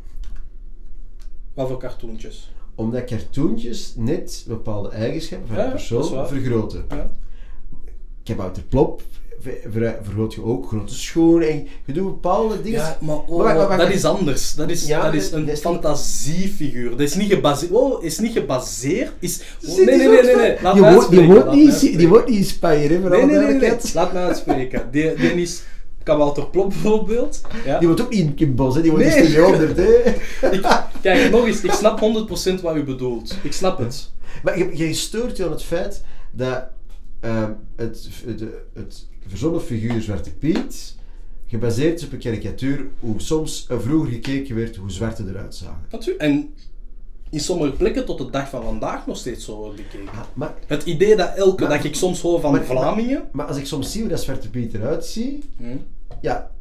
[1.53, 2.51] Wat voor cartoontjes?
[2.75, 6.85] Omdat cartoontjes net bepaalde eigenschappen van Ja, een persoon vergroten.
[6.89, 7.11] Ja.
[8.23, 9.01] Kabouter Plop
[9.43, 12.79] ver- ver- vergroot je ook grote schoenen en je doet bepaalde dingen.
[12.79, 14.55] Ja, maar oh, Maar dat is anders.
[14.55, 16.89] Dat is, Ja, dat is een dat is niet- fantasiefiguur.
[16.89, 17.71] Dat is niet gebaseerd.
[17.71, 19.11] Oh, is niet gebaseerd.
[19.19, 19.41] Is...
[19.67, 20.55] Oh, nee, die nee, nee, nee, nee.
[20.61, 21.09] Laat Die woont-
[21.51, 23.71] die niet in- Die wordt niet in Spanje, hè, voor Nee, nee, nee.
[23.93, 24.81] Laat mij uitspreken.
[24.91, 25.61] Die, die is
[26.03, 27.41] Kabouter Plop bijvoorbeeld.
[27.65, 27.79] Ja.
[27.79, 28.81] Die woont ook niet in Kimbos, hè.
[28.81, 29.15] die woont Nee.
[29.17, 29.77] in Studio 100.
[29.77, 29.83] Hè.
[30.55, 30.65] Ik,
[31.01, 31.61] kijk, nog eens.
[31.61, 33.35] Ik snap 100% wat u bedoelt.
[33.43, 34.11] Ik snap het.
[34.43, 36.01] Maar je, je stoort je aan het feit
[36.31, 36.63] dat
[37.23, 40.95] ehm, het, de, het verzonnen figuur Zwarte Piet
[41.47, 45.85] gebaseerd is op een karikatuur hoe soms vroeger gekeken werd hoe zwarte eruit zagen.
[45.91, 46.21] Natuurlijk.
[46.23, 46.53] En
[47.29, 50.07] in sommige plekken tot de dag van vandaag nog steeds zo wordt bekeken.
[50.09, 53.23] Ah, maar, Het idee dat elke Maar- dat ik soms hoor van maar- Vlamingen.
[53.31, 55.65] maar als ik soms zie hoe dat Zwarte Piet eruit ziet, Hm.
[56.21, 56.51] ja,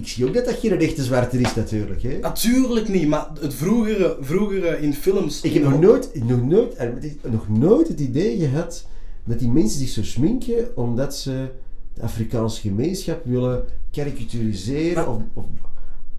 [0.00, 2.02] ik zie ook dat dat geen echte zwarte is natuurlijk.
[2.02, 2.18] Hè.
[2.18, 5.40] Natuurlijk niet, maar het vroegere, vroegere in films.
[5.40, 8.86] Ik heb nog nooit, nog, nooit, is- nog nooit het idee gehad
[9.24, 11.46] dat die mensen zich zo sminken omdat ze
[11.94, 14.94] de Afrikaanse gemeenschap willen karikaturiseren.
[14.94, 15.44] Maar- Of, of,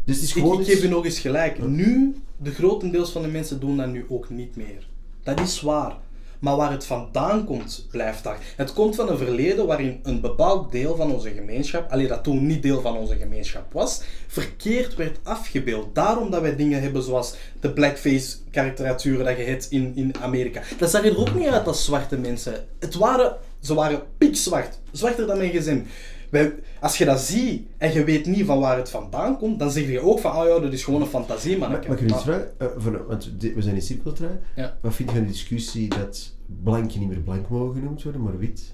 [0.03, 1.67] dus het is Ik, gewoon ik iets- geef u nog eens gelijk.
[1.67, 4.87] Nu, de grotendeels van de mensen doen dat nu ook niet meer.
[5.23, 5.97] Dat is waar.
[6.39, 8.37] Maar waar het vandaan komt, blijft daar.
[8.55, 12.45] Het komt van een verleden waarin een bepaald deel van onze gemeenschap, alleen dat toen
[12.47, 15.95] niet deel van onze gemeenschap was, verkeerd werd afgebeeld.
[15.95, 20.61] Daarom dat wij dingen hebben zoals de blackface karikaturen dat je hebt in, in Amerika.
[20.77, 22.65] Dat zag er ook niet uit als zwarte mensen.
[22.79, 24.79] Het waren, ze waren pikzwart.
[24.91, 25.87] Zwarter dan mijn gezin.
[26.29, 29.71] Wij, als je dat ziet en je weet niet van waar het vandaan komt, dan
[29.71, 32.59] zeg je ook van, oh ja, dat is gewoon een fantasie, Maar, ik iets vragen,
[32.59, 32.67] eh,
[33.07, 34.39] want we zijn in cirkeltrui.
[34.55, 34.77] Ja.
[34.81, 38.37] Wat vind je van de discussie dat blanken niet meer blank mogen genoemd worden, maar
[38.37, 38.73] wit?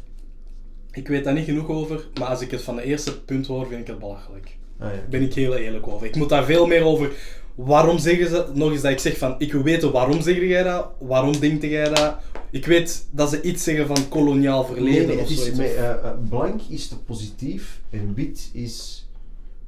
[0.91, 3.67] Ik weet daar niet genoeg over, maar als ik het van de eerste punt hoor,
[3.67, 4.57] vind ik het belachelijk.
[4.79, 4.99] Ah, ja.
[5.09, 6.07] Ben ik heel eerlijk over.
[6.07, 7.11] Ik moet daar veel meer over.
[7.55, 10.63] Waarom zeggen ze, nog eens dat ik zeg van, ik wil weten waarom zeg jij
[10.63, 12.15] dat, waarom denkt jij dat.
[12.51, 16.11] Ik weet dat ze iets zeggen van koloniaal verleden Nee, nee, of met, eh, eh,
[16.29, 19.07] blank is te positief en wit is...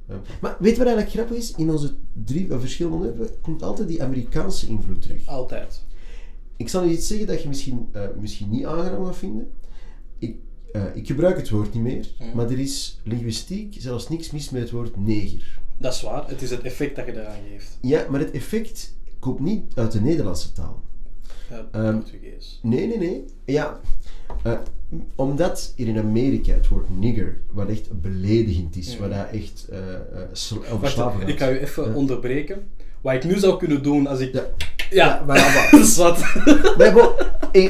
[0.06, 1.52] eh, maar weet je wat eigenlijk grappig is?
[1.56, 1.94] In onze
[2.24, 5.26] drie verschillende onderwerpen komt altijd die Amerikaanse invloed terug.
[5.26, 5.82] Altijd.
[6.56, 7.88] Ik zal nu iets zeggen dat je misschien,
[8.20, 9.50] misschien niet aangenaam gaat vinden.
[10.18, 10.36] Ik,
[10.94, 12.36] ik gebruik het woord niet meer, Mhm.
[12.36, 15.58] maar er is linguïstiek zelfs niks mis met het woord neger.
[15.78, 16.24] Dat is waar.
[16.28, 17.78] Het is het effect dat je eraan geeft.
[17.80, 20.82] Ja, maar het effect komt niet uit de Nederlandse taal.
[21.50, 22.58] Ja, Ehm, Portugees.
[22.62, 23.24] Nee, nee, nee.
[23.44, 23.80] Ja,
[24.42, 24.52] eh,
[25.14, 29.00] omdat hier in Amerika het woord nigger, wat echt beledigend is, Mhm.
[29.00, 29.68] wat dat echt
[30.32, 30.88] slaven
[31.20, 31.28] gaat.
[31.28, 31.94] ik ga u even Ja.
[31.94, 32.66] onderbreken.
[33.00, 34.32] Wat ik nu zou kunnen doen als ik...
[34.32, 34.46] Ja.
[34.90, 36.18] Ja, maar ja, dat is wat.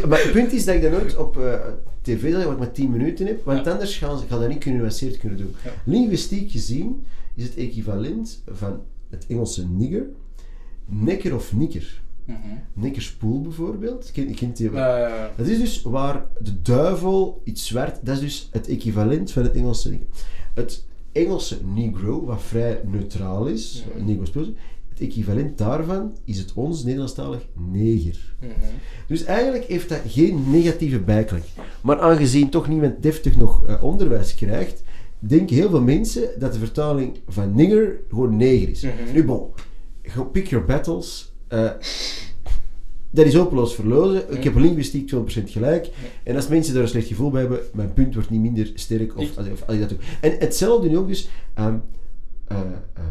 [0.09, 1.55] Maar, het punt is dat ik dat nooit op eh,
[2.03, 3.71] tv wat ik maar 10 minuten heb, want Ja.
[3.73, 5.55] anders gaan ze, gaan dat niet genuanceerd kunnen doen.
[5.65, 5.71] Ja.
[5.85, 7.07] Linguïstiek gezien
[7.39, 10.07] is het equivalent van het Engelse nigger,
[10.87, 12.03] nekker of nikker.
[12.25, 12.39] Mhm.
[12.73, 15.05] Nekkerspoel bijvoorbeeld, ken, kent die wel?
[15.05, 19.43] Eh, Dat is dus waar de duivel iets zwart, dat is dus het equivalent van
[19.43, 20.03] het Engelse ding.
[20.55, 24.49] Het Engelse negro, wat vrij neutraal is, negro speelt,
[24.89, 28.35] het equivalent daarvan is het ons Nederlandstalig neger.
[28.41, 28.51] mhm.
[29.07, 31.45] Dus eigenlijk heeft dat geen negatieve bijklank.
[31.81, 34.83] Maar aangezien toch niemand deftig nog eh, onderwijs krijgt,
[35.19, 38.83] denken heel veel mensen dat de vertaling van nigger gewoon neger is.
[38.83, 38.93] Mhm.
[39.13, 39.51] Nu bon,
[40.03, 41.33] go pick your battles.
[41.49, 41.71] eh,
[43.11, 44.33] dat is hopeloos verlozen.
[44.37, 45.91] Ik heb linguïstiek 200% gelijk.
[46.23, 49.17] En als mensen daar een slecht gevoel bij hebben, mijn punt wordt niet minder sterk.
[49.17, 49.99] Of, als, of als ik dat doe.
[50.21, 51.29] En hetzelfde nu ook dus.
[51.55, 51.77] ehm,
[52.47, 52.59] eh,
[52.95, 53.03] eh,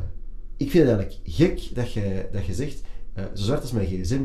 [0.58, 2.82] ik vind het eigenlijk gek dat je, dat je zegt,
[3.16, 4.22] zo zwart als mijn gsm.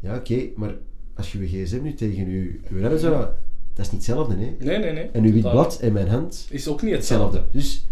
[0.00, 0.74] Ja, oké, maar
[1.14, 2.58] als je je gsm nu tegen je,
[2.90, 3.26] je zou
[3.74, 4.54] dat is niet hetzelfde, hè?
[4.58, 5.08] Nee, nee, nee.
[5.12, 7.24] En uw wit blad in mijn hand, Is ook niet hetzelfde.
[7.38, 7.58] hetzelfde.
[7.58, 7.86] Dus,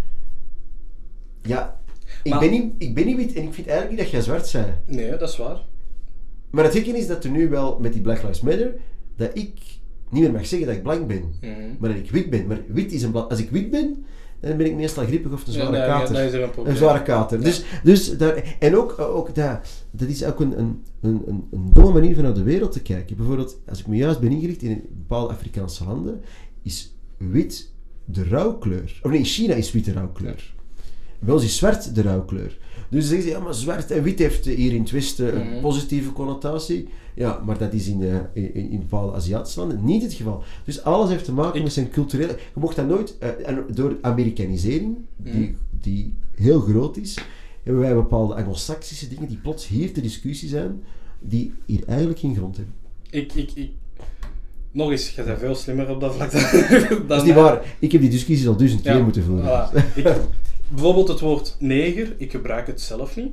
[1.43, 1.81] ja,
[2.23, 4.21] ik, Maar- ben niet, ik ben niet wit en ik vind eigenlijk niet dat jij
[4.21, 4.97] zwart bent.
[4.97, 5.61] Nee, dat is waar.
[6.51, 8.75] Maar het gekke is dat er nu wel met die Black Lives Matter,
[9.17, 9.53] dat ik
[10.11, 11.51] niet meer mag zeggen dat ik blank ben, Mhm.
[11.79, 12.47] maar dat ik wit ben.
[12.47, 14.05] Maar wit is een bla- Als ik wit ben,
[14.41, 16.17] dan ben ik meestal griepig of een zware ja, kater.
[16.17, 17.41] er een zware kater.
[17.41, 19.59] Dus, dus daar, en ook, ook dat,
[19.91, 23.17] dat is ook een, een, een, een, domme manier van naar de wereld te kijken.
[23.17, 26.21] Bijvoorbeeld, als ik me juist ben ingericht in bepaalde Afrikaanse landen,
[26.63, 27.73] is wit
[28.05, 29.01] de rouwkleur.
[29.03, 30.55] Of nee, in China is wit de rouwkleur.
[31.19, 32.59] Bij ons is zwart de rouwkleur.
[32.91, 35.61] Dus dan zeggen ze, ja, maar zwart en wit heeft hier in het Westen een
[35.61, 36.89] positieve connotatie.
[37.21, 40.43] Ja, maar dat is in, eh, in, in bepaalde Aziatische landen niet het geval.
[40.65, 42.33] Dus alles heeft te maken met zijn culturele...
[42.55, 43.19] Je mocht dat nooit...
[43.19, 45.53] en door Amerikanisering, die, Mhm.
[45.81, 47.19] die heel groot is,
[47.63, 50.83] hebben wij bepaalde anglo-saxische dingen die plots hier te discussie zijn,
[51.19, 52.75] die hier eigenlijk geen grond hebben.
[53.11, 53.71] Ik, ik, ik...
[54.73, 57.77] Nog eens, je bent veel slimmer op dat vlak dan Dat is niet waar.
[57.79, 59.45] Ik heb die discussies al duizend keer moeten voeren.
[59.71, 59.95] voilà.
[59.95, 60.17] Ik,
[60.69, 63.33] bijvoorbeeld het woord neger, ik gebruik het zelf niet.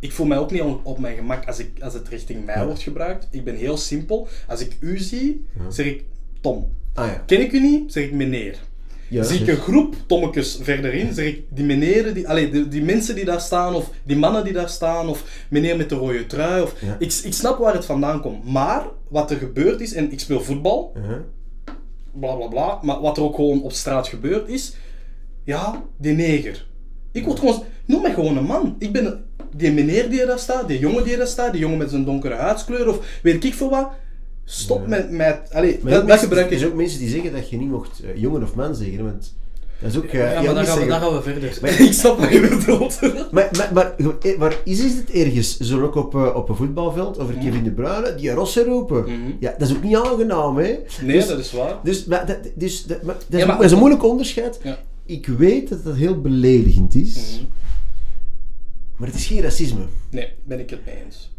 [0.00, 2.64] Ik voel mij ook niet op mijn gemak als, ik, als het richting mij Ja.
[2.64, 3.28] wordt gebruikt.
[3.30, 4.28] Ik ben heel simpel.
[4.48, 5.70] Als ik u zie, Ja.
[5.70, 6.04] zeg ik
[6.40, 6.72] Tom.
[6.94, 7.22] Ah ja.
[7.26, 8.58] Ken ik u niet, zeg ik meneer.
[9.10, 13.14] zie ik een groep tommekes verderin, zeg ik die meneren, die, allee, die, die mensen
[13.14, 16.62] die daar staan, of die mannen die daar staan, of meneer met de rode trui.
[16.62, 18.44] Of, ik, ik snap waar het vandaan komt.
[18.44, 21.16] Maar wat er gebeurd is, en ik speel voetbal, Uh-huh.
[22.12, 24.74] bla bla bla, maar wat er ook gewoon op straat gebeurd is,
[25.44, 26.66] ja, die neger.
[27.12, 28.76] Ik word gewoon, noem mij gewoon een man.
[28.78, 29.24] Ik ben
[29.56, 32.34] die meneer die daar staat, die jongen die daar staat, die jongen met zijn donkere
[32.34, 33.88] huidskleur, of weet ik veel wat.
[34.44, 34.88] Stop Ja.
[34.88, 36.58] met, met allee, Maar dat, dat gebruik Er ik.
[36.58, 39.34] zijn ook mensen die zeggen dat je niet mocht eh, jongen of man zeggen, want
[39.80, 40.04] dat is ook...
[40.04, 41.58] eh, Ja, maar niet gaan, we, gaan verder.
[41.60, 42.98] Maar- ik snap wat je bedoelt.
[43.30, 47.18] Maar, maar, maar, eh, maar is, is het ergens, zo ook op, op een voetbalveld,
[47.18, 49.02] over Kevin De Bruyne, die rossen roepen?
[49.02, 49.30] Mhm.
[49.40, 50.62] Ja, dat is ook niet aangenaam, hè?
[51.02, 51.74] Nee, Dus- dat is waar.
[51.84, 54.60] Dus, maar, dat, dus, dat, maar, dat, is, Ja, maar- dat is een moeilijk onderscheid.
[54.62, 54.78] Ja.
[55.06, 57.44] Ik weet dat dat heel beledigend is, Mhm.
[59.00, 59.84] Maar het is geen racisme.
[60.10, 61.34] Nee, ben ik het mee eens.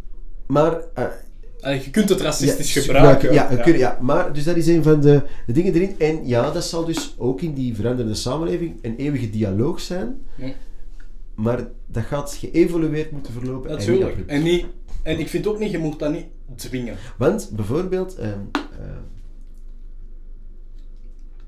[0.47, 0.81] Maar...
[0.93, 1.05] eh,
[1.59, 3.33] Allee, je kunt het racistisch ja, gebruiken.
[3.33, 5.95] Ja, we Kunnen, ja, maar dus dat is een van de, de dingen erin.
[5.99, 10.21] En ja, dat zal dus ook in die veranderende samenleving een eeuwige dialoog zijn.
[10.37, 10.51] Ja.
[11.35, 13.69] Maar dat gaat geëvolueerd moeten verlopen.
[13.69, 14.11] en Natuurlijk.
[14.11, 14.29] abrupt.
[14.29, 14.65] En, niet,
[15.03, 16.25] en ik vind ook niet, je moet dat niet
[16.55, 16.95] dwingen.
[17.17, 19.01] Want bijvoorbeeld, ehm, ehm,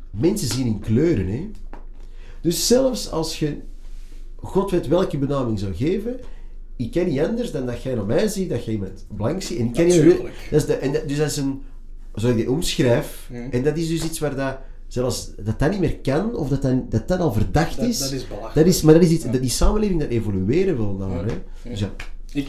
[0.09, 1.27] mensen zien in kleuren.
[1.27, 1.49] Hè?
[2.41, 3.57] Dus zelfs als je,
[4.43, 6.19] god weet welke benaming zou geven,
[6.75, 9.59] ik ken niet anders dan dat jij naar mij ziet, dat je iemand blank ziet.
[9.59, 10.47] En ik ken niet Natuurlijk.
[10.51, 11.61] dat is de, en dat, Dus dat is een,
[12.13, 14.57] zoals ik die omschrijf, en dat is dus iets waar dat,
[14.87, 17.99] zelfs dat dat niet meer kan, of dat dat, dat, dat al verdacht Dat, is.
[17.99, 18.55] dat is belachelijk.
[18.55, 19.31] Dat is, maar dat is iets, Ja.
[19.31, 20.95] dat die samenleving dat evolueren wil.
[20.99, 21.25] Ja.
[21.25, 21.69] Hè?
[21.69, 21.89] Dus ja.
[22.33, 22.47] Ik,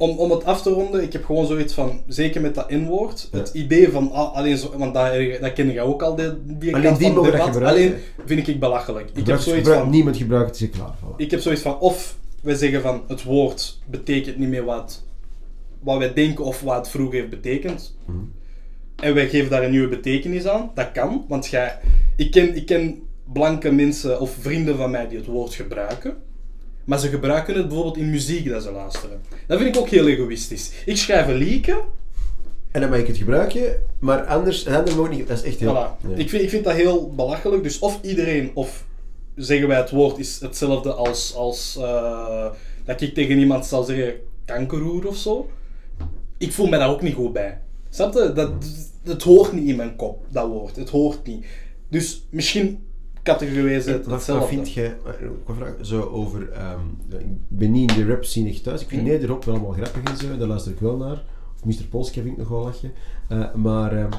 [0.00, 3.28] om, om het af te ronden, ik heb gewoon zoiets van, zeker met dat N-woord,
[3.32, 3.38] Ja.
[3.38, 6.74] het idee van, ah, alleen zo, want dat, dat ken jij ook al, die, die
[6.74, 7.82] Alleen die mogen debat, gebruiken.
[7.82, 7.94] alleen
[8.26, 9.10] vind ik belachelijk.
[9.14, 10.94] Ik heb zoiets gebruik- van, Niemand gebruikt het, is klaar.
[10.96, 11.16] Voilà.
[11.16, 15.04] ik heb zoiets van, of wij zeggen van, het woord betekent niet meer wat,
[15.80, 17.96] wat wij denken of wat het vroeger heeft betekend.
[18.06, 18.18] Mhm.
[18.96, 20.70] En wij geven daar een nieuwe betekenis aan.
[20.74, 21.78] Dat kan, want jij,
[22.16, 23.02] ik, ken, ik ken
[23.32, 26.16] blanke mensen of vrienden van mij die het woord gebruiken.
[26.84, 29.20] Maar ze gebruiken het bijvoorbeeld in muziek dat ze luisteren.
[29.46, 30.70] Dat vind ik ook heel egoïstisch.
[30.86, 31.82] Ik schrijf een liedje.
[32.70, 35.28] En dan mag ik het gebruiken, maar anders, een ander mag niet.
[35.28, 35.74] Dat is echt heel...
[35.74, 36.08] Voilà.
[36.08, 36.16] Ja.
[36.16, 37.62] Ik, vind, ik vind dat heel belachelijk.
[37.62, 38.84] Dus of iedereen, of
[39.34, 42.46] zeggen wij het woord is hetzelfde als, als eh,
[42.84, 45.50] dat ik tegen iemand zal zeggen kankerhoer of zo.
[46.38, 47.60] Ik voel me daar ook niet goed bij.
[47.90, 48.32] Snap je?
[48.32, 48.52] Dat,
[49.04, 50.76] het hoort niet in mijn kop, dat woord.
[50.76, 51.44] Het hoort niet.
[51.88, 52.84] Dus misschien
[53.38, 54.46] categoriseer het Wat, wat hetzelfde.
[54.54, 56.80] vind je, eh, vragen, zo over, ehm,
[57.18, 59.10] ik ben niet in de rap scene echt thuis, ik vind Mhm.
[59.10, 61.22] nederop wel allemaal grappig en zo, daar luister ik wel naar.
[61.56, 61.84] Of Mr.
[61.90, 62.92] Polska vind ik nog wel lachen.
[63.28, 64.10] Eh, maar ehm,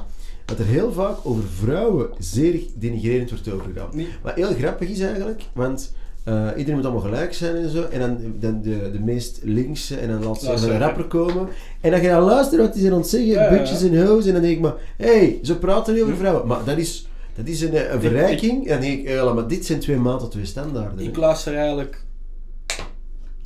[0.46, 3.90] dat er heel vaak over vrouwen zeer denigrerend wordt overgegaan.
[3.94, 4.08] Nee.
[4.22, 5.94] Wat heel grappig is eigenlijk, want
[6.24, 9.96] eh, iedereen moet allemaal gelijk zijn en zo, en dan, dan de, de meest linkse,
[9.98, 11.48] en dan laat ze een rapper komen,
[11.82, 13.58] en dan ga je dan luisteren wat die zijn ontzeggen, Ja, ja, ja.
[13.58, 16.48] bitches en hoes, en dan denk ik maar, hé, hey, zo praten die over vrouwen.
[16.48, 17.08] Maar dat is...
[17.36, 18.68] Dat is een, eh, een verrijking.
[18.68, 21.06] En ik, ja, maar dit zijn twee maten, twee standaarden.
[21.06, 22.03] Ik luister eigenlijk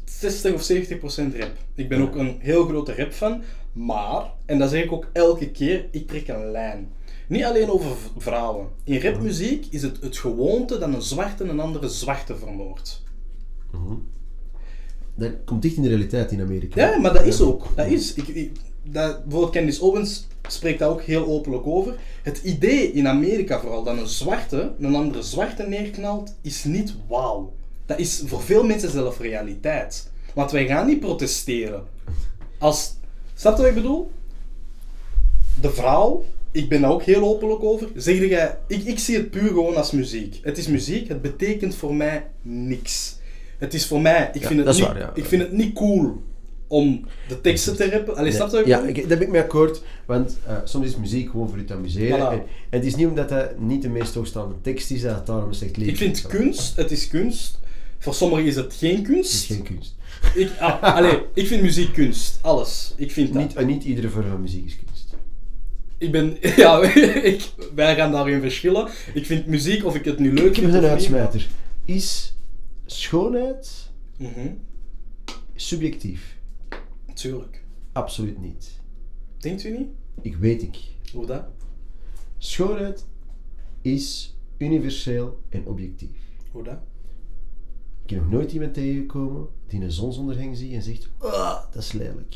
[0.06, 1.52] 60 of 70 procent rap.
[1.76, 3.42] Ik ben ook een heel grote rap fan,
[3.74, 6.92] maar, en dat zeg ik ook elke keer, ik trek een lijn.
[7.28, 8.68] Niet alleen over vrouwen.
[8.84, 13.04] In rapmuziek is het het gewoonte dat een zwarte een andere zwarte vermoordt.
[15.16, 16.90] Dat komt dicht in de realiteit in Amerika.
[16.90, 17.68] Ja, maar dat is ook.
[17.76, 18.14] Dat is.
[18.14, 18.52] Ik, ik,
[18.92, 21.96] dat, bijvoorbeeld Candice Owens spreekt daar ook heel openlijk over.
[22.24, 27.54] Het idee in Amerika vooral dat een zwarte een andere zwarte neerknalt, is niet wauw.
[27.86, 30.10] Dat is voor veel mensen zelf realiteit.
[30.34, 31.84] Want wij gaan niet protesteren.
[32.58, 32.94] Als,
[33.36, 34.12] snap je wat ik bedoel?
[35.62, 37.88] De vrouw, ik ben daar ook heel openlijk over.
[37.96, 40.40] Zeg jij, ik, ik zie het puur gewoon als muziek.
[40.42, 43.18] Het is muziek, het betekent voor mij niks.
[43.58, 45.12] Het is voor mij, ik, Ja, vind, het niet, waar, ja.
[45.14, 46.24] ik vind het niet cool
[46.68, 48.16] om de teksten te rappen.
[48.16, 49.82] Allee, snap je Ja, ik, daar ben ik mee akkoord.
[50.06, 52.18] Want eh, soms is muziek gewoon voor je te amuseren.
[52.20, 52.32] Voilà.
[52.32, 52.40] En,
[52.70, 55.48] en het is niet omdat dat niet de meest hoogstaande tekst is, dat het daarom
[55.48, 57.60] een slecht lied Ik vind kunst, het is kunst.
[58.00, 59.34] Voor sommigen is het geen Het kunst.
[59.34, 59.96] is geen kunst.
[60.36, 62.40] Ik, ah, allee, ik vind muziek kunst.
[62.42, 62.94] Alles.
[62.98, 63.42] Ik vind dat.
[63.42, 65.16] Niet, niet iedere vorm van muziek is kunst.
[65.98, 66.38] Ik ben...
[66.56, 66.82] Ja,
[67.32, 68.88] ik, wij gaan daarin verschillen.
[69.14, 70.90] Ik vind muziek, of ik het nu leuk Ik vind een of niet...
[70.92, 71.48] uitsmijter.
[71.86, 72.36] Is
[72.86, 73.84] schoonheid
[74.18, 74.48] Mhm,
[75.56, 76.35] subjectief?
[77.16, 77.64] Tuurlijk.
[77.92, 78.80] Absoluut niet.
[79.38, 79.88] Denkt u niet?
[80.22, 80.78] Ik weet ik.
[81.14, 81.46] Hoe dat?
[82.38, 83.06] Schoonheid
[83.82, 86.18] is universeel en objectief.
[86.52, 86.80] Hoe dat?
[88.04, 91.92] Ik heb nog nooit iemand tegengekomen die een zonsondergang ziet en zegt: ah, dat is
[91.92, 92.36] lelijk.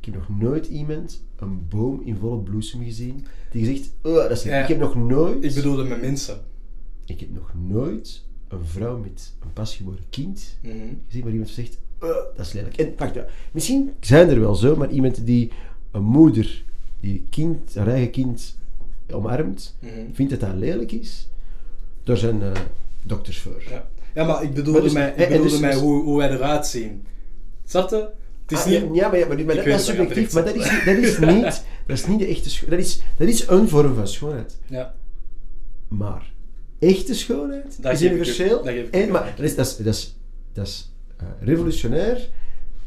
[0.00, 4.30] Ik heb nog nooit iemand een boom in volle bloesem gezien die zegt: ah, dat
[4.30, 4.58] is lelijk.
[4.58, 5.44] Ja, ik heb nog nooit.
[5.44, 6.40] Ik bedoelde met mensen.
[7.04, 10.76] ik heb nog nooit een vrouw met een pasgeboren kind Mhm.
[11.06, 12.76] gezien waar iemand zegt: dat is lelijk.
[12.76, 15.52] En wacht, ja, misschien zijn er wel zo, maar iemand die
[15.90, 16.64] een moeder
[17.00, 18.56] die kind, haar eigen kind
[19.10, 19.90] omarmt, Mhm.
[20.12, 21.28] vindt dat dat lelijk is,
[22.04, 22.50] daar zijn eh,
[23.02, 23.62] dokters voor.
[23.70, 23.88] Ja.
[24.14, 26.30] ja, maar ik bedoelde Maar dus- mij, ik bedoelde dus- mij dus- hoe, hoe wij
[26.30, 27.06] eruit zien.
[27.64, 28.08] Snap je?
[28.46, 28.94] Het is Ah, niet...
[28.96, 31.42] ja, maar, ja, maar, maar dat, is subjectief, maar dat is, niet- dat is niet,
[31.86, 32.80] dat is niet de echte schoonheid.
[32.80, 34.58] Dat is, dat is een vorm van schoonheid.
[34.66, 34.94] Ja.
[35.88, 36.32] Maar
[36.78, 38.62] echte schoonheid Dat is ik universeel.
[38.64, 40.16] dat en, maar dat is, dat is, dat is,
[40.52, 40.92] dat is
[41.40, 42.30] revolutionair,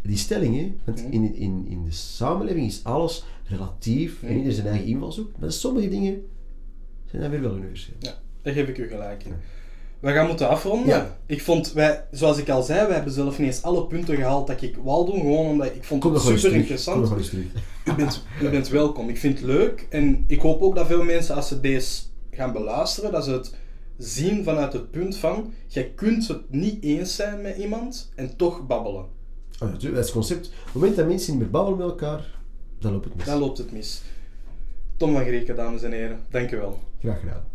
[0.01, 0.55] die stelling.
[0.55, 0.73] Hè?
[0.83, 5.29] Want in, in, in de samenleving is alles relatief en ieder zijn eigen invalshoek.
[5.39, 6.21] Maar sommige dingen
[7.05, 7.93] zijn dan weer wel universeel.
[7.99, 9.33] Ja, daar geef ik u gelijk in.
[9.99, 10.87] We gaan moeten afronden.
[10.87, 11.17] Ja.
[11.25, 14.47] Ik vond, wij, zoals ik al zei, wij hebben zelf niet eens alle punten gehaald
[14.47, 16.49] dat ik wou doen, gewoon omdat ik vond Kom het super.
[16.49, 17.05] Kom interessant.
[17.05, 17.33] terug.
[17.85, 19.09] U bent, u bent welkom.
[19.09, 22.01] Ik vind het leuk en ik hoop ook dat veel mensen, als ze deze
[22.31, 23.55] gaan beluisteren, dat ze het
[24.03, 28.67] zien vanuit het punt van, je kunt het niet eens zijn met iemand en toch
[28.67, 29.05] babbelen.
[29.61, 30.47] Oh, natuurlijk, dat is het concept.
[30.47, 32.39] Op het moment dat mensen niet meer babbelen met elkaar,
[32.79, 33.25] dan loopt het mis.
[33.25, 34.01] Dan loopt het mis.
[34.97, 36.79] Tom van Greken, dames en heren, dank u wel.
[36.99, 37.50] Graag gedaan.